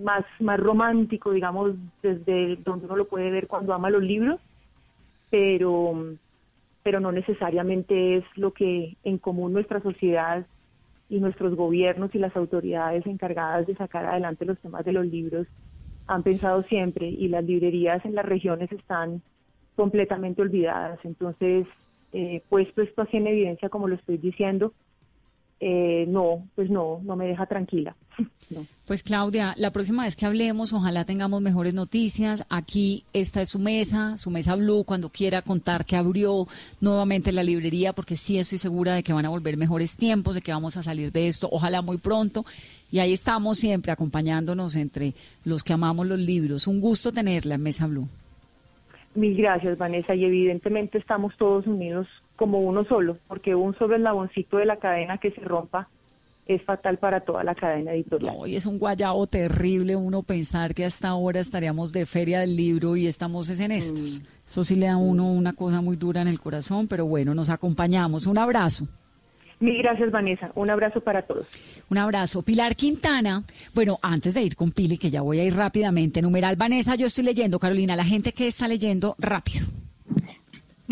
más, 0.03 0.25
más 0.41 0.59
romántico, 0.59 1.31
digamos, 1.31 1.77
desde 2.03 2.57
donde 2.57 2.87
uno 2.87 2.97
lo 2.97 3.07
puede 3.07 3.31
ver 3.31 3.47
cuando 3.47 3.73
ama 3.73 3.89
los 3.89 4.03
libros, 4.03 4.41
pero, 5.31 6.17
pero 6.83 6.99
no 6.99 7.13
necesariamente 7.13 8.17
es 8.17 8.25
lo 8.35 8.53
que 8.53 8.97
en 9.05 9.19
común 9.19 9.53
nuestra 9.53 9.81
sociedad 9.81 10.45
y 11.11 11.19
nuestros 11.21 11.57
gobiernos 11.57 12.15
y 12.15 12.19
las 12.19 12.35
autoridades 12.37 13.05
encargadas 13.05 13.67
de 13.67 13.75
sacar 13.75 14.07
adelante 14.07 14.45
los 14.47 14.59
temas 14.61 14.85
de 14.85 14.93
los 14.93 15.05
libros 15.05 15.47
han 16.07 16.23
pensado 16.23 16.63
siempre 16.63 17.09
y 17.09 17.29
las 17.29 17.45
librerías 17.45 18.05
en 18.05 18.15
las 18.15 18.25
regiones 18.25 18.71
están 18.73 19.21
completamente 19.77 20.41
olvidadas. 20.41 20.99
Entonces, 21.05 21.67
eh, 22.13 22.43
puesto 22.49 22.83
esto 22.83 23.03
así 23.03 23.17
en 23.17 23.27
evidencia, 23.27 23.69
como 23.69 23.89
lo 23.89 23.97
estoy 23.97 24.19
diciendo, 24.19 24.73
eh, 25.63 26.07
no, 26.09 26.49
pues 26.55 26.71
no, 26.71 27.01
no 27.05 27.17
me 27.17 27.27
deja 27.27 27.47
tranquila. 27.47 27.95
Pues 28.87 29.05
Claudia, 29.05 29.55
la 29.57 29.71
próxima 29.71 30.03
vez 30.03 30.17
que 30.17 30.27
hablemos, 30.27 30.73
ojalá 30.73 31.05
tengamos 31.05 31.41
mejores 31.41 31.73
noticias. 31.75 32.45
Aquí 32.51 33.05
esta 33.13 33.41
es 33.41 33.51
su 33.51 33.61
mesa, 33.61 34.17
su 34.17 34.33
mesa 34.33 34.57
Blue, 34.57 34.83
cuando 34.83 35.11
quiera 35.11 35.43
contar 35.43 35.85
que 35.85 35.95
abrió 35.95 36.47
nuevamente 36.81 37.31
la 37.31 37.45
librería, 37.45 37.93
porque 37.93 38.17
sí 38.17 38.41
estoy 38.41 38.59
segura 38.59 38.95
de 38.95 39.05
que 39.05 39.13
van 39.13 39.27
a 39.27 39.29
volver 39.29 39.57
mejores 39.57 39.97
tiempos, 39.97 40.35
de 40.35 40.41
que 40.41 40.53
vamos 40.53 40.77
a 40.77 40.83
salir 40.83 41.13
de 41.13 41.29
esto, 41.29 41.49
ojalá 41.53 41.83
muy 41.83 41.99
pronto. 41.99 42.45
Y 42.91 42.99
ahí 42.99 43.13
estamos 43.13 43.59
siempre 43.59 43.93
acompañándonos 43.93 44.75
entre 44.75 45.15
los 45.45 45.63
que 45.63 45.73
amamos 45.73 46.09
los 46.09 46.19
libros. 46.19 46.67
Un 46.67 46.81
gusto 46.81 47.13
tenerla 47.13 47.55
en 47.55 47.63
Mesa 47.63 47.87
Blue. 47.87 48.09
Mil 49.15 49.37
gracias, 49.37 49.79
Vanessa. 49.79 50.17
Y 50.17 50.25
evidentemente 50.25 50.99
estamos 50.99 51.37
todos 51.37 51.69
unidos 51.69 52.09
como 52.41 52.61
uno 52.61 52.85
solo, 52.87 53.19
porque 53.29 53.55
un 53.55 53.77
solo 53.77 53.97
eslaboncito 53.97 54.57
de 54.57 54.65
la 54.65 54.79
cadena 54.79 55.19
que 55.19 55.31
se 55.31 55.43
rompa 55.43 55.91
es 56.47 56.63
fatal 56.63 56.97
para 56.97 57.21
toda 57.21 57.45
la 57.45 57.55
cadena 57.55 57.93
editorial. 57.93 58.35
No, 58.35 58.47
y 58.47 58.57
es 58.57 58.65
un 58.65 58.79
guayabo 58.79 59.27
terrible 59.27 59.95
uno 59.95 60.23
pensar 60.23 60.75
que 60.75 60.87
hasta 60.87 61.09
ahora 61.09 61.41
estaríamos 61.41 61.93
de 61.93 62.07
feria 62.07 62.41
del 62.41 62.57
libro 62.57 62.97
y 62.97 63.07
estamos 63.07 63.51
en 63.61 63.73
estas. 63.73 64.19
Mm. 64.19 64.23
Eso 64.47 64.65
sí 64.65 64.75
le 64.75 64.87
da 64.87 64.95
a 64.95 64.97
uno 64.97 65.31
una 65.31 65.53
cosa 65.53 65.83
muy 65.83 65.97
dura 65.97 66.23
en 66.23 66.29
el 66.29 66.41
corazón, 66.41 66.89
pero 66.89 67.05
bueno, 67.05 67.35
nos 67.35 67.51
acompañamos. 67.51 68.27
Un 68.27 68.39
abrazo. 68.39 68.87
Mil 69.59 69.77
gracias, 69.83 70.11
Vanessa. 70.11 70.51
Un 70.55 70.71
abrazo 70.71 71.03
para 71.03 71.21
todos. 71.21 71.47
Un 71.91 71.99
abrazo. 71.99 72.41
Pilar 72.41 72.75
Quintana. 72.75 73.43
Bueno, 73.75 73.99
antes 74.01 74.33
de 74.33 74.43
ir 74.43 74.57
con 74.57 74.71
Pili, 74.71 74.97
que 74.97 75.11
ya 75.11 75.21
voy 75.21 75.41
a 75.41 75.45
ir 75.45 75.55
rápidamente. 75.55 76.23
Numeral 76.23 76.57
Vanessa, 76.57 76.95
yo 76.95 77.05
estoy 77.05 77.25
leyendo. 77.25 77.59
Carolina, 77.59 77.97
la 77.97 78.05
gente 78.05 78.33
que 78.33 78.47
está 78.47 78.67
leyendo 78.67 79.15
rápido. 79.19 79.67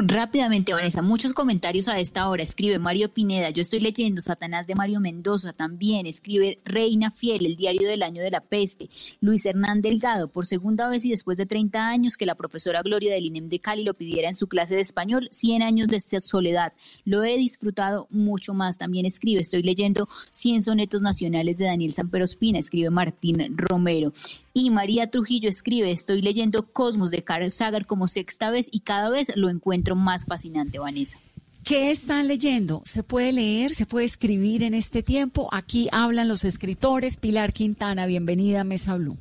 Rápidamente, 0.00 0.72
Vanessa, 0.72 1.02
muchos 1.02 1.32
comentarios 1.32 1.88
a 1.88 1.98
esta 1.98 2.28
hora. 2.28 2.44
Escribe 2.44 2.78
Mario 2.78 3.12
Pineda, 3.12 3.50
yo 3.50 3.60
estoy 3.60 3.80
leyendo 3.80 4.20
Satanás 4.20 4.64
de 4.68 4.76
Mario 4.76 5.00
Mendoza 5.00 5.52
también. 5.52 6.06
Escribe 6.06 6.60
Reina 6.64 7.10
Fiel, 7.10 7.44
el 7.44 7.56
diario 7.56 7.88
del 7.88 8.04
año 8.04 8.22
de 8.22 8.30
la 8.30 8.40
peste. 8.40 8.90
Luis 9.20 9.44
Hernán 9.44 9.82
Delgado, 9.82 10.28
por 10.28 10.46
segunda 10.46 10.88
vez 10.88 11.04
y 11.04 11.10
después 11.10 11.36
de 11.36 11.46
30 11.46 11.88
años 11.88 12.16
que 12.16 12.26
la 12.26 12.36
profesora 12.36 12.82
Gloria 12.82 13.12
del 13.12 13.26
INEM 13.26 13.48
de 13.48 13.58
Cali 13.58 13.82
lo 13.82 13.94
pidiera 13.94 14.28
en 14.28 14.36
su 14.36 14.46
clase 14.46 14.76
de 14.76 14.82
español, 14.82 15.28
100 15.32 15.62
años 15.62 15.88
de 15.88 15.98
soledad. 16.20 16.74
Lo 17.04 17.24
he 17.24 17.36
disfrutado 17.36 18.06
mucho 18.08 18.54
más. 18.54 18.78
También 18.78 19.04
escribe, 19.04 19.40
estoy 19.40 19.62
leyendo 19.62 20.08
100 20.30 20.62
sonetos 20.62 21.02
nacionales 21.02 21.58
de 21.58 21.64
Daniel 21.64 21.92
Samperospina, 21.92 22.60
escribe 22.60 22.90
Martín 22.90 23.58
Romero. 23.58 24.12
Y 24.54 24.70
María 24.70 25.10
Trujillo 25.10 25.48
escribe, 25.48 25.90
estoy 25.90 26.22
leyendo 26.22 26.72
Cosmos 26.72 27.10
de 27.10 27.22
Carl 27.22 27.50
Sagar 27.50 27.86
como 27.86 28.08
sexta 28.08 28.50
vez 28.50 28.68
y 28.72 28.80
cada 28.80 29.10
vez 29.10 29.30
lo 29.36 29.48
encuentro 29.48 29.94
más 29.94 30.26
fascinante, 30.26 30.78
Vanessa. 30.78 31.18
¿Qué 31.64 31.90
están 31.90 32.28
leyendo? 32.28 32.80
¿Se 32.84 33.02
puede 33.02 33.32
leer? 33.32 33.74
¿Se 33.74 33.84
puede 33.84 34.06
escribir 34.06 34.62
en 34.62 34.74
este 34.74 35.02
tiempo? 35.02 35.48
Aquí 35.52 35.88
hablan 35.92 36.28
los 36.28 36.44
escritores. 36.44 37.18
Pilar 37.18 37.52
Quintana, 37.52 38.06
bienvenida 38.06 38.62
a 38.62 38.64
Mesa 38.64 38.96
Blue. 38.96 39.16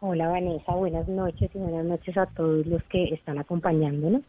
Hola 0.00 0.28
Vanessa, 0.28 0.72
buenas 0.74 1.08
noches 1.08 1.50
y 1.54 1.58
buenas 1.58 1.84
noches 1.84 2.16
a 2.16 2.26
todos 2.26 2.66
los 2.66 2.82
que 2.84 3.04
están 3.14 3.38
acompañándonos. 3.38 4.22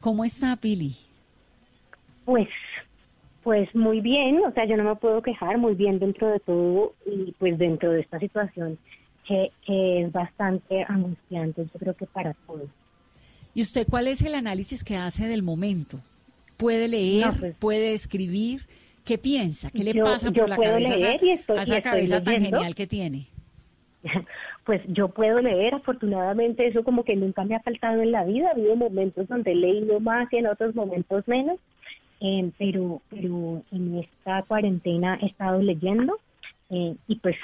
¿Cómo 0.00 0.24
está 0.24 0.56
Pili? 0.56 0.94
Pues, 2.24 2.48
pues 3.42 3.72
muy 3.74 4.00
bien, 4.00 4.40
o 4.44 4.52
sea, 4.52 4.64
yo 4.64 4.76
no 4.76 4.84
me 4.84 4.96
puedo 4.96 5.22
quejar, 5.22 5.58
muy 5.58 5.74
bien 5.74 5.98
dentro 5.98 6.28
de 6.28 6.40
todo 6.40 6.94
y 7.06 7.32
pues 7.38 7.58
dentro 7.58 7.92
de 7.92 8.00
esta 8.00 8.18
situación 8.18 8.78
que, 9.28 9.52
es 9.66 10.10
bastante 10.10 10.84
angustiante, 10.88 11.64
yo 11.64 11.78
creo 11.78 11.94
que 11.94 12.06
para 12.06 12.34
todos. 12.46 12.68
¿Y 13.54 13.60
usted 13.60 13.86
cuál 13.88 14.08
es 14.08 14.22
el 14.22 14.34
análisis 14.34 14.82
que 14.82 14.96
hace 14.96 15.26
del 15.26 15.42
momento? 15.42 16.00
¿Puede 16.56 16.88
leer? 16.88 17.28
Pues, 17.38 17.56
¿Puede 17.58 17.92
escribir? 17.92 18.62
¿Qué 19.04 19.18
piensa? 19.18 19.68
¿Qué 19.70 19.84
le 19.84 19.94
pasa 20.02 20.30
por 20.30 20.48
la 20.48 20.56
cabeza 20.56 20.94
a 20.94 21.62
esa, 21.62 21.80
cabeza 21.80 22.22
tan 22.22 22.42
genial 22.42 22.74
que 22.74 22.86
tiene? 22.86 23.26
Pues 24.64 24.82
yo 24.86 25.08
puedo 25.08 25.40
leer, 25.40 25.72
afortunadamente 25.72 26.66
eso 26.66 26.84
como 26.84 27.02
que 27.02 27.16
nunca 27.16 27.42
me 27.42 27.54
ha 27.54 27.60
faltado 27.60 28.02
en 28.02 28.12
la 28.12 28.24
vida, 28.24 28.48
ha 28.48 28.50
habido 28.50 28.76
momentos 28.76 29.26
donde 29.26 29.52
he 29.52 29.54
leído 29.54 29.98
más 29.98 30.30
y 30.30 30.36
en 30.36 30.46
otros 30.46 30.74
momentos 30.74 31.26
menos, 31.26 31.58
eh, 32.20 32.50
pero, 32.58 33.00
pero 33.08 33.62
en 33.72 34.00
esta 34.00 34.42
cuarentena 34.42 35.18
he 35.22 35.26
estado 35.28 35.62
leyendo 35.62 36.18
eh, 36.68 36.96
y 37.06 37.16
pues 37.16 37.36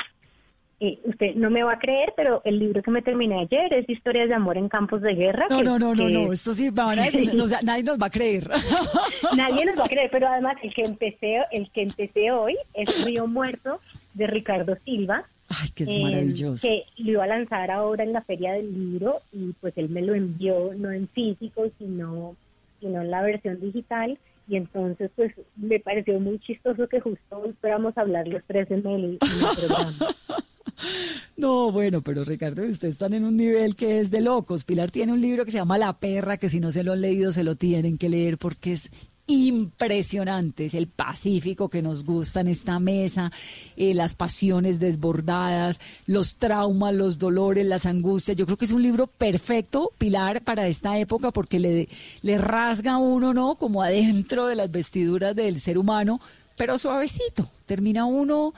eh, 0.85 0.99
usted 1.05 1.35
no 1.35 1.49
me 1.49 1.63
va 1.63 1.73
a 1.73 1.79
creer, 1.79 2.13
pero 2.15 2.43
el 2.45 2.59
libro 2.59 2.83
que 2.83 2.91
me 2.91 3.01
terminé 3.01 3.41
ayer 3.41 3.73
es 3.73 3.89
Historias 3.89 4.29
de 4.29 4.35
amor 4.35 4.59
en 4.59 4.69
campos 4.69 5.01
de 5.01 5.15
guerra. 5.15 5.47
No, 5.49 5.63
no, 5.63 5.79
no, 5.79 5.95
no, 5.95 6.11
no, 6.11 6.33
esto 6.33 6.53
sí 6.53 6.69
van 6.69 6.99
a 6.99 7.05
decir, 7.05 7.33
nadie 7.63 7.83
nos 7.83 7.99
va 7.99 8.07
a 8.07 8.11
creer. 8.11 8.51
nadie 9.37 9.65
nos 9.65 9.79
va 9.79 9.87
a 9.87 9.89
creer, 9.89 10.11
pero 10.13 10.29
además 10.29 10.57
el 10.63 10.75
que 10.75 10.85
empecé, 10.85 11.39
el 11.53 11.71
que 11.71 11.83
empecé 11.83 12.33
hoy 12.33 12.59
es 12.75 13.03
Río 13.03 13.27
Muerto 13.27 13.81
de 14.13 14.27
Ricardo 14.27 14.77
Silva. 14.85 15.25
Ay, 15.49 15.71
que 15.75 15.85
es 15.85 15.89
em, 15.89 16.03
maravilloso. 16.03 16.69
Que 16.69 16.85
lo 16.99 17.13
iba 17.13 17.25
a 17.25 17.29
lanzar 17.29 17.71
ahora 17.71 18.05
en 18.05 18.13
la 18.13 18.23
Feria 18.23 18.53
del 18.53 18.73
Libro 18.73 19.23
y 19.33 19.53
pues 19.61 19.73
él 19.79 19.89
me 19.89 20.03
lo 20.03 20.15
envió 20.15 20.75
no 20.77 20.91
en 20.91 21.09
físico, 21.09 21.65
sino, 21.79 22.37
sino 22.81 23.01
en 23.01 23.11
la 23.11 23.23
versión 23.23 23.59
digital 23.59 24.19
y 24.49 24.57
entonces 24.57 25.11
pues 25.17 25.33
me 25.57 25.81
pareció 25.81 26.21
muy 26.21 26.39
chistoso 26.41 26.87
que 26.89 27.01
justo 27.01 27.39
hoy 27.39 27.51
esperamos 27.51 27.97
hablar 27.97 28.29
los 28.29 28.43
tres 28.47 28.71
en 28.71 28.87
el, 28.87 29.05
en 29.05 29.19
el 29.23 29.57
programa. 29.57 29.95
No, 31.37 31.73
bueno, 31.73 32.01
pero 32.01 32.23
Ricardo, 32.23 32.63
ustedes 32.63 32.93
están 32.93 33.13
en 33.13 33.25
un 33.25 33.37
nivel 33.37 33.75
que 33.75 33.99
es 33.99 34.13
de 34.13 34.21
locos. 34.21 34.63
Pilar 34.63 34.93
tiene 34.93 35.13
un 35.13 35.21
libro 35.21 35.45
que 35.45 35.51
se 35.51 35.59
llama 35.59 35.79
La 35.79 35.99
perra, 35.99 36.37
que 36.37 36.49
si 36.49 36.61
no 36.61 36.71
se 36.71 36.85
lo 36.85 36.93
han 36.93 37.01
leído 37.01 37.33
se 37.33 37.43
lo 37.43 37.57
tienen 37.57 37.99
que 37.99 38.09
leer 38.09 38.39
porque 38.39 38.73
es 38.73 38.91
impresionante. 39.27 40.67
Es 40.67 40.75
el 40.75 40.87
Pacífico 40.87 41.69
que 41.69 41.83
nos 41.83 42.05
gusta 42.05 42.41
en 42.41 42.49
esta 42.49 42.79
mesa, 42.79 43.33
eh, 43.77 43.95
las 43.95 44.15
pasiones 44.15 44.81
desbordadas, 44.81 45.81
los 46.07 46.37
traumas, 46.37 46.95
los 46.95 47.19
dolores, 47.19 47.67
las 47.67 47.87
angustias. 47.87 48.37
Yo 48.37 48.47
creo 48.47 48.59
que 48.59 48.67
es 48.67 48.73
un 48.73 48.83
libro 48.83 49.07
perfecto, 49.07 49.93
Pilar, 49.99 50.43
para 50.43 50.67
esta 50.69 50.99
época 50.99 51.31
porque 51.31 51.59
le, 51.59 51.89
le 52.23 52.39
rasga 52.39 52.99
uno, 52.99 53.33
¿no? 53.33 53.57
Como 53.57 53.83
adentro 53.83 54.47
de 54.47 54.57
las 54.57 54.71
vestiduras 54.71 55.35
del 55.35 55.59
ser 55.59 55.79
humano, 55.79 56.21
pero 56.57 56.79
suavecito. 56.79 57.51
Termina 57.67 58.05
uno 58.05 58.53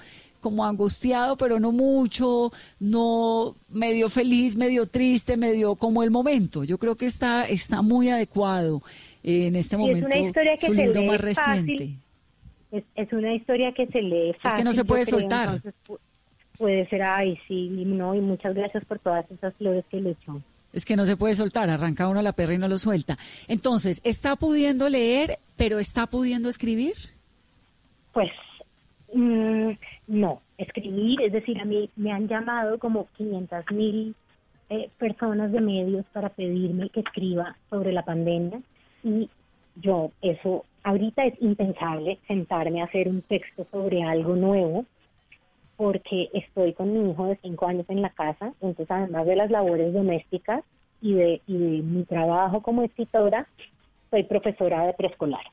como 0.46 0.64
angustiado, 0.64 1.36
pero 1.36 1.58
no 1.58 1.72
mucho, 1.72 2.52
no 2.78 3.56
medio 3.68 4.08
feliz, 4.08 4.54
medio 4.54 4.86
triste, 4.86 5.36
medio 5.36 5.74
como 5.74 6.04
el 6.04 6.12
momento. 6.12 6.62
Yo 6.62 6.78
creo 6.78 6.94
que 6.94 7.06
está, 7.06 7.46
está 7.46 7.82
muy 7.82 8.10
adecuado 8.10 8.80
en 9.24 9.56
este 9.56 9.76
momento. 9.76 10.06
Es 10.06 10.14
una 10.14 10.28
historia 10.28 10.52
que 10.52 10.66
su 10.66 10.72
se 10.72 10.86
libro 10.86 11.02
más 11.02 11.20
reciente. 11.20 11.96
Es, 12.70 13.12
una 13.12 13.34
historia 13.34 13.72
que 13.72 13.88
se 13.88 14.00
lee 14.00 14.34
fácil. 14.34 14.50
Es 14.50 14.54
que 14.54 14.62
no 14.62 14.72
se 14.72 14.84
puede 14.84 15.04
soltar. 15.04 15.60
puede 16.56 16.88
ser, 16.90 17.02
ay, 17.02 17.36
sí, 17.48 17.68
no, 17.68 18.14
y 18.14 18.20
muchas 18.20 18.54
gracias 18.54 18.84
por 18.84 19.00
todas 19.00 19.28
esas 19.28 19.52
flores 19.54 19.84
que 19.90 20.00
le 20.00 20.10
echó. 20.10 20.40
Es 20.72 20.84
que 20.84 20.94
no 20.94 21.06
se 21.06 21.16
puede 21.16 21.34
soltar, 21.34 21.68
arranca 21.70 22.06
uno 22.06 22.22
la 22.22 22.34
perra 22.34 22.54
y 22.54 22.58
no 22.58 22.68
lo 22.68 22.78
suelta. 22.78 23.18
Entonces, 23.48 24.00
¿está 24.04 24.36
pudiendo 24.36 24.88
leer, 24.88 25.40
pero 25.56 25.80
está 25.80 26.06
pudiendo 26.06 26.48
escribir? 26.48 26.94
Pues 28.12 28.30
Mm, 29.16 29.70
no, 30.06 30.40
escribir, 30.58 31.20
es 31.20 31.32
decir, 31.32 31.60
a 31.60 31.64
mí 31.64 31.90
me 31.96 32.12
han 32.12 32.28
llamado 32.28 32.78
como 32.78 33.08
500 33.16 33.64
mil 33.72 34.14
eh, 34.70 34.90
personas 34.98 35.52
de 35.52 35.60
medios 35.60 36.04
para 36.12 36.28
pedirme 36.28 36.90
que 36.90 37.00
escriba 37.00 37.56
sobre 37.70 37.92
la 37.92 38.04
pandemia 38.04 38.60
y 39.02 39.28
yo, 39.76 40.10
eso 40.22 40.64
ahorita 40.82 41.24
es 41.24 41.34
impensable 41.40 42.18
sentarme 42.26 42.80
a 42.80 42.84
hacer 42.84 43.08
un 43.08 43.22
texto 43.22 43.66
sobre 43.70 44.02
algo 44.02 44.36
nuevo 44.36 44.84
porque 45.76 46.30
estoy 46.32 46.72
con 46.72 46.92
mi 46.92 47.10
hijo 47.10 47.26
de 47.26 47.38
cinco 47.42 47.66
años 47.66 47.84
en 47.88 48.00
la 48.00 48.10
casa, 48.10 48.52
entonces 48.60 48.86
además 48.90 49.26
de 49.26 49.36
las 49.36 49.50
labores 49.50 49.92
domésticas 49.92 50.64
y 51.02 51.14
de, 51.14 51.42
y 51.46 51.58
de 51.58 51.82
mi 51.82 52.04
trabajo 52.04 52.62
como 52.62 52.82
escritora, 52.82 53.46
soy 54.10 54.22
profesora 54.22 54.86
de 54.86 54.94
preescolar. 54.94 55.44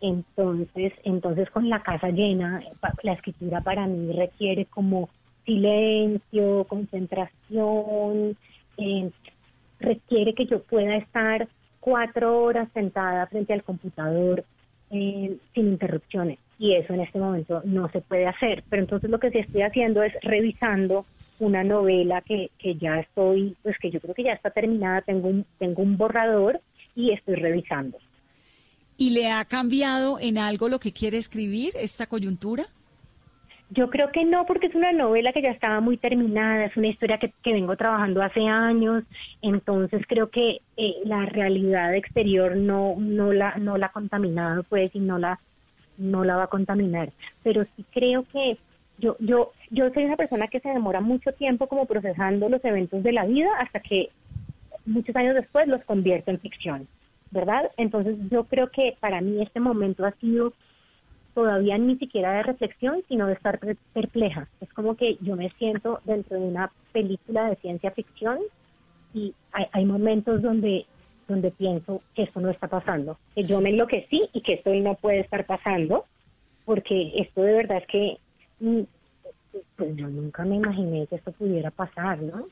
Entonces, 0.00 0.92
entonces 1.04 1.50
con 1.50 1.68
la 1.68 1.82
casa 1.82 2.08
llena, 2.08 2.62
la 3.02 3.12
escritura 3.12 3.60
para 3.60 3.86
mí 3.86 4.12
requiere 4.12 4.66
como 4.66 5.08
silencio, 5.44 6.64
concentración, 6.64 8.36
eh, 8.78 9.10
requiere 9.78 10.34
que 10.34 10.46
yo 10.46 10.62
pueda 10.62 10.96
estar 10.96 11.48
cuatro 11.80 12.42
horas 12.42 12.68
sentada 12.72 13.26
frente 13.26 13.52
al 13.52 13.62
computador 13.62 14.44
eh, 14.90 15.36
sin 15.54 15.68
interrupciones 15.68 16.38
y 16.58 16.74
eso 16.74 16.94
en 16.94 17.00
este 17.00 17.18
momento 17.18 17.60
no 17.64 17.88
se 17.90 18.00
puede 18.00 18.26
hacer. 18.26 18.64
Pero 18.70 18.82
entonces 18.82 19.10
lo 19.10 19.18
que 19.18 19.30
sí 19.30 19.38
estoy 19.38 19.62
haciendo 19.62 20.02
es 20.02 20.12
revisando 20.22 21.04
una 21.38 21.64
novela 21.64 22.22
que, 22.22 22.50
que 22.58 22.76
ya 22.76 23.00
estoy, 23.00 23.56
pues 23.62 23.76
que 23.78 23.90
yo 23.90 24.00
creo 24.00 24.14
que 24.14 24.22
ya 24.22 24.32
está 24.32 24.50
terminada, 24.50 25.02
tengo 25.02 25.28
un, 25.28 25.44
tengo 25.58 25.82
un 25.82 25.96
borrador 25.96 26.60
y 26.94 27.12
estoy 27.12 27.34
revisando. 27.34 27.98
¿Y 28.96 29.10
le 29.10 29.30
ha 29.30 29.44
cambiado 29.44 30.18
en 30.20 30.38
algo 30.38 30.68
lo 30.68 30.78
que 30.78 30.92
quiere 30.92 31.18
escribir 31.18 31.72
esta 31.76 32.06
coyuntura? 32.06 32.64
Yo 33.70 33.90
creo 33.90 34.12
que 34.12 34.24
no, 34.24 34.46
porque 34.46 34.68
es 34.68 34.74
una 34.74 34.92
novela 34.92 35.32
que 35.32 35.42
ya 35.42 35.50
estaba 35.50 35.80
muy 35.80 35.96
terminada, 35.96 36.66
es 36.66 36.76
una 36.76 36.88
historia 36.88 37.18
que, 37.18 37.32
vengo 37.44 37.76
trabajando 37.76 38.22
hace 38.22 38.46
años, 38.46 39.02
entonces 39.42 40.02
creo 40.06 40.30
que 40.30 40.60
eh, 40.76 40.94
la 41.04 41.26
realidad 41.26 41.94
exterior 41.94 42.56
no, 42.56 42.94
no, 42.98 43.32
la, 43.32 43.56
no 43.56 43.76
la 43.76 43.86
ha 43.86 43.92
contaminado, 43.92 44.62
pues, 44.64 44.94
y 44.94 45.00
no 45.00 45.18
la, 45.18 45.40
no 45.96 46.24
la 46.24 46.36
va 46.36 46.44
a 46.44 46.48
contaminar. 46.48 47.10
Pero 47.42 47.64
sí 47.74 47.84
creo 47.92 48.24
que 48.32 48.58
yo, 48.98 49.16
yo, 49.18 49.52
yo 49.70 49.90
soy 49.92 50.04
una 50.04 50.16
persona 50.16 50.46
que 50.46 50.60
se 50.60 50.68
demora 50.68 51.00
mucho 51.00 51.32
tiempo 51.32 51.66
como 51.66 51.86
procesando 51.86 52.48
los 52.48 52.64
eventos 52.64 53.02
de 53.02 53.12
la 53.12 53.24
vida 53.24 53.48
hasta 53.58 53.80
que 53.80 54.10
muchos 54.86 55.16
años 55.16 55.34
después 55.34 55.66
los 55.66 55.82
convierto 55.84 56.30
en 56.30 56.38
ficción, 56.38 56.86
¿verdad? 57.34 57.70
Entonces 57.76 58.16
yo 58.30 58.44
creo 58.44 58.70
que 58.70 58.96
para 59.00 59.20
mí 59.20 59.42
este 59.42 59.60
momento 59.60 60.06
ha 60.06 60.12
sido 60.12 60.54
todavía 61.34 61.76
ni 61.76 61.96
siquiera 61.98 62.32
de 62.32 62.44
reflexión, 62.44 63.02
sino 63.08 63.26
de 63.26 63.34
estar 63.34 63.58
perpleja. 63.92 64.48
Es 64.60 64.72
como 64.72 64.96
que 64.96 65.18
yo 65.20 65.36
me 65.36 65.50
siento 65.58 66.00
dentro 66.04 66.38
de 66.38 66.46
una 66.46 66.72
película 66.92 67.50
de 67.50 67.56
ciencia 67.56 67.90
ficción 67.90 68.38
y 69.12 69.34
hay, 69.52 69.66
hay 69.72 69.84
momentos 69.84 70.40
donde 70.40 70.86
donde 71.26 71.50
pienso 71.50 72.02
que 72.14 72.24
esto 72.24 72.38
no 72.40 72.50
está 72.50 72.68
pasando, 72.68 73.18
que 73.34 73.42
yo 73.42 73.58
me 73.60 73.70
enloquecí 73.70 74.28
y 74.34 74.42
que 74.42 74.54
esto 74.54 74.74
no 74.74 74.94
puede 74.94 75.20
estar 75.20 75.46
pasando, 75.46 76.04
porque 76.66 77.12
esto 77.16 77.42
de 77.42 77.54
verdad 77.54 77.78
es 77.78 77.86
que 77.86 78.18
mm, 78.60 78.82
pues 79.76 79.96
yo 79.96 80.08
nunca 80.08 80.44
me 80.44 80.56
imaginé 80.56 81.06
que 81.06 81.16
esto 81.16 81.32
pudiera 81.32 81.70
pasar, 81.70 82.20
¿no? 82.20 82.46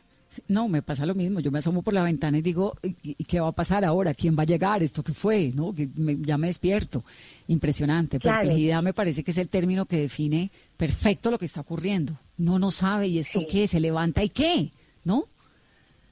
No, 0.49 0.68
me 0.68 0.83
pasa 0.83 1.05
lo 1.07 1.14
mismo. 1.14 1.41
Yo 1.41 1.51
me 1.51 1.59
asomo 1.59 1.83
por 1.83 1.95
la 1.95 2.03
ventana 2.03 2.39
y 2.39 2.43
digo, 2.43 2.74
¿y 3.03 3.24
qué 3.24 3.41
va 3.41 3.49
a 3.49 3.53
pasar 3.53 3.85
ahora? 3.85 4.14
¿Quién 4.14 4.37
va 4.37 4.43
a 4.43 4.47
llegar? 4.47 4.83
¿Esto 4.83 5.03
qué 5.03 5.12
fue? 5.12 5.51
¿No? 5.55 5.72
Que 5.74 5.89
ya 6.20 6.39
me 6.39 6.47
despierto. 6.47 7.05
Impresionante. 7.49 8.20
Perplejidad 8.20 8.83
me 8.83 8.95
parece 8.95 9.22
que 9.24 9.33
es 9.33 9.39
el 9.39 9.49
término 9.49 9.87
que 9.87 9.97
define 9.97 10.51
perfecto 10.76 11.30
lo 11.30 11.39
que 11.39 11.47
está 11.47 11.61
ocurriendo. 11.61 12.14
No 12.37 12.59
no 12.59 12.70
sabe, 12.70 13.09
¿y 13.09 13.18
esto 13.18 13.41
qué? 13.51 13.66
¿Se 13.66 13.80
levanta 13.80 14.22
y 14.22 14.30
qué? 14.30 14.70
¿No? 15.05 15.24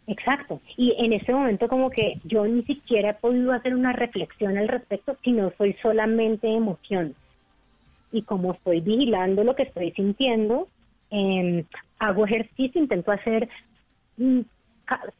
Exacto. 0.07 0.61
Y 0.77 0.95
en 0.99 1.12
ese 1.12 1.33
momento 1.33 1.68
como 1.68 1.89
que 1.91 2.21
yo 2.25 2.45
ni 2.47 2.62
siquiera 2.64 3.11
he 3.11 3.14
podido 3.14 3.53
hacer 3.53 3.75
una 3.75 3.93
reflexión 3.93 4.59
al 4.59 4.68
respecto, 4.68 5.16
sino 5.23 5.53
soy 5.57 5.77
solamente 5.81 6.49
emoción. 6.49 7.14
Y 8.12 8.23
como 8.23 8.53
estoy 8.53 8.81
vigilando 8.81 9.45
lo 9.45 9.55
que 9.55 9.62
estoy 9.62 9.93
sintiendo, 9.93 10.66
eh, 11.12 11.64
hago 12.01 12.27
ejercicio, 12.27 12.81
intento 12.81 13.12
hacer 13.12 13.49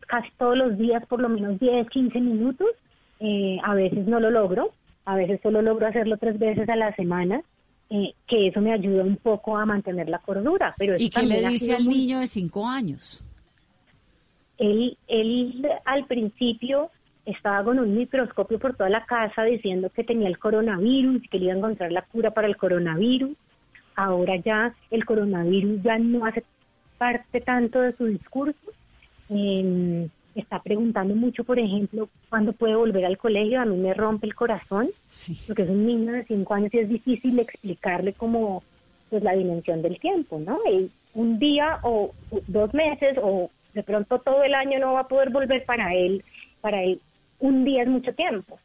casi 0.07 0.31
todos 0.39 0.57
los 0.57 0.77
días 0.79 1.05
por 1.07 1.21
lo 1.21 1.29
menos 1.29 1.59
10, 1.59 1.89
15 1.89 2.21
minutos. 2.21 2.69
Eh, 3.21 3.59
a 3.63 3.75
veces 3.75 4.07
no 4.07 4.19
lo 4.19 4.31
logro, 4.31 4.73
a 5.05 5.15
veces 5.15 5.41
solo 5.43 5.61
logro 5.61 5.87
hacerlo 5.87 6.17
tres 6.17 6.39
veces 6.39 6.69
a 6.69 6.77
la 6.77 6.95
semana, 6.97 7.43
eh, 7.91 8.15
que 8.27 8.49
eso 8.49 8.61
me 8.61 8.73
ayuda 8.73 9.03
un 9.03 9.17
poco 9.17 9.59
a 9.59 9.67
mantener 9.67 10.09
la 10.09 10.19
cordura. 10.21 10.75
Pero 10.79 10.97
¿Y 10.99 11.11
qué 11.11 11.23
le 11.23 11.47
dice 11.49 11.75
al 11.75 11.87
niño 11.87 12.21
de 12.21 12.27
5 12.27 12.67
años? 12.67 13.25
Él, 14.57 14.97
él 15.07 15.67
al 15.85 16.07
principio 16.07 16.91
estaba 17.27 17.65
con 17.65 17.79
un 17.79 17.95
microscopio 17.95 18.59
por 18.59 18.75
toda 18.75 18.89
la 18.89 19.05
casa 19.05 19.45
diciendo 19.45 19.91
que 19.91 20.05
tenía 20.05 20.29
el 20.29 20.39
coronavirus, 20.39 21.23
que 21.31 21.39
le 21.39 21.47
iba 21.47 21.55
a 21.55 21.59
encontrar 21.59 21.93
la 21.93 22.03
cura 22.03 22.31
para 22.31 22.47
el 22.47 22.57
coronavirus. 22.57 23.37
Ahora 23.97 24.37
ya 24.37 24.75
el 24.91 25.05
coronavirus 25.05 25.83
ya 25.83 25.99
no 25.99 26.25
hace 26.25 26.43
parte 26.97 27.41
tanto 27.41 27.81
de 27.81 27.95
su 27.97 28.07
discurso 28.07 28.59
eh, 29.31 30.09
está 30.35 30.63
preguntando 30.63 31.15
mucho, 31.15 31.45
por 31.45 31.59
ejemplo, 31.59 32.09
cuándo 32.29 32.53
puede 32.53 32.75
volver 32.75 33.05
al 33.05 33.19
colegio. 33.19 33.61
A 33.61 33.65
mí 33.65 33.77
me 33.77 33.95
rompe 33.95 34.27
el 34.27 34.35
corazón, 34.35 34.89
porque 35.47 35.63
es 35.63 35.69
un 35.69 35.87
niño 35.87 36.13
de 36.13 36.25
cinco 36.25 36.55
años 36.55 36.73
y 36.75 36.79
es 36.79 36.89
difícil 36.89 37.39
explicarle 37.39 38.13
como 38.13 38.63
pues 39.09 39.23
la 39.25 39.33
dimensión 39.33 39.83
del 39.83 39.99
tiempo, 39.99 40.39
¿no? 40.39 40.59
un 41.15 41.41
día 41.41 41.81
o 41.83 42.13
dos 42.47 42.73
meses 42.73 43.19
o 43.21 43.51
de 43.75 43.83
pronto 43.83 44.21
todo 44.21 44.45
el 44.45 44.55
año 44.55 44.79
no 44.79 44.93
va 44.93 45.01
a 45.01 45.09
poder 45.09 45.31
volver 45.31 45.65
para 45.65 45.93
él, 45.95 46.23
para 46.61 46.83
él 46.85 47.01
un 47.41 47.65
día 47.65 47.83
es 47.83 47.89
mucho 47.89 48.15
tiempo. 48.15 48.59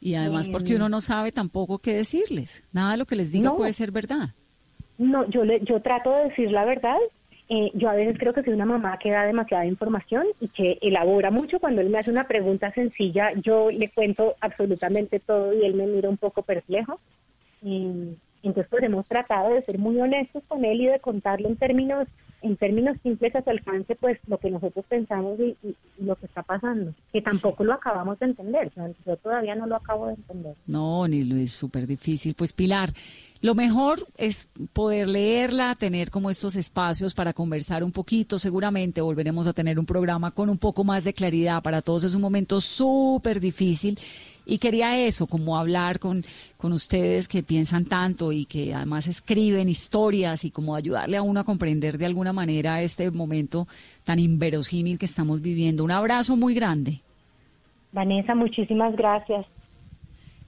Y 0.00 0.14
además 0.14 0.48
porque 0.48 0.74
uno 0.74 0.88
no 0.88 1.00
sabe 1.00 1.30
tampoco 1.32 1.78
qué 1.78 1.94
decirles, 1.94 2.64
nada 2.72 2.92
de 2.92 2.96
lo 2.98 3.06
que 3.06 3.16
les 3.16 3.30
diga 3.30 3.54
puede 3.54 3.72
ser 3.72 3.92
verdad. 3.92 4.30
No, 4.98 5.28
yo 5.28 5.44
le, 5.44 5.60
yo 5.60 5.80
trato 5.80 6.10
de 6.10 6.24
decir 6.24 6.50
la 6.50 6.64
verdad 6.64 6.96
eh, 7.48 7.70
yo 7.74 7.88
a 7.88 7.94
veces 7.94 8.18
creo 8.18 8.32
que 8.32 8.42
soy 8.42 8.54
una 8.54 8.64
mamá 8.64 8.98
que 8.98 9.10
da 9.10 9.24
demasiada 9.24 9.66
información 9.66 10.26
y 10.40 10.48
que 10.48 10.78
elabora 10.82 11.30
mucho. 11.30 11.60
Cuando 11.60 11.80
él 11.80 11.90
me 11.90 11.98
hace 11.98 12.10
una 12.10 12.26
pregunta 12.26 12.72
sencilla, 12.72 13.32
yo 13.34 13.70
le 13.70 13.88
cuento 13.88 14.34
absolutamente 14.40 15.20
todo 15.20 15.54
y 15.54 15.64
él 15.64 15.74
me 15.74 15.86
mira 15.86 16.08
un 16.08 16.16
poco 16.16 16.42
perplejo. 16.42 16.98
entonces, 17.62 18.66
pues 18.68 18.82
hemos 18.82 19.06
tratado 19.06 19.54
de 19.54 19.62
ser 19.62 19.78
muy 19.78 20.00
honestos 20.00 20.42
con 20.48 20.64
él 20.64 20.80
y 20.80 20.86
de 20.86 20.98
contarle 20.98 21.48
en 21.48 21.56
términos 21.56 22.08
en 22.42 22.56
términos 22.56 22.96
simples 23.02 23.34
a 23.34 23.42
su 23.42 23.50
alcance, 23.50 23.94
pues 23.96 24.18
lo 24.26 24.38
que 24.38 24.50
nosotros 24.50 24.84
pensamos 24.88 25.38
y, 25.40 25.56
lo 25.98 26.14
que 26.16 26.26
está 26.26 26.42
pasando, 26.42 26.94
que 27.12 27.22
tampoco 27.22 27.64
lo 27.64 27.72
acabamos 27.72 28.18
de 28.18 28.26
entender. 28.26 28.70
yo 29.06 29.16
todavía 29.16 29.54
no 29.54 29.66
lo 29.66 29.76
acabo 29.76 30.08
de 30.08 30.14
entender. 30.14 30.54
No, 30.66 31.08
ni 31.08 31.24
lo 31.24 31.36
es 31.36 31.52
súper 31.52 31.86
difícil. 31.86 32.34
Pues 32.34 32.52
Pilar, 32.52 32.90
lo 33.46 33.54
mejor 33.54 34.00
es 34.18 34.48
poder 34.72 35.08
leerla, 35.08 35.76
tener 35.76 36.10
como 36.10 36.30
estos 36.30 36.56
espacios 36.56 37.14
para 37.14 37.32
conversar 37.32 37.84
un 37.84 37.92
poquito. 37.92 38.40
Seguramente 38.40 39.00
volveremos 39.00 39.46
a 39.46 39.52
tener 39.52 39.78
un 39.78 39.86
programa 39.86 40.32
con 40.32 40.50
un 40.50 40.58
poco 40.58 40.82
más 40.82 41.04
de 41.04 41.12
claridad. 41.12 41.62
Para 41.62 41.80
todos 41.80 42.02
es 42.02 42.16
un 42.16 42.22
momento 42.22 42.60
súper 42.60 43.38
difícil. 43.38 44.00
Y 44.46 44.58
quería 44.58 44.98
eso, 44.98 45.28
como 45.28 45.56
hablar 45.56 46.00
con, 46.00 46.24
con 46.56 46.72
ustedes 46.72 47.28
que 47.28 47.44
piensan 47.44 47.84
tanto 47.84 48.32
y 48.32 48.46
que 48.46 48.74
además 48.74 49.06
escriben 49.06 49.68
historias 49.68 50.44
y 50.44 50.50
como 50.50 50.74
ayudarle 50.74 51.16
a 51.16 51.22
uno 51.22 51.38
a 51.38 51.44
comprender 51.44 51.98
de 51.98 52.06
alguna 52.06 52.32
manera 52.32 52.82
este 52.82 53.12
momento 53.12 53.68
tan 54.02 54.18
inverosímil 54.18 54.98
que 54.98 55.06
estamos 55.06 55.40
viviendo. 55.40 55.84
Un 55.84 55.92
abrazo 55.92 56.36
muy 56.36 56.52
grande. 56.54 56.98
Vanessa, 57.92 58.34
muchísimas 58.34 58.96
gracias 58.96 59.46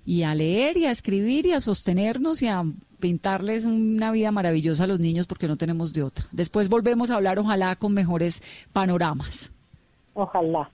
y 0.09 0.23
a 0.23 0.35
leer 0.35 0.79
y 0.79 0.87
a 0.87 0.91
escribir 0.91 1.45
y 1.45 1.53
a 1.53 1.61
sostenernos 1.61 2.41
y 2.41 2.49
a 2.49 2.65
pintarles 2.99 3.65
una 3.65 4.11
vida 4.11 4.33
maravillosa 4.33 4.85
a 4.85 4.87
los 4.87 5.01
niños 5.01 5.27
porque 5.27 5.47
no 5.47 5.59
tenemos 5.59 5.93
de 5.93 6.03
otra. 6.03 6.25
Después 6.33 6.71
volvemos 6.71 7.11
a 7.11 7.17
hablar, 7.17 7.39
ojalá, 7.39 7.77
con 7.77 7.93
mejores 7.93 8.41
panoramas. 8.73 9.51
Ojalá. 10.15 10.71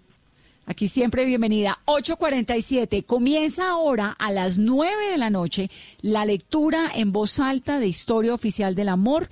Aquí 0.67 0.87
siempre 0.87 1.25
bienvenida. 1.25 1.81
847. 1.87 3.03
Comienza 3.03 3.71
ahora 3.71 4.15
a 4.21 4.31
las 4.31 4.61
9 4.61 5.11
de 5.11 5.19
la 5.19 5.31
noche 5.31 5.69
la 6.01 6.25
lectura 6.25 6.93
en 6.95 7.11
voz 7.11 7.41
alta 7.41 7.81
de 7.81 7.89
Historia 7.89 8.35
Oficial 8.35 8.77
del 8.77 8.89
Amor. 8.89 9.29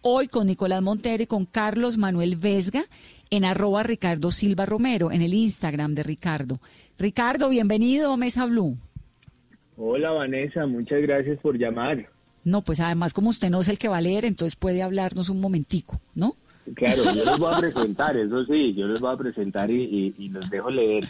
Hoy 0.00 0.28
con 0.28 0.46
Nicolás 0.46 0.80
Montero 0.80 1.24
y 1.24 1.26
con 1.26 1.44
Carlos 1.44 1.98
Manuel 1.98 2.36
Vesga 2.36 2.86
en 3.28 3.44
arroba 3.44 3.82
Ricardo 3.82 4.30
Silva 4.30 4.64
Romero, 4.64 5.12
en 5.12 5.20
el 5.20 5.34
Instagram 5.34 5.94
de 5.94 6.04
Ricardo. 6.04 6.58
Ricardo, 6.98 7.50
bienvenido 7.50 8.14
a 8.14 8.16
Mesa 8.16 8.46
Blue. 8.46 8.78
Hola 9.76 10.10
Vanessa, 10.10 10.66
muchas 10.66 11.00
gracias 11.02 11.38
por 11.40 11.56
llamar. 11.56 12.08
No, 12.44 12.62
pues 12.62 12.80
además 12.80 13.14
como 13.14 13.30
usted 13.30 13.50
no 13.50 13.60
es 13.60 13.68
el 13.68 13.78
que 13.78 13.88
va 13.88 13.98
a 13.98 14.02
leer, 14.02 14.24
entonces 14.24 14.56
puede 14.56 14.82
hablarnos 14.82 15.28
un 15.28 15.40
momentico, 15.40 16.00
¿no? 16.14 16.34
Claro, 16.74 17.04
yo 17.04 17.24
les 17.24 17.38
voy 17.38 17.54
a 17.54 17.58
presentar, 17.60 18.16
eso 18.16 18.44
sí, 18.44 18.74
yo 18.74 18.86
les 18.86 19.00
voy 19.00 19.14
a 19.14 19.16
presentar 19.16 19.70
y, 19.70 20.28
los 20.28 20.48
dejo 20.50 20.70
leer. 20.70 21.04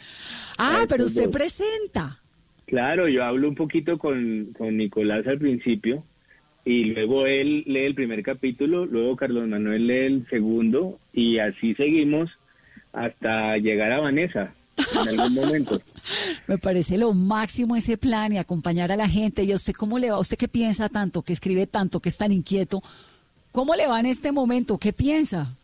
Ah, 0.59 0.85
pero 0.89 1.05
usted 1.05 1.31
presenta. 1.31 2.19
Claro, 2.67 3.09
yo 3.09 3.25
hablo 3.25 3.49
un 3.49 3.55
poquito 3.55 3.99
con, 3.99 4.55
con 4.57 4.77
Nicolás 4.77 5.27
al 5.27 5.39
principio 5.39 6.05
y 6.65 6.85
luego 6.85 7.27
él 7.27 7.65
lee 7.67 7.85
el 7.85 7.95
primer 7.95 8.23
capítulo, 8.23 8.87
luego 8.87 9.17
Carlos 9.17 9.49
Manuel 9.49 9.87
lee 9.87 10.07
el 10.07 10.27
segundo 10.29 10.99
y 11.13 11.39
así 11.39 11.75
seguimos 11.75 12.31
hasta 12.93 13.57
llegar 13.59 13.93
a 13.93 14.01
Vanessa 14.01 14.55
en 14.77 15.09
algún 15.09 15.35
momento. 15.35 15.81
Me 16.47 16.59
parece 16.59 16.99
lo 16.99 17.13
máximo 17.13 17.77
ese 17.77 17.97
plan 17.97 18.33
y 18.33 18.39
acompañar 18.39 18.93
a 18.93 18.97
la 18.97 19.09
gente. 19.09 19.45
¿Y 19.45 19.53
a 19.53 19.57
usted 19.57 19.73
cómo 19.73 19.99
le 19.99 20.11
va? 20.11 20.19
¿Usted 20.19 20.37
que 20.37 20.49
piensa 20.49 20.89
tanto, 20.89 21.23
que 21.23 21.33
escribe 21.33 21.67
tanto, 21.67 22.01
que 22.01 22.09
es 22.09 22.17
tan 22.17 22.33
inquieto? 22.33 22.83
¿Cómo 23.53 23.75
le 23.75 23.87
va 23.87 24.01
en 24.01 24.07
este 24.07 24.33
momento? 24.33 24.79
¿Qué 24.79 24.93
piensa? 24.93 25.57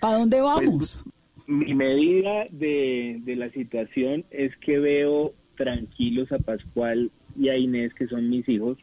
¿Para 0.00 0.18
dónde 0.18 0.40
pues, 0.40 0.54
vamos? 0.54 1.04
mi 1.46 1.74
medida 1.74 2.46
de, 2.50 3.20
de 3.24 3.36
la 3.36 3.50
situación 3.50 4.24
es 4.30 4.56
que 4.56 4.78
veo 4.78 5.34
tranquilos 5.56 6.32
a 6.32 6.38
Pascual 6.38 7.10
y 7.38 7.48
a 7.48 7.56
Inés, 7.56 7.92
que 7.94 8.06
son 8.06 8.30
mis 8.30 8.48
hijos. 8.48 8.78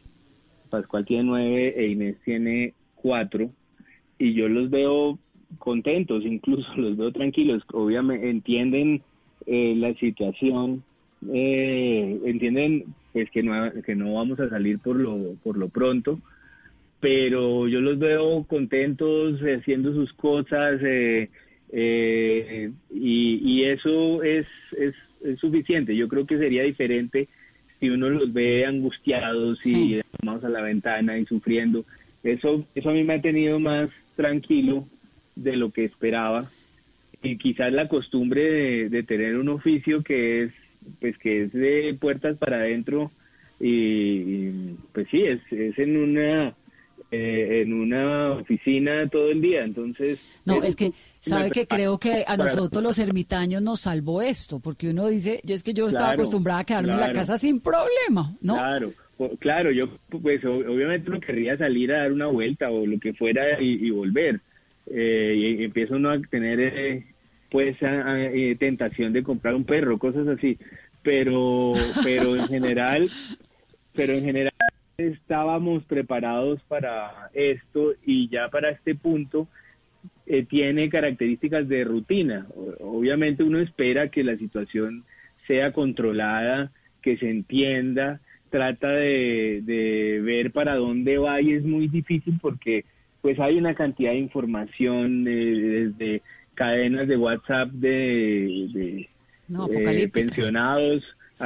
Pascual 0.70 1.04
tiene 1.04 1.24
nueve 1.24 1.74
e 1.76 1.88
Inés 1.88 2.16
tiene 2.24 2.74
cuatro. 2.94 3.50
Y 4.18 4.34
yo 4.34 4.48
los 4.48 4.70
veo 4.70 5.18
contentos, 5.58 6.24
incluso 6.26 6.74
los 6.76 6.96
veo 6.96 7.12
tranquilos. 7.12 7.62
Obviamente 7.72 8.30
entienden 8.30 9.02
eh, 9.46 9.74
la 9.76 9.94
situación, 9.94 10.82
eh, 11.32 12.18
entienden 12.24 12.84
pues 13.12 13.30
que 13.30 13.42
no, 13.42 13.70
que 13.82 13.94
no 13.94 14.14
vamos 14.14 14.40
a 14.40 14.48
salir 14.48 14.78
por 14.78 14.96
lo, 14.96 15.34
por 15.42 15.56
lo 15.56 15.68
pronto, 15.68 16.20
pero 17.00 17.68
yo 17.68 17.80
los 17.80 17.98
veo 17.98 18.44
contentos 18.44 19.40
haciendo 19.40 19.92
sus 19.92 20.12
cosas 20.12 20.80
eh, 20.82 21.28
y, 22.90 23.62
eso 23.64 24.22
es, 24.22 24.46
es, 24.78 24.94
suficiente. 25.38 25.96
Yo 25.96 26.08
creo 26.08 26.26
que 26.26 26.38
sería 26.38 26.62
diferente 26.62 27.28
si 27.80 27.90
uno 27.90 28.10
los 28.10 28.32
ve 28.32 28.66
angustiados 28.66 29.64
y 29.64 30.00
vamos 30.22 30.44
a 30.44 30.48
la 30.48 30.62
ventana 30.62 31.18
y 31.18 31.26
sufriendo. 31.26 31.84
Eso, 32.22 32.64
eso 32.74 32.90
a 32.90 32.92
mí 32.92 33.04
me 33.04 33.14
ha 33.14 33.20
tenido 33.20 33.58
más 33.58 33.90
tranquilo 34.16 34.86
de 35.34 35.56
lo 35.56 35.70
que 35.70 35.84
esperaba 35.84 36.50
y 37.22 37.38
quizás 37.38 37.72
la 37.72 37.88
costumbre 37.88 38.88
de, 38.88 39.02
tener 39.02 39.36
un 39.36 39.48
oficio 39.48 40.02
que 40.02 40.44
es 40.44 40.52
pues 41.00 41.16
que 41.18 41.44
es 41.44 41.52
de 41.52 41.96
puertas 42.00 42.36
para 42.36 42.56
adentro 42.56 43.12
y, 43.60 44.48
pues 44.92 45.06
sí, 45.10 45.22
es, 45.22 45.40
es 45.52 45.78
en 45.78 45.96
una 45.96 46.54
eh, 47.14 47.60
en 47.60 47.74
una 47.74 48.32
oficina 48.32 49.06
todo 49.06 49.30
el 49.30 49.42
día, 49.42 49.64
entonces... 49.64 50.18
No, 50.46 50.62
es 50.62 50.74
que, 50.74 50.92
¿sabe 51.20 51.50
que 51.50 51.66
creo 51.66 51.98
que 51.98 52.24
a 52.26 52.38
nosotros 52.38 52.82
los 52.82 52.98
ermitaños 52.98 53.60
nos 53.60 53.80
salvó 53.80 54.22
esto? 54.22 54.60
Porque 54.60 54.88
uno 54.88 55.08
dice, 55.08 55.40
yo 55.44 55.54
es 55.54 55.62
que 55.62 55.74
yo 55.74 55.86
estaba 55.88 56.12
acostumbrada 56.12 56.60
a 56.60 56.64
quedarme 56.64 56.94
en 56.94 57.00
la 57.00 57.12
casa 57.12 57.36
sin 57.36 57.60
problema, 57.60 58.34
¿no? 58.40 58.54
Claro, 58.54 58.92
claro, 59.38 59.70
yo 59.70 59.90
pues 60.08 60.42
obviamente 60.44 61.10
no 61.10 61.20
querría 61.20 61.58
salir 61.58 61.92
a 61.92 61.98
dar 61.98 62.12
una 62.12 62.28
vuelta 62.28 62.70
o 62.70 62.86
lo 62.86 62.98
que 62.98 63.12
fuera 63.12 63.60
y, 63.60 63.90
volver. 63.90 64.40
Eh, 64.86 65.58
y, 65.60 65.64
empiezo 65.64 65.96
uno 65.96 66.10
a 66.10 66.18
tener 66.18 66.60
eh, 66.60 67.11
pues 67.52 67.76
eh, 67.82 68.56
tentación 68.58 69.12
de 69.12 69.22
comprar 69.22 69.54
un 69.54 69.64
perro, 69.64 69.98
cosas 69.98 70.26
así. 70.26 70.58
Pero, 71.02 71.72
pero 72.02 72.34
en 72.34 72.46
general, 72.46 73.10
pero 73.94 74.14
en 74.14 74.24
general 74.24 74.52
estábamos 74.96 75.84
preparados 75.84 76.62
para 76.62 77.30
esto 77.34 77.92
y 78.06 78.28
ya 78.28 78.48
para 78.48 78.70
este 78.70 78.94
punto 78.94 79.48
eh, 80.26 80.44
tiene 80.44 80.88
características 80.88 81.68
de 81.68 81.84
rutina. 81.84 82.46
Obviamente 82.80 83.42
uno 83.42 83.58
espera 83.58 84.08
que 84.08 84.24
la 84.24 84.38
situación 84.38 85.04
sea 85.46 85.72
controlada, 85.72 86.72
que 87.02 87.18
se 87.18 87.28
entienda, 87.28 88.20
trata 88.48 88.92
de, 88.92 90.20
ver 90.24 90.52
para 90.52 90.76
dónde 90.76 91.18
va 91.18 91.40
y 91.42 91.52
es 91.52 91.64
muy 91.64 91.88
difícil 91.88 92.38
porque 92.40 92.86
pues 93.20 93.38
hay 93.38 93.58
una 93.58 93.74
cantidad 93.74 94.12
de 94.12 94.18
información 94.18 95.26
eh, 95.28 95.90
desde 95.90 96.22
cadenas 96.54 97.08
de 97.08 97.16
WhatsApp 97.16 97.70
de, 97.70 98.66
eh, 98.74 100.08
pensionados 100.08 101.02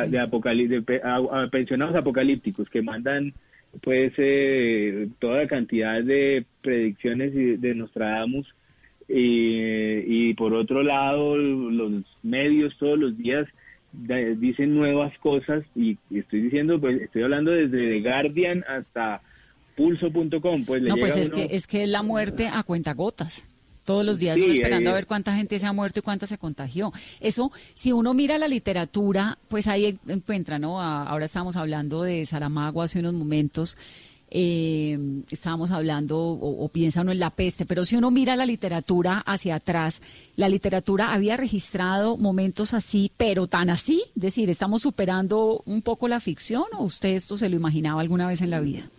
de, 0.08 0.82
pensionados 1.50 1.94
apocalípticos 1.94 2.68
que 2.68 2.82
mandan 2.82 3.32
pues 3.82 4.12
eh, 4.16 5.08
toda 5.18 5.42
la 5.42 5.48
cantidad 5.48 6.02
de 6.02 6.44
predicciones 6.62 7.32
de 7.34 7.74
Nostradamus 7.74 8.46
y 9.08 10.34
por 10.34 10.52
otro 10.54 10.82
lado 10.82 11.36
los 11.36 12.02
medios 12.22 12.76
todos 12.78 12.98
los 12.98 13.16
días 13.16 13.46
dicen 13.92 14.74
nuevas 14.74 15.16
cosas 15.18 15.64
y 15.74 15.96
estoy 16.10 16.42
diciendo 16.42 16.80
pues 16.80 17.00
estoy 17.00 17.22
hablando 17.22 17.52
desde 17.52 18.00
The 18.00 18.00
Guardian 18.00 18.64
hasta 18.68 19.22
pulso.com 19.76 20.64
pues 20.64 20.82
no 20.82 20.96
pues 20.96 21.16
es 21.16 21.30
que 21.30 21.48
es 21.50 21.66
que 21.66 21.82
es 21.82 21.88
la 21.88 22.02
muerte 22.02 22.48
a 22.48 22.62
cuentagotas 22.62 23.46
todos 23.86 24.04
los 24.04 24.18
días 24.18 24.38
esperando 24.38 24.90
a 24.90 24.94
ver 24.94 25.06
cuánta 25.06 25.34
gente 25.34 25.58
se 25.58 25.66
ha 25.66 25.72
muerto 25.72 26.00
y 26.00 26.02
cuánta 26.02 26.26
se 26.26 26.36
contagió. 26.36 26.92
Eso, 27.20 27.50
si 27.72 27.92
uno 27.92 28.12
mira 28.12 28.36
la 28.36 28.48
literatura, 28.48 29.38
pues 29.48 29.68
ahí 29.68 29.98
encuentra, 30.06 30.58
¿no? 30.58 30.82
ahora 30.82 31.24
estamos 31.24 31.56
hablando 31.56 32.02
de 32.02 32.26
Saramago 32.26 32.82
hace 32.82 32.98
unos 32.98 33.14
momentos. 33.14 33.78
Eh, 34.28 34.98
estábamos 35.30 35.70
hablando 35.70 36.18
o, 36.18 36.64
o, 36.64 36.68
piensa 36.68 37.02
uno 37.02 37.12
en 37.12 37.20
la 37.20 37.30
peste, 37.30 37.64
pero 37.64 37.84
si 37.84 37.94
uno 37.94 38.10
mira 38.10 38.34
la 38.34 38.44
literatura 38.44 39.22
hacia 39.24 39.54
atrás, 39.54 40.02
la 40.34 40.48
literatura 40.48 41.14
había 41.14 41.36
registrado 41.36 42.16
momentos 42.16 42.74
así, 42.74 43.12
pero 43.16 43.46
tan 43.46 43.70
así, 43.70 44.02
es 44.16 44.22
decir, 44.22 44.50
estamos 44.50 44.82
superando 44.82 45.62
un 45.64 45.80
poco 45.80 46.08
la 46.08 46.18
ficción 46.18 46.64
o 46.76 46.82
usted 46.82 47.10
esto 47.10 47.36
se 47.36 47.48
lo 47.48 47.54
imaginaba 47.54 48.00
alguna 48.00 48.26
vez 48.26 48.42
en 48.42 48.50
la 48.50 48.60
vida? 48.60 48.90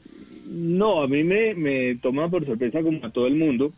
No, 0.49 1.03
a 1.03 1.07
mí 1.09 1.25
me, 1.25 1.53
me 1.55 1.95
toma 1.95 2.29
por 2.29 2.45
sorpresa 2.45 2.81
como 2.81 3.05
a 3.05 3.11
todo 3.11 3.27
el 3.27 3.35
mundo, 3.35 3.73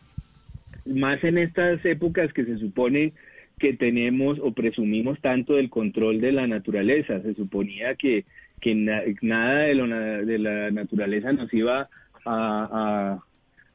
más 0.89 1.23
en 1.23 1.37
estas 1.37 1.83
épocas 1.85 2.33
que 2.33 2.45
se 2.45 2.57
supone 2.57 3.13
que 3.59 3.73
tenemos 3.73 4.39
o 4.41 4.53
presumimos 4.53 5.19
tanto 5.21 5.55
del 5.55 5.69
control 5.69 6.21
de 6.21 6.31
la 6.31 6.47
naturaleza. 6.47 7.21
Se 7.21 7.35
suponía 7.35 7.95
que, 7.95 8.25
que 8.61 8.73
nada 9.21 9.59
de, 9.59 9.75
lo, 9.75 9.87
de 10.25 10.39
la 10.39 10.71
naturaleza 10.71 11.33
nos 11.33 11.53
iba 11.53 11.89
a, 12.25 13.19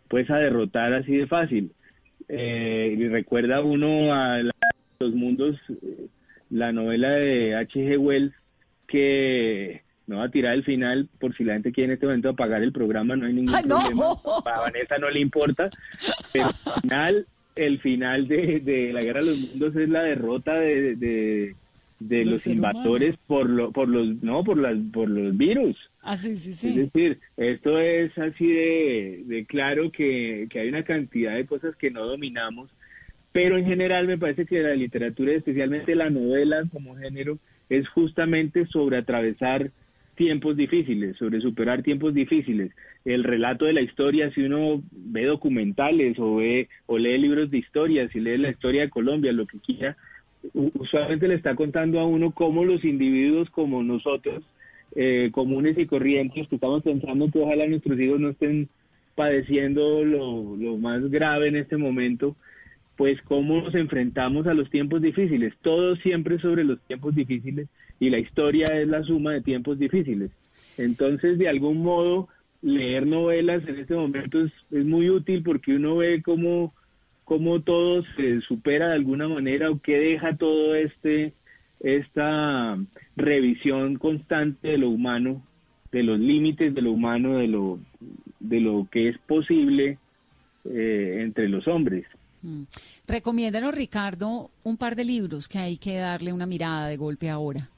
pues 0.08 0.30
a 0.30 0.38
derrotar 0.38 0.92
así 0.94 1.16
de 1.16 1.26
fácil. 1.26 1.72
Eh, 2.28 2.96
recuerda 3.10 3.62
uno 3.62 4.12
a 4.14 4.40
los 4.98 5.14
mundos, 5.14 5.56
eh, 5.68 6.06
la 6.50 6.72
novela 6.72 7.10
de 7.10 7.54
H.G. 7.54 7.98
Wells, 7.98 8.32
que 8.86 9.83
no 10.06 10.18
va 10.18 10.24
a 10.24 10.30
tirar 10.30 10.54
el 10.54 10.64
final 10.64 11.08
por 11.18 11.34
si 11.34 11.44
la 11.44 11.54
gente 11.54 11.72
quiere 11.72 11.86
en 11.86 11.94
este 11.94 12.06
momento 12.06 12.28
apagar 12.28 12.62
el 12.62 12.72
programa, 12.72 13.16
no 13.16 13.26
hay 13.26 13.32
ningún 13.32 13.54
problema. 13.62 14.06
A 14.44 14.60
Vanessa 14.60 14.98
no 14.98 15.10
le 15.10 15.20
importa. 15.20 15.70
Pero 16.32 16.46
al 16.46 16.80
final, 16.82 17.26
el 17.56 17.78
final 17.80 18.28
de, 18.28 18.90
la 18.92 19.02
Guerra 19.02 19.20
de 19.20 19.26
los 19.26 19.38
Mundos 19.38 19.76
es 19.76 19.88
la 19.88 20.02
derrota 20.02 20.54
de, 20.54 20.96
de, 20.96 22.24
los 22.24 22.46
invasores 22.46 23.16
por 23.26 23.48
lo, 23.48 23.72
por 23.72 23.88
los 23.88 24.22
no 24.22 24.44
por 24.44 24.58
las 24.58 24.76
por 24.92 25.08
los 25.08 25.36
virus. 25.36 25.76
Ah, 26.02 26.18
sí, 26.18 26.36
sí, 26.36 26.52
sí. 26.52 26.68
Es 26.68 26.76
decir, 26.76 27.18
esto 27.38 27.78
es 27.78 28.16
así 28.18 28.46
de, 28.46 29.22
de 29.24 29.46
claro 29.46 29.90
que, 29.90 30.46
que 30.50 30.60
hay 30.60 30.68
una 30.68 30.82
cantidad 30.82 31.34
de 31.34 31.46
cosas 31.46 31.76
que 31.76 31.90
no 31.90 32.04
dominamos, 32.04 32.68
pero 33.32 33.56
en 33.56 33.64
general 33.64 34.06
me 34.06 34.18
parece 34.18 34.44
que 34.44 34.60
la 34.60 34.74
literatura, 34.74 35.32
especialmente 35.32 35.94
la 35.94 36.10
novela 36.10 36.62
como 36.70 36.94
género, 36.96 37.38
es 37.70 37.88
justamente 37.88 38.66
sobre 38.66 38.98
atravesar 38.98 39.70
tiempos 40.14 40.56
difíciles, 40.56 41.16
sobre 41.16 41.40
superar 41.40 41.82
tiempos 41.82 42.14
difíciles. 42.14 42.72
El 43.04 43.24
relato 43.24 43.64
de 43.64 43.72
la 43.72 43.80
historia, 43.80 44.30
si 44.32 44.42
uno 44.42 44.82
ve 44.90 45.24
documentales 45.24 46.18
o 46.18 46.36
ve 46.36 46.68
o 46.86 46.98
lee 46.98 47.18
libros 47.18 47.50
de 47.50 47.58
historia, 47.58 48.08
si 48.08 48.20
lee 48.20 48.38
la 48.38 48.50
historia 48.50 48.82
de 48.82 48.90
Colombia, 48.90 49.32
lo 49.32 49.46
que 49.46 49.58
quiera, 49.58 49.96
usualmente 50.52 51.28
le 51.28 51.34
está 51.34 51.54
contando 51.54 52.00
a 52.00 52.06
uno 52.06 52.32
cómo 52.32 52.64
los 52.64 52.84
individuos 52.84 53.50
como 53.50 53.82
nosotros, 53.82 54.44
eh, 54.96 55.30
comunes 55.32 55.78
y 55.78 55.86
corrientes, 55.86 56.48
que 56.48 56.56
estamos 56.56 56.82
pensando 56.82 57.30
que 57.30 57.40
ojalá 57.40 57.66
nuestros 57.66 57.98
hijos 57.98 58.20
no 58.20 58.30
estén 58.30 58.68
padeciendo 59.14 60.04
lo, 60.04 60.56
lo 60.56 60.76
más 60.76 61.08
grave 61.10 61.48
en 61.48 61.56
este 61.56 61.76
momento, 61.76 62.36
pues 62.96 63.20
cómo 63.22 63.60
nos 63.60 63.74
enfrentamos 63.74 64.46
a 64.46 64.54
los 64.54 64.70
tiempos 64.70 65.02
difíciles, 65.02 65.52
todo 65.62 65.96
siempre 65.96 66.38
sobre 66.38 66.64
los 66.64 66.80
tiempos 66.82 67.14
difíciles 67.14 67.68
y 68.00 68.10
la 68.10 68.18
historia 68.18 68.66
es 68.80 68.88
la 68.88 69.02
suma 69.02 69.32
de 69.32 69.40
tiempos 69.40 69.78
difíciles. 69.78 70.30
Entonces, 70.78 71.38
de 71.38 71.48
algún 71.48 71.82
modo, 71.82 72.28
leer 72.62 73.06
novelas 73.06 73.62
en 73.68 73.78
este 73.78 73.94
momento 73.94 74.40
es, 74.44 74.52
muy 74.70 75.10
útil 75.10 75.42
porque 75.42 75.74
uno 75.74 75.96
ve 75.96 76.22
cómo, 76.22 76.74
cómo 77.24 77.60
todo 77.60 78.02
se 78.16 78.40
supera 78.40 78.88
de 78.88 78.94
alguna 78.94 79.28
manera 79.28 79.70
o 79.70 79.80
qué 79.80 79.98
deja 79.98 80.36
todo 80.36 80.74
este 80.74 81.32
esta 81.80 82.78
revisión 83.14 83.96
constante 83.96 84.68
de 84.68 84.78
lo 84.78 84.88
humano, 84.88 85.44
de 85.92 86.02
los 86.02 86.18
límites 86.18 86.74
de 86.74 86.80
lo 86.80 86.92
humano, 86.92 87.36
de 87.36 87.46
lo, 87.46 87.78
de 88.40 88.60
lo 88.60 88.88
que 88.90 89.10
es 89.10 89.18
posible 89.18 89.98
eh, 90.64 91.18
entre 91.20 91.46
los 91.50 91.68
hombres. 91.68 92.06
Mm. 92.40 92.62
Recomiéndanos, 93.06 93.74
Ricardo, 93.74 94.50
un 94.62 94.78
par 94.78 94.96
de 94.96 95.04
libros 95.04 95.46
que 95.46 95.58
hay 95.58 95.76
que 95.76 95.96
darle 95.96 96.32
una 96.32 96.46
mirada 96.46 96.88
de 96.88 96.96
golpe 96.96 97.28
ahora 97.28 97.68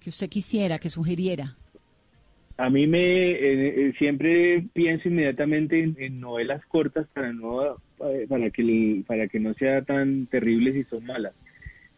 que 0.00 0.10
usted 0.10 0.28
quisiera, 0.28 0.78
que 0.78 0.88
sugiriera? 0.88 1.56
A 2.60 2.68
mí 2.68 2.86
me 2.86 3.30
eh, 3.30 3.88
eh, 3.88 3.94
siempre 3.96 4.66
pienso 4.74 5.08
inmediatamente 5.08 5.94
en, 5.96 6.20
novelas 6.20 6.64
cortas 6.66 7.06
para 7.14 7.32
no 7.32 7.78
eh, 8.06 8.26
para 8.28 8.50
que 8.50 9.02
para 9.06 9.28
que 9.28 9.40
no 9.40 9.54
sea 9.54 9.80
tan 9.80 10.26
terrible 10.26 10.74
si 10.74 10.84
son 10.84 11.06
malas. 11.06 11.32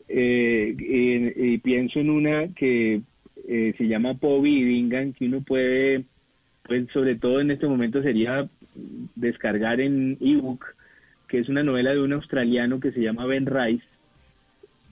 y 0.09 1.59
pienso 1.59 1.99
en 1.99 2.11
una 2.11 2.49
que 2.55 3.03
se 3.45 3.89
llama 3.89 4.15
Poby 4.15 4.59
y 4.59 4.65
Vingan 4.65 5.15
que 5.15 5.27
uno 5.27 5.41
puede 5.41 6.05
pues 6.63 6.87
sobre 6.93 7.17
todo 7.17 7.41
en 7.41 7.51
este 7.51 7.67
momento 7.67 8.01
sería 8.01 8.49
descargar 9.17 9.81
en 9.81 10.17
ebook 10.21 10.77
que 11.27 11.41
es 11.41 11.49
una 11.49 11.65
novela 11.65 11.91
de 11.91 12.01
un 12.01 12.13
australiano 12.13 12.79
que 12.79 12.93
se 12.93 13.01
llama 13.01 13.27
Ben 13.27 13.47
Rice 13.47 13.85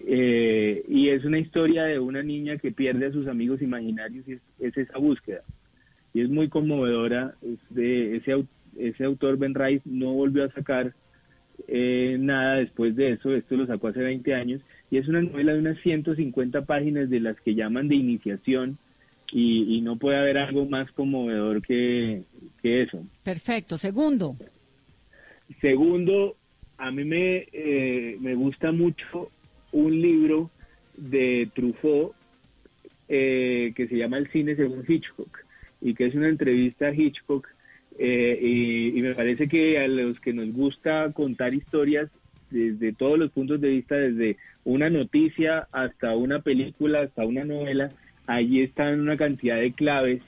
eh, 0.07 0.84
y 0.88 1.09
es 1.09 1.24
una 1.24 1.38
historia 1.38 1.84
de 1.84 1.98
una 1.98 2.22
niña 2.22 2.57
que 2.57 2.72
pierde 2.72 3.07
a 3.07 3.12
sus 3.12 3.26
amigos 3.26 3.62
imaginarios 3.62 4.26
y 4.26 4.38
es, 4.59 4.76
esa 4.76 4.98
búsqueda. 4.98 5.42
Y 6.14 6.22
es 6.22 6.28
muy 6.28 6.48
conmovedora. 6.48 7.34
de, 7.70 8.16
ese, 8.16 8.44
ese 8.78 9.05
autor, 9.05 9.36
Ben 9.36 9.55
Rice, 9.55 9.82
no 9.84 10.12
volvió 10.12 10.44
a 10.44 10.53
sacar 10.53 10.94
eh, 11.68 12.16
nada 12.18 12.57
después 12.57 12.96
de 12.96 13.12
eso. 13.12 13.34
Esto 13.34 13.57
lo 13.57 13.66
sacó 13.66 13.88
hace 13.88 14.01
20 14.01 14.34
años. 14.34 14.61
Y 14.90 14.96
es 14.96 15.07
una 15.07 15.22
novela 15.22 15.53
de 15.53 15.61
unas 15.61 15.78
150 15.80 16.64
páginas 16.64 17.11
de 17.11 17.20
las 17.20 17.40
que 17.40 17.55
llaman 17.55 17.88
de 17.88 17.96
iniciación. 17.96 18.78
Y, 19.32 19.80
no 19.82 19.94
puede 19.94 20.18
haber 20.18 20.38
algo 20.38 20.66
más 20.66 20.90
conmovedor 20.90 21.62
que, 21.62 22.24
que 22.61 22.82
eso. 22.82 23.07
Perfecto. 23.22 23.76
Segundo. 23.76 24.36
Segundo, 25.61 26.36
a 26.78 26.90
mí 26.90 27.05
me, 27.05 27.46
eh, 27.53 28.16
me 28.20 28.34
gusta 28.34 28.72
mucho 28.72 29.30
un 29.73 30.01
libro 30.01 30.51
de 30.97 31.49
Truffaut 31.55 32.14
eh, 33.09 33.73
que 33.75 33.89
se 33.89 33.97
llama 33.97 34.18
El 34.18 34.29
cine 34.29 34.55
según 34.57 34.85
Hitchcock 34.87 35.45
y 35.81 35.95
que 35.95 36.07
es 36.07 36.14
una 36.14 36.29
entrevista 36.29 36.89
a 36.89 36.95
Hitchcock 36.95 37.49
eh, 37.99 38.93
y, 38.95 39.03
me 39.03 39.14
parece 39.14 39.49
que 39.49 39.79
a 39.79 39.89
los 39.89 40.21
que 40.21 40.33
nos 40.33 40.53
gusta 40.53 41.12
contar 41.12 41.53
historias 41.55 42.09
desde 42.51 42.93
todos 42.93 43.18
los 43.18 43.31
puntos 43.31 43.61
de 43.61 43.68
vista, 43.68 43.97
desde 43.97 44.37
una 44.64 44.91
noticia 44.91 45.68
hasta 45.73 46.16
una 46.16 46.41
película, 46.41 47.01
hasta 47.01 47.27
una 47.27 47.45
novela, 47.45 47.93
allí 48.27 48.62
están 48.62 49.01
una 49.01 49.16
cantidad 49.16 49.57
de 49.57 49.73
claves 49.73 50.23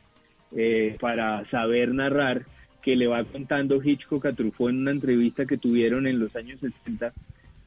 eh, 0.56 0.96
para 1.00 1.48
saber 1.50 1.94
narrar 1.94 2.46
que 2.82 2.96
le 2.96 3.06
va 3.06 3.24
contando 3.24 3.82
Hitchcock 3.82 4.26
a 4.26 4.32
Truffaut 4.32 4.70
en 4.70 4.78
una 4.78 4.90
entrevista 4.90 5.46
que 5.46 5.56
tuvieron 5.56 6.06
en 6.06 6.18
los 6.18 6.34
años 6.36 6.60
60 6.60 7.12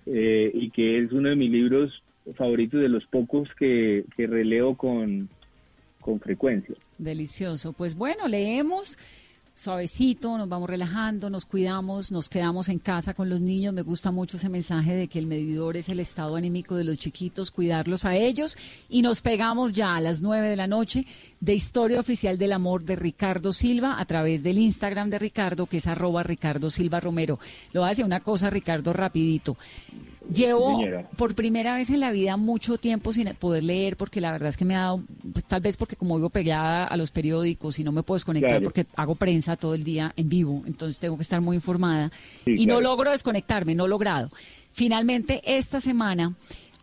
eh, 0.06 0.52
y 0.54 0.70
que 0.70 1.00
es 1.00 1.12
uno 1.12 1.30
de 1.30 1.36
mis 1.36 1.52
libros 1.52 2.04
favoritos 2.36 2.82
de 2.82 2.90
los 2.90 3.06
pocos 3.06 3.50
que, 3.58 4.06
que 4.16 4.28
releo 4.28 4.76
con, 4.76 5.30
con 6.02 6.20
frecuencia. 6.20 6.76
Delicioso. 6.98 7.74
Pues 7.74 7.96
bueno, 7.96 8.28
leemos 8.28 8.98
suavecito, 9.56 10.38
nos 10.38 10.50
vamos 10.50 10.70
relajando, 10.70 11.30
nos 11.30 11.46
cuidamos, 11.46 12.12
nos 12.12 12.28
quedamos 12.28 12.68
en 12.68 12.78
casa 12.78 13.14
con 13.14 13.30
los 13.30 13.40
niños. 13.40 13.74
Me 13.74 13.84
gusta 13.84 14.12
mucho 14.12 14.36
ese 14.36 14.50
mensaje 14.50 14.94
de 14.94 15.08
que 15.08 15.18
el 15.18 15.28
medidor 15.28 15.78
es 15.78 15.88
el 15.88 16.02
estado 16.02 16.36
anímico 16.36 16.76
de 16.76 16.84
los 16.84 16.98
chiquitos, 16.98 17.52
cuidarlos 17.52 18.04
a 18.04 18.16
ellos. 18.16 18.58
Y 18.90 19.02
nos 19.02 19.22
pegamos 19.22 19.72
ya 19.72 19.96
a 19.96 20.02
las 20.02 20.20
nueve 20.20 20.50
de 20.50 20.58
la 20.58 20.68
noche 20.68 21.06
de 21.40 21.56
Historia 21.56 22.02
Oficial 22.02 22.38
del 22.38 22.52
Amor 22.52 22.84
de 22.84 22.98
Ricardo 22.98 23.54
Silva 23.54 24.00
a 24.00 24.06
través 24.06 24.44
del 24.44 24.60
Instagram 24.60 25.10
de 25.10 25.20
Ricardo, 25.20 25.68
que 25.68 25.78
es 25.78 25.88
arroba 25.88 26.22
Ricardo 26.24 26.70
Silva 26.70 27.00
Romero. 27.00 27.40
Lo 27.72 27.86
hace 27.86 28.04
una 28.04 28.20
cosa, 28.20 28.50
Ricardo, 28.50 28.92
rapidito. 28.92 29.56
Llevo 30.34 30.80
por 31.18 31.36
primera 31.36 31.76
vez 31.76 31.90
en 31.90 32.00
la 32.00 32.12
vida 32.12 32.36
mucho 32.38 32.78
tiempo 32.78 33.14
sin 33.14 33.34
poder 33.36 33.64
leer 33.64 33.96
porque 33.96 34.22
la 34.22 34.32
verdad 34.32 34.50
es 34.50 34.58
que 34.58 34.66
me 34.66 34.76
ha 34.76 34.82
dado, 34.82 35.04
pues, 35.32 35.46
tal 35.46 35.62
vez 35.62 35.78
porque 35.78 35.96
como 35.96 36.16
vivo 36.16 36.30
pegada 36.30 36.86
a 36.86 36.98
los 36.98 37.12
periódicos 37.12 37.80
y 37.80 37.84
no 37.84 37.92
me 37.92 38.04
puedo 38.04 38.18
desconectar 38.18 38.62
porque 38.62 38.86
hago 38.96 39.16
prensa 39.16 39.56
todo 39.56 39.76
el 39.76 39.84
día 39.84 40.14
en 40.16 40.30
vivo, 40.30 40.62
entonces 40.66 41.00
tengo 41.00 41.16
que 41.16 41.24
estar 41.24 41.42
muy 41.42 41.58
informada 41.58 42.12
y 42.46 42.66
no 42.66 42.82
logro 42.82 43.12
desconectarme, 43.12 43.76
no 43.76 43.86
he 43.86 43.90
logrado. 43.90 44.30
Finalmente, 44.72 45.42
esta 45.46 45.80
semana, 45.80 46.34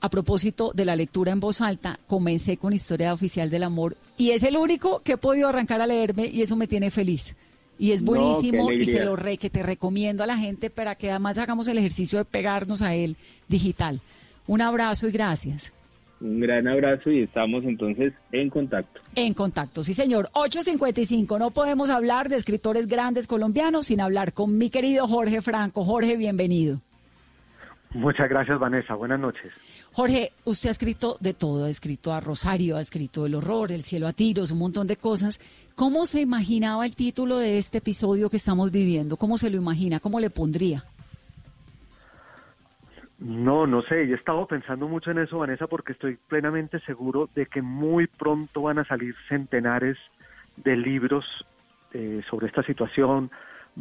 a 0.01 0.09
propósito 0.09 0.73
de 0.75 0.85
la 0.85 0.97
lectura 0.97 1.33
en 1.33 1.41
voz 1.41 1.61
alta, 1.61 1.99
comencé 2.07 2.57
con 2.57 2.73
Historia 2.73 3.13
Oficial 3.13 3.51
del 3.51 3.65
Amor 3.65 3.97
y 4.17 4.31
es 4.31 4.43
el 4.45 4.57
único 4.57 5.01
que 5.01 5.13
he 5.13 5.19
podido 5.19 5.49
arrancar 5.49 5.81
a 5.81 5.87
leerme 5.87 6.27
y 6.27 6.43
eso 6.43 6.57
me 6.57 6.69
tiene 6.69 6.91
feliz 6.91 7.37
y 7.83 7.91
es 7.91 8.05
buenísimo 8.05 8.71
y 8.71 8.87
se 8.87 9.05
lo 9.05 9.17
re, 9.17 9.39
que 9.39 9.51
te 9.51 9.61
recomiendo 9.61 10.23
a 10.23 10.27
la 10.29 10.39
gente 10.39 10.71
para 10.71 10.95
que 10.95 11.11
además 11.11 11.37
hagamos 11.37 11.67
el 11.67 11.79
ejercicio 11.79 12.21
de 12.21 12.25
pegarnos 12.25 12.81
a 12.81 12.95
él 12.95 13.17
digital. 13.49 14.01
Un 14.47 14.61
abrazo 14.61 15.09
y 15.09 15.11
gracias. 15.11 15.73
Un 16.21 16.39
gran 16.39 16.69
abrazo 16.69 17.11
y 17.11 17.23
estamos 17.23 17.65
entonces 17.65 18.13
en 18.31 18.51
contacto. 18.51 19.01
En 19.17 19.35
contacto, 19.35 19.83
sí 19.83 19.95
señor. 19.95 20.29
8.55, 20.33 21.41
no 21.41 21.51
podemos 21.51 21.91
hablar 21.91 22.29
de 22.29 22.37
escritores 22.37 22.87
grandes 22.87 23.27
colombianos 23.27 23.87
sin 23.87 24.01
hablar 24.01 24.33
con 24.33 24.57
mi 24.59 24.71
querido 24.71 25.09
Jorge 25.09 25.41
Franco. 25.41 25.83
Jorge, 25.83 26.17
bienvenido. 26.17 26.79
Muchas 27.95 28.29
gracias, 28.29 28.61
Vanessa. 28.61 28.95
Buenas 28.95 29.19
noches. 29.19 29.53
Jorge, 29.95 30.33
usted 30.45 30.71
ha 30.71 30.73
escrito 30.73 31.19
de 31.21 31.35
todo, 31.35 31.67
ha 31.67 31.69
escrito 31.69 32.15
a 32.15 32.21
Rosario, 32.21 32.79
ha 32.79 32.81
escrito 32.81 33.27
El 33.27 33.35
horror, 33.35 33.73
El 33.73 33.83
cielo 33.83 34.07
a 34.07 34.15
tiros, 34.15 34.51
un 34.51 34.59
montón 34.59 34.87
de 34.87 34.97
cosas. 34.97 35.39
¿Cómo 35.75 36.07
se 36.07 36.23
imaginaba 36.23 36.87
el 36.87 36.97
título 36.97 37.37
de 37.37 37.59
este 37.59 37.79
episodio 37.79 38.31
que 38.31 38.39
estamos 38.39 38.71
viviendo? 38.71 39.19
¿Cómo 39.19 39.37
se 39.37 39.51
lo 39.51 39.59
imagina? 39.59 40.01
¿Cómo 40.01 40.19
le 40.19 40.31
pondría? 40.31 40.83
No, 43.19 43.67
no 43.67 43.83
sé, 43.83 44.09
yo 44.09 44.15
he 44.15 44.19
estado 44.19 44.47
pensando 44.47 44.89
mucho 44.89 45.11
en 45.11 45.19
eso, 45.19 45.39
Vanessa, 45.39 45.67
porque 45.67 45.93
estoy 45.93 46.17
plenamente 46.27 46.81
seguro 46.81 47.29
de 47.35 47.45
que 47.45 47.61
muy 47.61 48.07
pronto 48.07 48.63
van 48.63 48.79
a 48.79 48.87
salir 48.87 49.15
centenares 49.29 49.99
de 50.57 50.75
libros 50.75 51.27
eh, 51.93 52.23
sobre 52.31 52.47
esta 52.47 52.63
situación, 52.63 53.31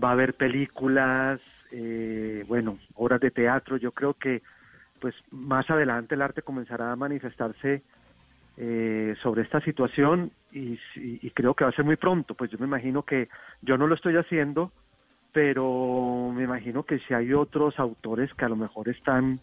va 0.01 0.09
a 0.09 0.11
haber 0.11 0.33
películas, 0.33 1.39
eh, 1.71 2.43
bueno, 2.49 2.77
obras 2.95 3.21
de 3.21 3.31
teatro. 3.31 3.77
Yo 3.77 3.93
creo 3.93 4.13
que 4.13 4.41
pues 5.01 5.15
más 5.31 5.69
adelante 5.69 6.15
el 6.15 6.21
arte 6.21 6.43
comenzará 6.43 6.91
a 6.91 6.95
manifestarse 6.95 7.81
eh, 8.55 9.15
sobre 9.23 9.41
esta 9.41 9.59
situación 9.61 10.31
y, 10.51 10.77
creo 11.31 11.55
que 11.55 11.63
va 11.63 11.71
a 11.71 11.73
ser 11.73 11.83
muy 11.83 11.95
pronto. 11.95 12.35
Pues 12.35 12.51
yo 12.51 12.59
me 12.59 12.67
imagino 12.67 13.03
que 13.03 13.27
yo 13.61 13.77
no 13.77 13.87
lo 13.87 13.95
estoy 13.95 14.15
haciendo, 14.15 14.71
pero 15.33 16.31
me 16.35 16.43
imagino 16.43 16.83
que 16.83 16.99
si 16.99 17.13
hay 17.15 17.33
otros 17.33 17.79
autores 17.79 18.31
que 18.35 18.45
a 18.45 18.49
lo 18.49 18.55
mejor 18.55 18.87
están 18.87 19.39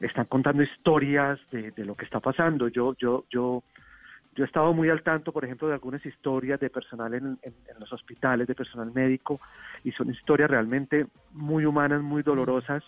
están 0.00 0.26
contando 0.26 0.62
historias 0.62 1.40
de, 1.50 1.72
lo 1.84 1.96
que 1.96 2.04
está 2.04 2.20
pasando. 2.20 2.68
Yo 2.68 2.94
yo 2.96 3.24
yo 3.30 3.64
yo 4.36 4.44
he 4.44 4.46
estado 4.46 4.72
muy 4.72 4.90
al 4.90 5.02
tanto, 5.02 5.32
por 5.32 5.44
ejemplo, 5.44 5.68
de 5.68 5.74
algunas 5.74 6.04
historias 6.04 6.60
de 6.60 6.70
personal 6.70 7.14
en, 7.14 7.38
los 7.78 7.92
hospitales, 7.92 8.46
de 8.46 8.54
personal 8.54 8.92
médico, 8.92 9.40
y 9.84 9.92
son 9.92 10.10
historias 10.10 10.50
realmente 10.50 11.06
muy 11.32 11.64
humanas, 11.64 12.02
muy 12.02 12.22
dolorosas, 12.22 12.82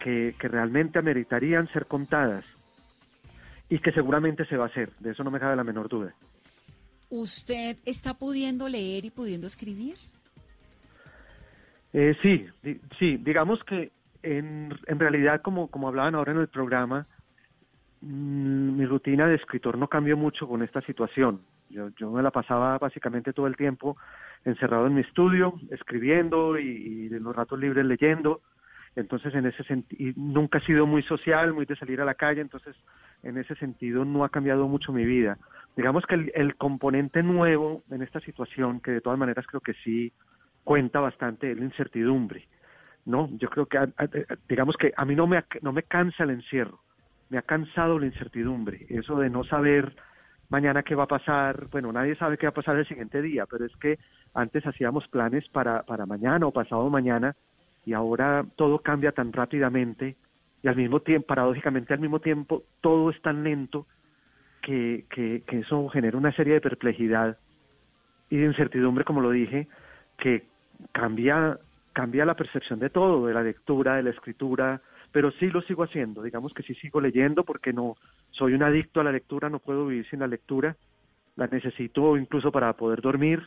que, 0.00 0.34
realmente 0.40 0.98
ameritarían 0.98 1.68
ser 1.72 1.86
contadas 1.86 2.44
y 3.68 3.78
que 3.78 3.92
seguramente 3.92 4.44
se 4.46 4.56
va 4.56 4.64
a 4.64 4.68
hacer, 4.68 4.90
de 4.98 5.12
eso 5.12 5.22
no 5.22 5.30
me 5.30 5.38
cabe 5.38 5.54
la 5.54 5.64
menor 5.64 5.88
duda. 5.88 6.12
¿Usted 7.10 7.76
está 7.86 8.14
pudiendo 8.14 8.68
leer 8.68 9.04
y 9.04 9.10
pudiendo 9.10 9.46
escribir? 9.46 9.96
Eh, 11.92 12.16
sí, 12.22 12.46
sí, 12.98 13.16
digamos 13.16 13.62
que 13.64 13.92
en, 14.22 14.76
en 14.86 14.98
realidad, 14.98 15.42
como, 15.42 15.68
como 15.68 15.88
hablaban 15.88 16.14
ahora 16.14 16.32
en 16.32 16.38
el 16.38 16.48
programa, 16.48 17.06
Mm, 18.02 18.76
mi 18.78 18.86
rutina 18.86 19.26
de 19.26 19.34
escritor 19.34 19.76
no 19.76 19.88
cambió 19.88 20.16
mucho 20.16 20.48
con 20.48 20.62
esta 20.62 20.80
situación. 20.82 21.42
Yo, 21.68 21.90
yo 21.96 22.10
me 22.10 22.22
la 22.22 22.30
pasaba 22.30 22.78
básicamente 22.78 23.32
todo 23.32 23.46
el 23.46 23.56
tiempo 23.56 23.96
encerrado 24.44 24.86
en 24.86 24.94
mi 24.94 25.02
estudio, 25.02 25.54
escribiendo 25.70 26.58
y, 26.58 27.08
en 27.12 27.22
los 27.22 27.36
ratos 27.36 27.58
libres 27.58 27.84
leyendo. 27.84 28.40
Entonces, 28.96 29.34
en 29.34 29.46
ese 29.46 29.62
sentido, 29.64 30.12
nunca 30.16 30.58
he 30.58 30.66
sido 30.66 30.86
muy 30.86 31.02
social, 31.02 31.52
muy 31.52 31.64
de 31.64 31.76
salir 31.76 32.00
a 32.00 32.04
la 32.04 32.14
calle, 32.14 32.40
entonces, 32.40 32.76
en 33.22 33.38
ese 33.38 33.54
sentido, 33.56 34.04
no 34.04 34.24
ha 34.24 34.28
cambiado 34.28 34.66
mucho 34.66 34.92
mi 34.92 35.04
vida. 35.04 35.38
Digamos 35.76 36.04
que 36.06 36.16
el, 36.16 36.32
el 36.34 36.56
componente 36.56 37.22
nuevo 37.22 37.82
en 37.90 38.02
esta 38.02 38.20
situación, 38.20 38.80
que 38.80 38.90
de 38.90 39.00
todas 39.00 39.18
maneras 39.18 39.46
creo 39.46 39.60
que 39.60 39.74
sí 39.84 40.12
cuenta 40.64 41.00
bastante, 41.00 41.52
es 41.52 41.58
la 41.58 41.64
incertidumbre. 41.64 42.48
¿no? 43.06 43.28
Yo 43.38 43.48
creo 43.48 43.66
que, 43.66 43.78
digamos 44.48 44.76
que 44.76 44.92
a 44.96 45.04
mí 45.04 45.14
no 45.14 45.26
me, 45.26 45.42
no 45.62 45.72
me 45.72 45.84
cansa 45.84 46.24
el 46.24 46.30
encierro 46.30 46.80
me 47.30 47.38
ha 47.38 47.42
cansado 47.42 47.98
la 47.98 48.06
incertidumbre, 48.06 48.86
eso 48.90 49.16
de 49.18 49.30
no 49.30 49.44
saber 49.44 49.94
mañana 50.48 50.82
qué 50.82 50.96
va 50.96 51.04
a 51.04 51.08
pasar, 51.08 51.68
bueno, 51.70 51.92
nadie 51.92 52.16
sabe 52.16 52.36
qué 52.36 52.46
va 52.46 52.50
a 52.50 52.54
pasar 52.54 52.76
el 52.76 52.86
siguiente 52.86 53.22
día, 53.22 53.46
pero 53.46 53.64
es 53.64 53.74
que 53.76 53.98
antes 54.34 54.66
hacíamos 54.66 55.06
planes 55.08 55.48
para, 55.48 55.84
para 55.84 56.06
mañana 56.06 56.46
o 56.46 56.52
pasado 56.52 56.90
mañana 56.90 57.36
y 57.84 57.92
ahora 57.92 58.44
todo 58.56 58.80
cambia 58.80 59.12
tan 59.12 59.32
rápidamente 59.32 60.16
y 60.62 60.68
al 60.68 60.76
mismo 60.76 61.00
tiempo, 61.00 61.26
paradójicamente 61.26 61.94
al 61.94 62.00
mismo 62.00 62.20
tiempo, 62.20 62.64
todo 62.80 63.10
es 63.10 63.20
tan 63.22 63.42
lento 63.44 63.86
que, 64.62 65.06
que, 65.10 65.42
que 65.46 65.60
eso 65.60 65.88
genera 65.88 66.18
una 66.18 66.32
serie 66.32 66.54
de 66.54 66.60
perplejidad 66.60 67.38
y 68.28 68.36
de 68.36 68.46
incertidumbre, 68.46 69.04
como 69.04 69.20
lo 69.20 69.30
dije, 69.30 69.68
que 70.18 70.44
cambia, 70.92 71.58
cambia 71.92 72.24
la 72.24 72.36
percepción 72.36 72.78
de 72.78 72.90
todo, 72.90 73.26
de 73.26 73.34
la 73.34 73.42
lectura, 73.42 73.96
de 73.96 74.02
la 74.02 74.10
escritura, 74.10 74.80
pero 75.12 75.30
sí 75.32 75.48
lo 75.48 75.62
sigo 75.62 75.82
haciendo, 75.82 76.22
digamos 76.22 76.54
que 76.54 76.62
sí 76.62 76.74
sigo 76.74 77.00
leyendo 77.00 77.44
porque 77.44 77.72
no 77.72 77.96
soy 78.30 78.54
un 78.54 78.62
adicto 78.62 79.00
a 79.00 79.04
la 79.04 79.12
lectura, 79.12 79.48
no 79.48 79.58
puedo 79.58 79.86
vivir 79.86 80.06
sin 80.08 80.20
la 80.20 80.26
lectura, 80.26 80.76
la 81.36 81.46
necesito 81.46 82.16
incluso 82.16 82.52
para 82.52 82.72
poder 82.74 83.00
dormir, 83.00 83.42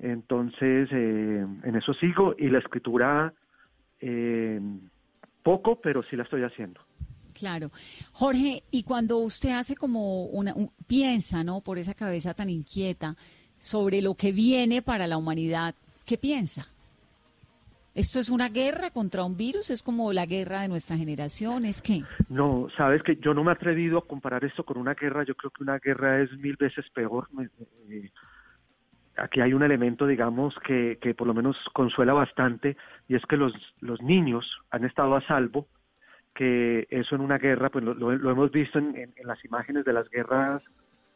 entonces 0.00 0.88
eh, 0.92 1.46
en 1.64 1.76
eso 1.76 1.92
sigo 1.94 2.34
y 2.38 2.48
la 2.48 2.58
escritura 2.58 3.32
eh, 4.00 4.60
poco, 5.42 5.80
pero 5.80 6.02
sí 6.02 6.16
la 6.16 6.24
estoy 6.24 6.42
haciendo. 6.42 6.80
Claro. 7.32 7.70
Jorge, 8.12 8.62
y 8.70 8.82
cuando 8.82 9.18
usted 9.18 9.50
hace 9.50 9.74
como 9.76 10.24
una, 10.24 10.54
piensa, 10.86 11.44
¿no? 11.44 11.60
Por 11.60 11.78
esa 11.78 11.94
cabeza 11.94 12.34
tan 12.34 12.50
inquieta 12.50 13.14
sobre 13.58 14.02
lo 14.02 14.14
que 14.14 14.32
viene 14.32 14.82
para 14.82 15.06
la 15.06 15.16
humanidad, 15.16 15.74
¿qué 16.06 16.18
piensa? 16.18 16.66
¿Esto 17.94 18.20
es 18.20 18.30
una 18.30 18.48
guerra 18.48 18.90
contra 18.90 19.24
un 19.24 19.36
virus? 19.36 19.70
¿Es 19.70 19.82
como 19.82 20.12
la 20.12 20.24
guerra 20.24 20.62
de 20.62 20.68
nuestra 20.68 20.96
generación? 20.96 21.64
¿Es 21.64 21.82
qué? 21.82 22.02
No, 22.28 22.68
sabes 22.76 23.02
que 23.02 23.16
yo 23.16 23.34
no 23.34 23.42
me 23.42 23.50
he 23.50 23.54
atrevido 23.54 23.98
a 23.98 24.06
comparar 24.06 24.44
esto 24.44 24.64
con 24.64 24.78
una 24.78 24.94
guerra. 24.94 25.24
Yo 25.24 25.34
creo 25.34 25.50
que 25.50 25.64
una 25.64 25.78
guerra 25.78 26.22
es 26.22 26.30
mil 26.38 26.56
veces 26.56 26.84
peor. 26.94 27.28
Eh, 27.90 28.10
aquí 29.16 29.40
hay 29.40 29.52
un 29.52 29.62
elemento, 29.62 30.06
digamos, 30.06 30.54
que, 30.60 30.98
que 31.00 31.14
por 31.14 31.26
lo 31.26 31.34
menos 31.34 31.56
consuela 31.72 32.12
bastante, 32.12 32.76
y 33.08 33.14
es 33.14 33.24
que 33.26 33.36
los, 33.36 33.52
los 33.80 34.00
niños 34.02 34.60
han 34.70 34.84
estado 34.84 35.14
a 35.14 35.20
salvo, 35.22 35.66
que 36.34 36.86
eso 36.90 37.14
en 37.14 37.20
una 37.20 37.38
guerra, 37.38 37.70
pues 37.70 37.84
lo, 37.84 38.12
hemos 38.12 38.50
visto 38.50 38.78
en, 38.78 39.12
las 39.24 39.44
imágenes 39.44 39.84
de 39.84 39.92
las 39.92 40.08
guerras 40.10 40.62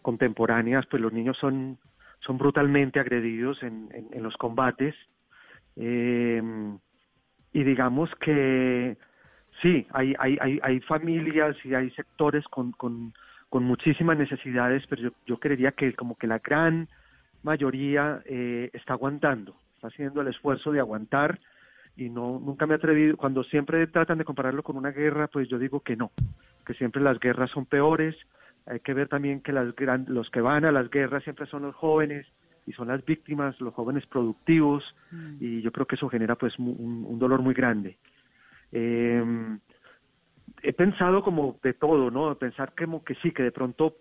contemporáneas, 0.03 0.86
pues 0.86 1.01
los 1.01 1.12
niños 1.12 1.38
son, 1.38 1.78
son 2.20 2.36
brutalmente 2.36 3.01
agredidos 3.01 3.62
en, 3.62 3.88
en 4.12 4.22
los 4.22 4.36
combates. 4.36 4.95
Eh, 5.76 6.42
y 7.53 7.62
digamos 7.62 8.11
que 8.16 8.97
sí, 9.62 9.86
hay, 9.92 10.14
hay, 10.18 10.36
hay, 10.40 10.61
hay, 10.62 10.80
familias 10.80 11.57
y 11.64 11.74
hay 11.74 11.90
sectores 11.92 12.45
con, 12.49 12.72
con, 12.72 13.14
con 13.49 13.64
muchísimas 13.64 14.18
necesidades, 14.18 14.84
pero 14.88 15.03
yo, 15.03 15.11
yo, 15.26 15.38
creería 15.38 15.72
que 15.72 15.95
como 15.95 16.16
que 16.16 16.26
la 16.26 16.40
gran 16.40 16.88
mayoría 17.45 18.22
eh, 18.24 18.70
está 18.72 18.95
aguantando, 18.95 19.55
está 19.76 19.88
haciendo 19.88 20.20
el 20.20 20.28
esfuerzo 20.28 20.72
de 20.72 20.80
aguantar 20.80 21.38
y 21.97 22.09
no 22.11 22.40
nunca 22.45 22.66
me 22.66 22.74
he 22.74 22.76
atrevido, 22.76 23.16
cuando 23.16 23.45
siempre 23.45 23.86
tratan 23.86 24.18
de 24.18 24.24
compararlo 24.24 24.64
con 24.64 24.76
una 24.76 24.90
guerra, 24.90 25.28
pues 25.28 25.49
yo 25.49 25.59
digo 25.59 25.80
que 25.80 25.95
no, 25.95 26.11
que 26.66 26.74
siempre 26.74 27.01
las 27.01 27.20
guerras 27.20 27.51
son 27.51 27.66
peores, 27.66 28.16
hay 28.66 28.80
que 28.80 28.95
ver 28.95 29.09
también 29.09 29.40
que 29.40 29.53
las 29.53 29.76
gran, 29.76 30.07
los 30.09 30.28
que 30.30 30.40
van 30.40 30.64
a 30.64 30.72
las 30.72 30.90
guerras 30.90 31.22
siempre 31.22 31.47
son 31.47 31.62
los 31.62 31.74
jóvenes, 31.76 32.26
y 32.66 32.72
son 32.72 32.88
las 32.88 33.05
víctimas, 33.05 33.61
los 33.61 33.74
jóvenes 33.74 34.07
productivos, 34.07 34.82
Mm. 35.11 35.36
y 35.38 35.61
yo 35.61 35.70
creo 35.70 35.86
que 35.86 35.97
eso 35.97 36.09
genera 36.09 36.34
pues 36.34 36.59
un, 36.59 37.05
un 37.07 37.18
dolor 37.18 37.42
muy 37.42 37.53
grande. 37.55 37.99
Eh, 38.72 39.22
he 40.62 40.72
pensado 40.72 41.22
como 41.22 41.59
de 41.62 41.74
todo, 41.74 42.11
¿no? 42.11 42.34
Pensar 42.36 42.72
como 42.76 43.05
que 43.05 43.14
sí, 43.16 43.32
que 43.32 43.42
de 43.42 43.53
pronto 43.53 43.97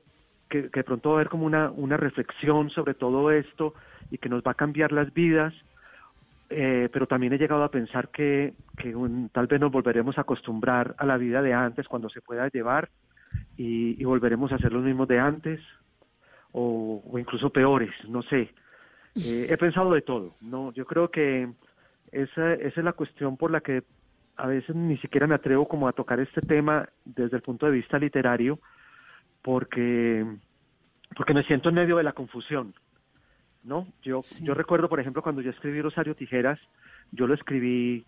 que, 0.53 0.69
que 0.69 0.81
de 0.81 0.83
pronto 0.83 1.09
va 1.09 1.15
a 1.15 1.17
haber 1.17 1.29
como 1.29 1.47
una, 1.47 1.71
una 1.71 1.97
reflexión 1.97 2.69
sobre 2.69 2.93
todo 2.93 3.31
esto 3.31 3.73
y 4.11 4.19
que 4.19 4.29
nos 4.29 4.43
va 4.43 4.51
a 4.51 4.61
cambiar 4.63 4.91
las 4.91 5.11
vidas, 5.11 5.51
eh, 6.49 6.89
pero 6.93 7.07
también 7.07 7.33
he 7.33 7.39
llegado 7.39 7.63
a 7.63 7.71
pensar 7.71 8.09
que, 8.09 8.53
que 8.77 8.95
un- 8.95 9.29
tal 9.29 9.47
vez 9.47 9.59
nos 9.59 9.71
volveremos 9.71 10.17
a 10.17 10.21
acostumbrar 10.21 10.93
a 10.99 11.05
la 11.07 11.17
vida 11.17 11.41
de 11.41 11.53
antes 11.53 11.87
cuando 11.87 12.07
se 12.09 12.21
pueda 12.21 12.47
llevar 12.49 12.89
y, 13.57 13.99
y 13.99 14.05
volveremos 14.05 14.51
a 14.51 14.59
ser 14.59 14.71
los 14.71 14.83
mismos 14.83 15.07
de 15.07 15.19
antes 15.19 15.59
o, 16.51 17.01
o 17.11 17.19
incluso 17.19 17.49
peores, 17.49 17.91
no 18.07 18.21
sé. 18.21 18.53
Eh, 19.23 19.47
he 19.49 19.57
pensado 19.57 19.91
de 19.93 20.01
todo, 20.03 20.35
no, 20.41 20.71
yo 20.73 20.85
creo 20.85 21.09
que 21.09 21.49
esa, 22.11 22.53
esa 22.53 22.79
es 22.79 22.85
la 22.85 22.93
cuestión 22.93 23.37
por 23.37 23.49
la 23.49 23.61
que 23.61 23.83
a 24.35 24.47
veces 24.47 24.75
ni 24.75 24.97
siquiera 24.97 25.27
me 25.27 25.35
atrevo 25.35 25.67
como 25.67 25.87
a 25.87 25.93
tocar 25.93 26.19
este 26.19 26.41
tema 26.41 26.87
desde 27.05 27.37
el 27.37 27.41
punto 27.43 27.65
de 27.65 27.71
vista 27.71 27.97
literario, 27.97 28.59
porque, 29.43 30.25
porque 31.15 31.33
me 31.35 31.43
siento 31.43 31.69
en 31.69 31.75
medio 31.75 31.97
de 31.97 32.03
la 32.03 32.13
confusión, 32.13 32.73
¿no? 33.63 33.87
Yo, 34.01 34.21
yo 34.41 34.53
recuerdo, 34.55 34.89
por 34.89 34.99
ejemplo, 34.99 35.21
cuando 35.21 35.41
yo 35.41 35.51
escribí 35.51 35.81
Rosario 35.81 36.15
Tijeras, 36.15 36.59
yo 37.11 37.27
lo 37.27 37.35
escribí 37.35 38.05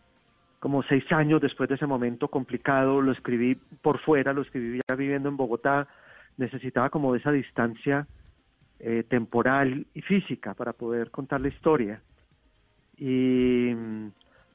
como 0.59 0.81
seis 0.83 1.03
años 1.11 1.41
después 1.41 1.69
de 1.69 1.75
ese 1.75 1.85
momento 1.85 2.29
complicado, 2.29 3.01
lo 3.01 3.11
escribí 3.11 3.55
por 3.83 3.99
fuera, 3.99 4.33
lo 4.33 4.41
escribí 4.41 4.79
ya 4.89 4.95
viviendo 4.95 5.29
en 5.29 5.37
Bogotá, 5.37 5.87
necesitaba 6.37 6.89
como 6.89 7.13
esa 7.15 7.31
distancia 7.31 8.07
eh, 8.79 9.03
temporal 9.07 9.85
y 9.93 10.01
física 10.01 10.53
para 10.55 10.73
poder 10.73 11.11
contar 11.11 11.39
la 11.41 11.49
historia. 11.49 12.01
Y, 12.97 13.69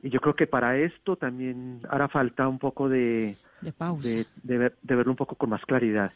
y 0.02 0.08
yo 0.10 0.20
creo 0.20 0.34
que 0.34 0.46
para 0.46 0.76
esto 0.78 1.16
también 1.16 1.80
hará 1.88 2.08
falta 2.08 2.48
un 2.48 2.58
poco 2.58 2.88
de, 2.88 3.36
De 3.60 3.72
pausa. 3.72 4.08
de, 4.08 4.26
de 4.42 4.58
ver- 4.58 4.76
de 4.82 4.94
verlo 4.96 5.12
un 5.12 5.16
poco 5.16 5.36
con 5.36 5.50
más 5.50 5.64
claridad. 5.64 6.10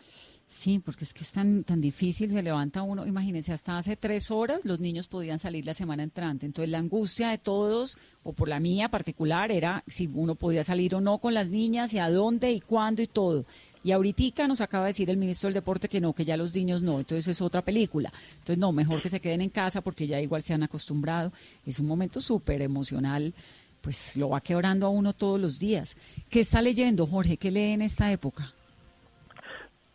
Sí, 0.49 0.78
porque 0.78 1.05
es 1.05 1.12
que 1.12 1.24
es 1.24 1.32
tan, 1.32 1.64
tan 1.64 1.80
difícil, 1.80 2.30
se 2.30 2.42
levanta 2.42 2.82
uno, 2.82 3.07
imagínense, 3.07 3.53
hasta 3.53 3.76
hace 3.76 3.97
tres 3.97 4.30
horas 4.30 4.64
los 4.64 4.78
niños 4.78 5.09
podían 5.09 5.38
salir 5.38 5.66
la 5.66 5.74
semana 5.74 6.03
entrante, 6.03 6.47
entonces 6.47 6.70
la 6.70 6.78
angustia 6.78 7.30
de 7.30 7.38
todos, 7.38 7.99
o 8.22 8.32
por 8.32 8.49
la 8.49 8.61
mía 8.61 8.88
particular, 8.88 9.51
era 9.51 9.82
si 9.86 10.09
uno 10.14 10.36
podía 10.36 10.62
salir 10.62 10.95
o 10.95 11.01
no 11.01 11.18
con 11.18 11.34
las 11.34 11.49
niñas, 11.49 11.92
y 11.92 11.99
a 11.99 12.09
dónde, 12.09 12.53
y 12.53 12.61
cuándo, 12.61 13.03
y 13.03 13.07
todo. 13.07 13.45
Y 13.82 13.92
ahorita 13.92 14.47
nos 14.47 14.61
acaba 14.61 14.84
de 14.84 14.90
decir 14.90 15.11
el 15.11 15.16
ministro 15.16 15.49
del 15.49 15.55
Deporte 15.55 15.88
que 15.88 16.01
no, 16.01 16.14
que 16.14 16.24
ya 16.24 16.36
los 16.36 16.55
niños 16.55 16.82
no, 16.82 16.99
entonces 16.99 17.26
es 17.28 17.42
otra 17.42 17.62
película. 17.62 18.12
Entonces 18.38 18.59
no, 18.59 18.72
mejor 18.72 19.03
que 19.03 19.11
se 19.11 19.20
queden 19.20 19.42
en 19.42 19.51
casa 19.51 19.80
porque 19.82 20.07
ya 20.07 20.20
igual 20.20 20.42
se 20.42 20.55
han 20.55 20.62
acostumbrado. 20.62 21.32
Es 21.66 21.80
un 21.80 21.86
momento 21.86 22.20
súper 22.20 22.62
emocional, 22.62 23.34
pues 23.80 24.16
lo 24.16 24.30
va 24.30 24.40
quebrando 24.40 24.86
a 24.86 24.90
uno 24.90 25.12
todos 25.12 25.38
los 25.38 25.59
días. 25.59 25.97
¿Qué 26.30 26.40
está 26.40 26.62
leyendo, 26.62 27.07
Jorge? 27.07 27.36
¿Qué 27.36 27.51
lee 27.51 27.72
en 27.72 27.82
esta 27.82 28.11
época? 28.11 28.55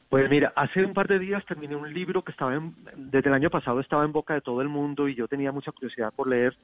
Pues 0.10 0.28
mira, 0.28 0.51
hace 0.55 0.84
un 0.84 0.93
par 0.93 1.07
de 1.07 1.20
días 1.20 1.45
terminé 1.45 1.76
un 1.76 1.93
libro 1.93 2.24
que 2.24 2.32
estaba 2.32 2.55
en- 2.55 2.76
desde 2.95 3.30
el 3.30 3.36
año 3.36 3.51
pasado 3.51 3.80
estaba 3.80 4.03
en 4.05 4.12
boca 4.12 4.34
de 4.34 4.41
todo 4.41 4.62
el 4.62 4.68
mundo 4.68 5.07
y 5.07 5.14
yo 5.14 5.28
tenía 5.28 5.51
mucha 5.51 5.72
curiosidad 5.72 6.12
por 6.16 6.28
leer, 6.28 6.57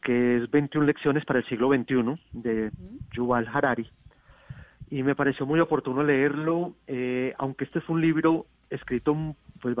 que 0.00 0.36
es 0.36 0.50
21 0.50 0.86
lecciones 0.86 1.24
para 1.24 1.40
el 1.40 1.46
siglo 1.46 1.68
XXI 1.68 2.20
de 2.32 2.70
Yuval 3.12 3.48
Harari. 3.52 3.90
Y 4.90 5.02
me 5.02 5.16
pareció 5.16 5.44
muy 5.44 5.58
oportuno 5.58 6.04
leerlo, 6.04 6.74
eh, 6.86 7.34
aunque 7.38 7.64
este 7.64 7.80
fue 7.80 7.96
un 7.96 8.00
libro 8.02 8.46
escrito 8.70 9.34
pues 9.60 9.76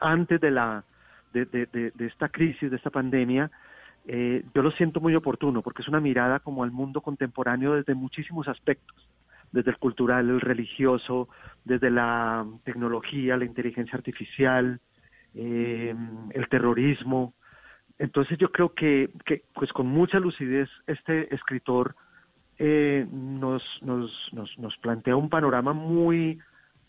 antes 0.00 0.40
de 0.40 0.50
la 0.50 0.84
de, 1.32 1.44
de- 1.44 1.66
de- 1.66 1.92
de 1.92 2.06
esta 2.06 2.28
crisis, 2.28 2.68
de 2.68 2.76
esta 2.76 2.90
pandemia, 2.90 3.48
eh, 4.06 4.42
yo 4.52 4.62
lo 4.62 4.72
siento 4.72 5.00
muy 5.00 5.14
oportuno 5.14 5.62
porque 5.62 5.82
es 5.82 5.88
una 5.88 6.00
mirada 6.00 6.40
como 6.40 6.64
al 6.64 6.72
mundo 6.72 7.00
contemporáneo 7.00 7.74
desde 7.74 7.94
muchísimos 7.94 8.48
aspectos 8.48 9.08
desde 9.52 9.70
el 9.70 9.78
cultural, 9.78 10.28
el 10.28 10.40
religioso, 10.40 11.28
desde 11.64 11.90
la 11.90 12.46
tecnología, 12.64 13.36
la 13.36 13.44
inteligencia 13.44 13.96
artificial, 13.96 14.78
eh, 15.34 15.94
el 16.30 16.48
terrorismo. 16.48 17.34
Entonces 17.98 18.38
yo 18.38 18.50
creo 18.50 18.72
que, 18.74 19.10
que, 19.24 19.42
pues 19.54 19.72
con 19.72 19.86
mucha 19.86 20.18
lucidez 20.18 20.68
este 20.86 21.34
escritor 21.34 21.94
eh, 22.58 23.06
nos, 23.10 23.62
nos, 23.82 24.28
nos, 24.32 24.58
nos 24.58 24.76
plantea 24.78 25.16
un 25.16 25.28
panorama 25.28 25.72
muy, 25.72 26.38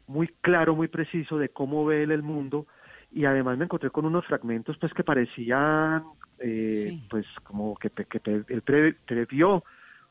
muy 0.08 0.28
claro, 0.42 0.76
muy 0.76 0.88
preciso 0.88 1.38
de 1.38 1.50
cómo 1.50 1.86
ve 1.86 2.04
él 2.04 2.12
el 2.12 2.24
mundo 2.24 2.68
y 3.12 3.26
además 3.26 3.58
me 3.58 3.66
encontré 3.66 3.90
con 3.90 4.06
unos 4.06 4.26
fragmentos 4.26 4.78
pues 4.78 4.94
que 4.94 5.04
parecían 5.04 6.04
eh, 6.40 6.94
pues 7.10 7.26
como 7.44 7.76
que, 7.76 7.90
que 7.90 8.20
pre- 8.20 8.46
él 8.48 8.62
pre- 8.62 8.96
previó 9.06 9.64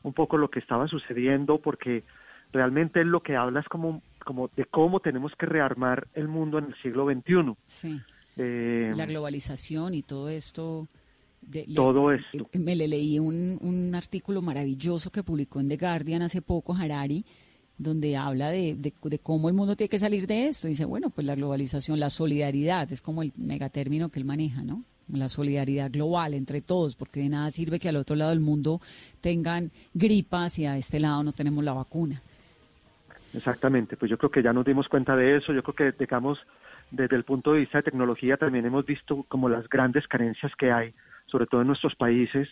un 0.03 0.13
poco 0.13 0.37
lo 0.37 0.49
que 0.49 0.59
estaba 0.59 0.87
sucediendo 0.87 1.59
porque 1.61 2.03
realmente 2.51 3.01
él 3.01 3.07
lo 3.09 3.21
que 3.21 3.35
habla 3.35 3.59
es 3.61 3.67
como, 3.67 4.01
como 4.25 4.49
de 4.55 4.65
cómo 4.65 4.99
tenemos 4.99 5.31
que 5.37 5.45
rearmar 5.45 6.07
el 6.13 6.27
mundo 6.27 6.57
en 6.59 6.65
el 6.65 6.75
siglo 6.81 7.05
XXI. 7.05 7.55
Sí. 7.65 7.99
Eh, 8.37 8.93
la 8.95 9.05
globalización 9.05 9.93
y 9.93 10.03
todo 10.03 10.29
esto. 10.29 10.87
de- 11.41 11.65
le- 11.67 11.73
Todo 11.75 12.11
esto. 12.11 12.49
eh, 12.53 12.59
Me 12.59 12.75
le 12.75 12.87
leí 12.87 13.17
un, 13.19 13.57
un 13.61 13.95
artículo 13.95 14.41
maravilloso 14.43 15.09
que 15.11 15.23
publicó 15.23 15.59
en 15.59 15.67
The 15.67 15.77
Guardian 15.77 16.21
hace 16.21 16.41
poco, 16.41 16.73
Harari, 16.75 17.25
donde 17.77 18.15
habla 18.15 18.49
de, 18.51 18.75
de- 18.75 18.93
de 19.01 19.19
cómo 19.19 19.49
el 19.49 19.55
mundo 19.55 19.75
tiene 19.75 19.89
que 19.89 19.97
salir 19.97 20.27
de 20.27 20.47
esto. 20.49 20.67
Dice, 20.67 20.85
bueno, 20.85 21.09
pues 21.09 21.25
la 21.25 21.33
globalización, 21.35 21.99
la 21.99 22.11
solidaridad, 22.11 22.91
es 22.93 23.01
como 23.01 23.23
el 23.23 23.33
megatérmino 23.37 24.09
que 24.09 24.19
él 24.19 24.25
maneja, 24.25 24.61
¿no? 24.63 24.83
La 25.11 25.27
solidaridad 25.27 25.91
global 25.91 26.35
entre 26.35 26.61
todos, 26.61 26.95
porque 26.95 27.21
de 27.21 27.29
nada 27.29 27.49
sirve 27.49 27.79
que 27.79 27.89
al 27.89 27.95
otro 27.97 28.15
lado 28.15 28.29
del 28.29 28.39
mundo 28.39 28.79
tengan 29.19 29.71
gripas 29.95 30.57
y 30.59 30.65
a 30.67 30.77
este 30.77 30.99
lado 30.99 31.23
no 31.23 31.33
tenemos 31.33 31.63
la 31.63 31.73
vacuna. 31.73 32.21
Exactamente, 33.33 33.95
pues 33.95 34.09
yo 34.11 34.17
creo 34.17 34.29
que 34.29 34.43
ya 34.43 34.51
nos 34.51 34.65
dimos 34.65 34.89
cuenta 34.89 35.15
de 35.15 35.37
eso, 35.37 35.53
yo 35.53 35.63
creo 35.63 35.75
que 35.93 35.97
digamos 35.97 36.37
desde 36.89 37.15
el 37.15 37.23
punto 37.23 37.53
de 37.53 37.59
vista 37.61 37.77
de 37.77 37.83
tecnología 37.83 38.35
también 38.35 38.65
hemos 38.65 38.85
visto 38.85 39.23
como 39.29 39.47
las 39.47 39.69
grandes 39.69 40.05
carencias 40.07 40.53
que 40.57 40.69
hay, 40.71 40.93
sobre 41.27 41.45
todo 41.47 41.61
en 41.61 41.67
nuestros 41.67 41.95
países, 41.95 42.49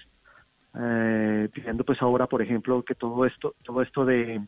eh, 0.80 1.50
viendo 1.54 1.84
pues 1.86 2.02
ahora 2.02 2.28
por 2.28 2.42
ejemplo 2.42 2.84
que 2.84 2.96
todo 2.96 3.26
esto, 3.26 3.56
todo 3.64 3.82
esto 3.82 4.06
de, 4.06 4.42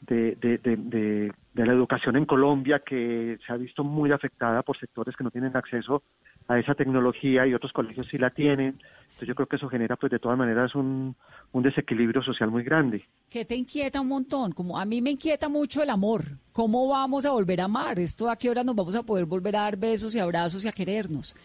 de, 0.00 0.36
de, 0.36 0.58
de, 0.58 0.76
de- 0.76 1.66
la 1.66 1.72
educación 1.72 2.16
en 2.16 2.26
Colombia 2.26 2.80
que 2.80 3.38
se 3.46 3.52
ha 3.52 3.56
visto 3.56 3.84
muy 3.84 4.12
afectada 4.12 4.62
por 4.62 4.76
sectores 4.78 5.16
que 5.16 5.24
no 5.24 5.30
tienen 5.30 5.56
acceso 5.56 6.02
a 6.48 6.58
esa 6.58 6.74
tecnología 6.74 7.46
y 7.46 7.54
otros 7.54 7.72
colegios 7.72 8.06
sí 8.10 8.18
la 8.18 8.30
tienen, 8.30 8.78
entonces 9.00 9.26
yo 9.26 9.34
creo 9.34 9.48
que 9.48 9.56
eso 9.56 9.68
genera 9.68 9.96
pues 9.96 10.12
de 10.12 10.18
todas 10.18 10.38
maneras 10.38 10.74
un, 10.74 11.16
un 11.52 11.62
desequilibrio 11.62 12.22
social 12.22 12.50
muy 12.50 12.62
grande. 12.62 13.04
¿Qué 13.28 13.44
te 13.44 13.56
inquieta 13.56 14.00
un 14.00 14.08
montón? 14.08 14.52
Como 14.52 14.78
a 14.78 14.84
mí 14.84 15.02
me 15.02 15.10
inquieta 15.10 15.48
mucho 15.48 15.82
el 15.82 15.90
amor. 15.90 16.22
¿Cómo 16.52 16.86
vamos 16.88 17.26
a 17.26 17.30
volver 17.32 17.60
a 17.60 17.64
amar? 17.64 17.98
¿Esto 17.98 18.30
a 18.30 18.36
qué 18.36 18.48
hora 18.48 18.62
nos 18.62 18.76
vamos 18.76 18.94
a 18.94 19.02
poder 19.02 19.24
volver 19.24 19.56
a 19.56 19.62
dar 19.62 19.76
besos 19.76 20.14
y 20.14 20.20
abrazos 20.20 20.64
y 20.64 20.68
a 20.68 20.72
querernos? 20.72 21.36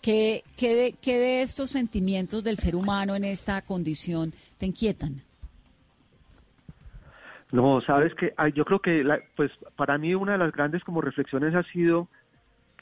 ¿Qué, 0.00 0.42
qué, 0.56 0.74
de, 0.74 0.92
qué 1.02 1.18
de 1.18 1.42
estos 1.42 1.68
sentimientos 1.70 2.44
del 2.44 2.56
ser 2.58 2.76
humano 2.76 3.14
en 3.14 3.24
esta 3.24 3.60
condición 3.62 4.32
te 4.56 4.66
inquietan? 4.66 5.22
No, 7.52 7.80
sabes 7.80 8.12
que 8.14 8.34
yo 8.54 8.64
creo 8.64 8.80
que 8.80 9.04
la- 9.04 9.20
pues 9.36 9.50
para 9.76 9.98
mí 9.98 10.14
una 10.14 10.32
de 10.32 10.38
las 10.38 10.52
grandes 10.52 10.82
como 10.82 11.00
reflexiones 11.00 11.54
ha 11.54 11.62
sido 11.64 12.08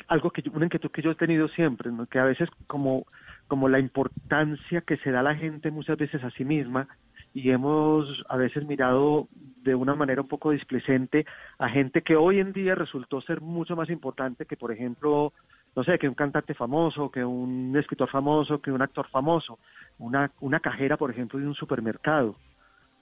algo 0.09 0.30
que 0.30 0.42
yo- 0.42 0.53
una 0.53 0.66
inquietud 0.66 0.90
que 0.90 1.03
yo 1.03 1.11
he 1.12 1.14
tenido 1.16 1.49
siempre, 1.49 1.90
¿no? 1.90 2.07
que 2.07 2.18
a 2.18 2.24
veces 2.24 2.49
como 2.66 3.05
como 3.47 3.68
la 3.68 3.78
importancia 3.78 4.80
que 4.80 4.97
se 4.99 5.11
da 5.11 5.22
la 5.22 5.34
gente 5.36 5.70
muchas 5.70 5.99
veces 5.99 6.24
a 6.24 6.30
sí 6.30 6.45
misma 6.47 6.88
y 7.34 7.51
hemos 7.51 8.24
a 8.30 8.36
veces 8.38 8.64
mirado 8.66 9.28
de 9.32 9.74
una 9.74 9.95
manera 9.95 10.22
un 10.22 10.28
poco 10.28 10.51
displicente 10.53 11.26
a 11.59 11.68
gente 11.68 12.01
que 12.03 12.16
hoy 12.16 12.40
en 12.40 12.53
día 12.55 12.74
resultó 12.74 13.20
ser 13.20 13.42
mucho 13.42 13.76
más 13.76 13.90
importante 13.90 14.47
que 14.47 14.57
por 14.57 14.72
ejemplo 14.72 15.32
no 15.76 15.82
sé, 15.84 15.99
que 15.99 16.09
un 16.09 16.14
cantante 16.14 16.55
famoso, 16.55 17.11
que 17.11 17.24
un 17.24 17.76
escritor 17.76 18.09
famoso, 18.09 18.61
que 18.62 18.70
un 18.70 18.80
actor 18.80 19.09
famoso, 19.09 19.59
una, 19.99 20.30
una 20.40 20.61
cajera, 20.61 20.97
por 20.97 21.11
ejemplo, 21.11 21.38
de 21.40 21.47
un 21.49 21.55
supermercado. 21.55 22.36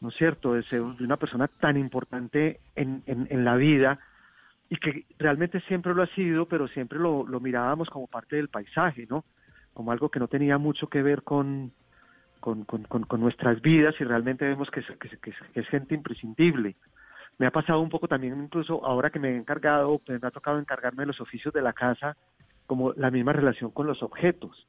¿no 0.01 0.09
es 0.09 0.15
cierto?, 0.17 0.55
de, 0.55 0.63
ser- 0.65 0.83
de 0.83 1.05
una 1.05 1.17
persona 1.19 1.49
tan 1.61 1.77
importante 1.77 2.61
en, 2.75 3.03
en, 3.07 3.27
en 3.31 3.45
la 3.45 3.57
vida 3.57 4.01
y 4.73 4.77
que 4.79 5.05
realmente 5.19 5.61
siempre 5.69 5.95
lo 5.95 6.03
ha 6.03 6.07
sido, 6.07 6.47
pero 6.47 6.67
siempre 6.67 6.99
lo, 6.99 7.27
mirábamos 7.41 7.91
como 7.91 8.07
parte 8.07 8.37
del 8.37 8.49
paisaje, 8.49 9.07
¿no? 9.07 9.23
Como 9.75 9.93
algo 9.93 10.09
que 10.09 10.19
no 10.19 10.29
tenía 10.29 10.57
mucho 10.57 10.89
que 10.89 11.03
ver 11.03 11.25
con, 11.25 11.73
con, 12.41 12.65
con, 12.65 13.21
nuestras 13.21 13.61
vidas 13.61 13.95
y 14.01 14.05
realmente 14.05 14.47
vemos 14.47 14.71
que 14.71 14.81
es, 14.81 15.69
gente 15.69 15.95
imprescindible. 15.95 16.75
Me 17.37 17.47
ha 17.47 17.51
pasado 17.51 17.81
un 17.81 17.91
poco 17.91 18.09
también, 18.09 18.43
incluso 18.43 18.83
ahora 18.83 19.11
que 19.11 19.19
me 19.19 19.33
he 19.33 19.37
encargado, 19.37 20.01
me 20.09 20.27
ha 20.27 20.31
tocado 20.31 20.59
encargarme 20.59 21.03
de 21.03 21.09
los 21.09 21.21
oficios 21.21 21.53
de 21.53 21.61
la 21.61 21.75
casa, 21.75 22.17
como 22.67 22.95
la 22.95 23.11
misma 23.11 23.35
relación 23.35 23.73
con 23.73 23.87
los 23.87 24.03
objetos 24.03 24.67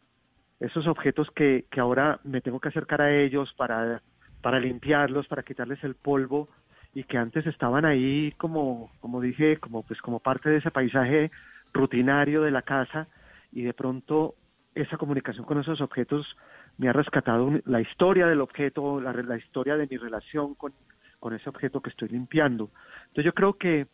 esos 0.60 0.86
objetos 0.88 1.30
que, 1.32 1.66
que 1.70 1.80
ahora 1.82 2.20
me 2.24 2.40
tengo 2.40 2.60
que 2.60 2.70
acercar 2.70 3.02
a 3.02 3.14
ellos 3.14 3.54
para, 3.58 4.02
para 4.42 4.60
limpiarlos, 4.60 5.28
para 5.28 5.44
quitarles 5.44 5.84
el 5.84 5.96
polvo 5.96 6.50
y 6.94 7.04
que 7.04 7.18
antes 7.18 7.46
estaban 7.48 7.86
ahí 7.86 8.34
como, 8.38 8.92
como 9.00 9.22
dije, 9.22 9.58
como 9.58 9.84
pues 9.84 10.02
como 10.02 10.20
parte 10.20 10.50
de 10.50 10.58
ese 10.58 10.72
paisaje 10.72 11.32
rutinario 11.74 12.44
de 12.44 12.52
la 12.52 12.62
casa 12.62 13.08
y 13.52 13.64
de 13.64 13.74
pronto 13.74 14.36
esa 14.76 14.98
comunicación 14.98 15.46
con 15.46 15.60
esos 15.60 15.82
objetos 15.82 16.38
me 16.78 16.90
ha 16.90 16.94
rescatado 16.94 17.52
la 17.66 17.82
historia 17.82 18.28
del 18.28 18.42
objeto, 18.42 19.00
la, 19.00 19.14
la 19.14 19.38
historia 19.38 19.78
de 19.78 19.88
mi 19.88 19.98
relación 19.98 20.56
con, 20.56 20.74
con 21.20 21.34
ese 21.34 21.50
objeto 21.50 21.82
que 21.82 21.90
estoy 21.90 22.10
limpiando. 22.10 22.70
Entonces 23.08 23.26
yo 23.26 23.34
creo 23.34 23.54
que 23.54 23.88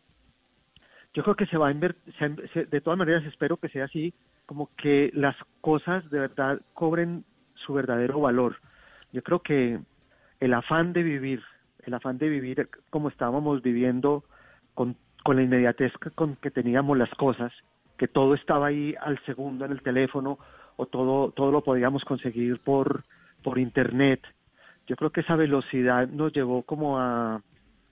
yo 1.12 1.24
creo 1.24 1.34
que 1.34 1.46
se 1.46 1.56
va 1.56 1.68
a 1.68 1.72
invertir, 1.72 2.14
de 2.68 2.80
todas 2.80 2.98
maneras 2.98 3.24
espero 3.24 3.56
que 3.56 3.68
sea 3.68 3.86
así, 3.86 4.14
como 4.46 4.70
que 4.76 5.10
las 5.12 5.36
cosas 5.60 6.08
de 6.10 6.20
verdad 6.20 6.60
cobren 6.72 7.24
su 7.54 7.72
verdadero 7.72 8.20
valor. 8.20 8.56
Yo 9.12 9.22
creo 9.22 9.40
que 9.40 9.80
el 10.38 10.54
afán 10.54 10.92
de 10.92 11.02
vivir, 11.02 11.42
el 11.84 11.94
afán 11.94 12.18
de 12.18 12.28
vivir 12.28 12.68
como 12.90 13.08
estábamos 13.08 13.62
viviendo 13.62 14.24
con, 14.74 14.96
con 15.24 15.36
la 15.36 15.42
inmediatez 15.42 15.92
con 16.14 16.36
que 16.36 16.50
teníamos 16.50 16.96
las 16.96 17.10
cosas, 17.10 17.52
que 17.98 18.08
todo 18.08 18.34
estaba 18.34 18.68
ahí 18.68 18.94
al 19.00 19.18
segundo 19.24 19.64
en 19.64 19.72
el 19.72 19.82
teléfono 19.82 20.38
o 20.76 20.86
todo, 20.86 21.32
todo 21.32 21.50
lo 21.50 21.62
podíamos 21.62 22.04
conseguir 22.04 22.58
por, 22.60 23.04
por 23.42 23.58
internet. 23.58 24.20
Yo 24.86 24.96
creo 24.96 25.10
que 25.10 25.20
esa 25.20 25.36
velocidad 25.36 26.08
nos 26.08 26.32
llevó 26.32 26.62
como 26.62 26.98
a, 26.98 27.42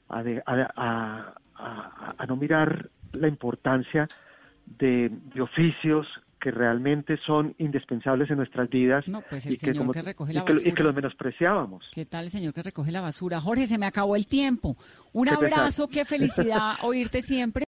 a, 0.09 1.35
a 1.55 2.27
no 2.27 2.37
mirar 2.37 2.89
la 3.13 3.29
importancia 3.29 4.09
de, 4.79 5.11
oficios 5.41 6.07
que 6.39 6.51
realmente 6.51 7.17
son 7.27 7.55
indispensables 7.59 8.31
en 8.31 8.37
nuestras 8.37 8.69
vidas 8.71 9.05
pues 9.29 9.47
y, 9.47 9.57
que, 9.59 9.73
recoge 9.73 10.33
la 10.33 10.45
y 10.65 10.73
que 10.73 10.83
los 10.83 10.95
menospreciábamos. 10.95 11.89
¿Qué 11.93 12.07
tal 12.07 12.25
el 12.25 12.31
señor 12.31 12.55
que 12.55 12.63
recoge 12.63 12.93
la 12.93 13.01
basura? 13.01 13.41
Jorge, 13.41 13.67
se 13.67 13.79
me 13.79 13.87
acabó 13.87 14.17
el 14.17 14.27
tiempo. 14.27 14.77
Un 15.13 15.29
abrazo, 15.29 15.89
qué 15.89 16.05
felicidad 16.05 16.75
oírte 16.83 17.23
siempre. 17.23 17.67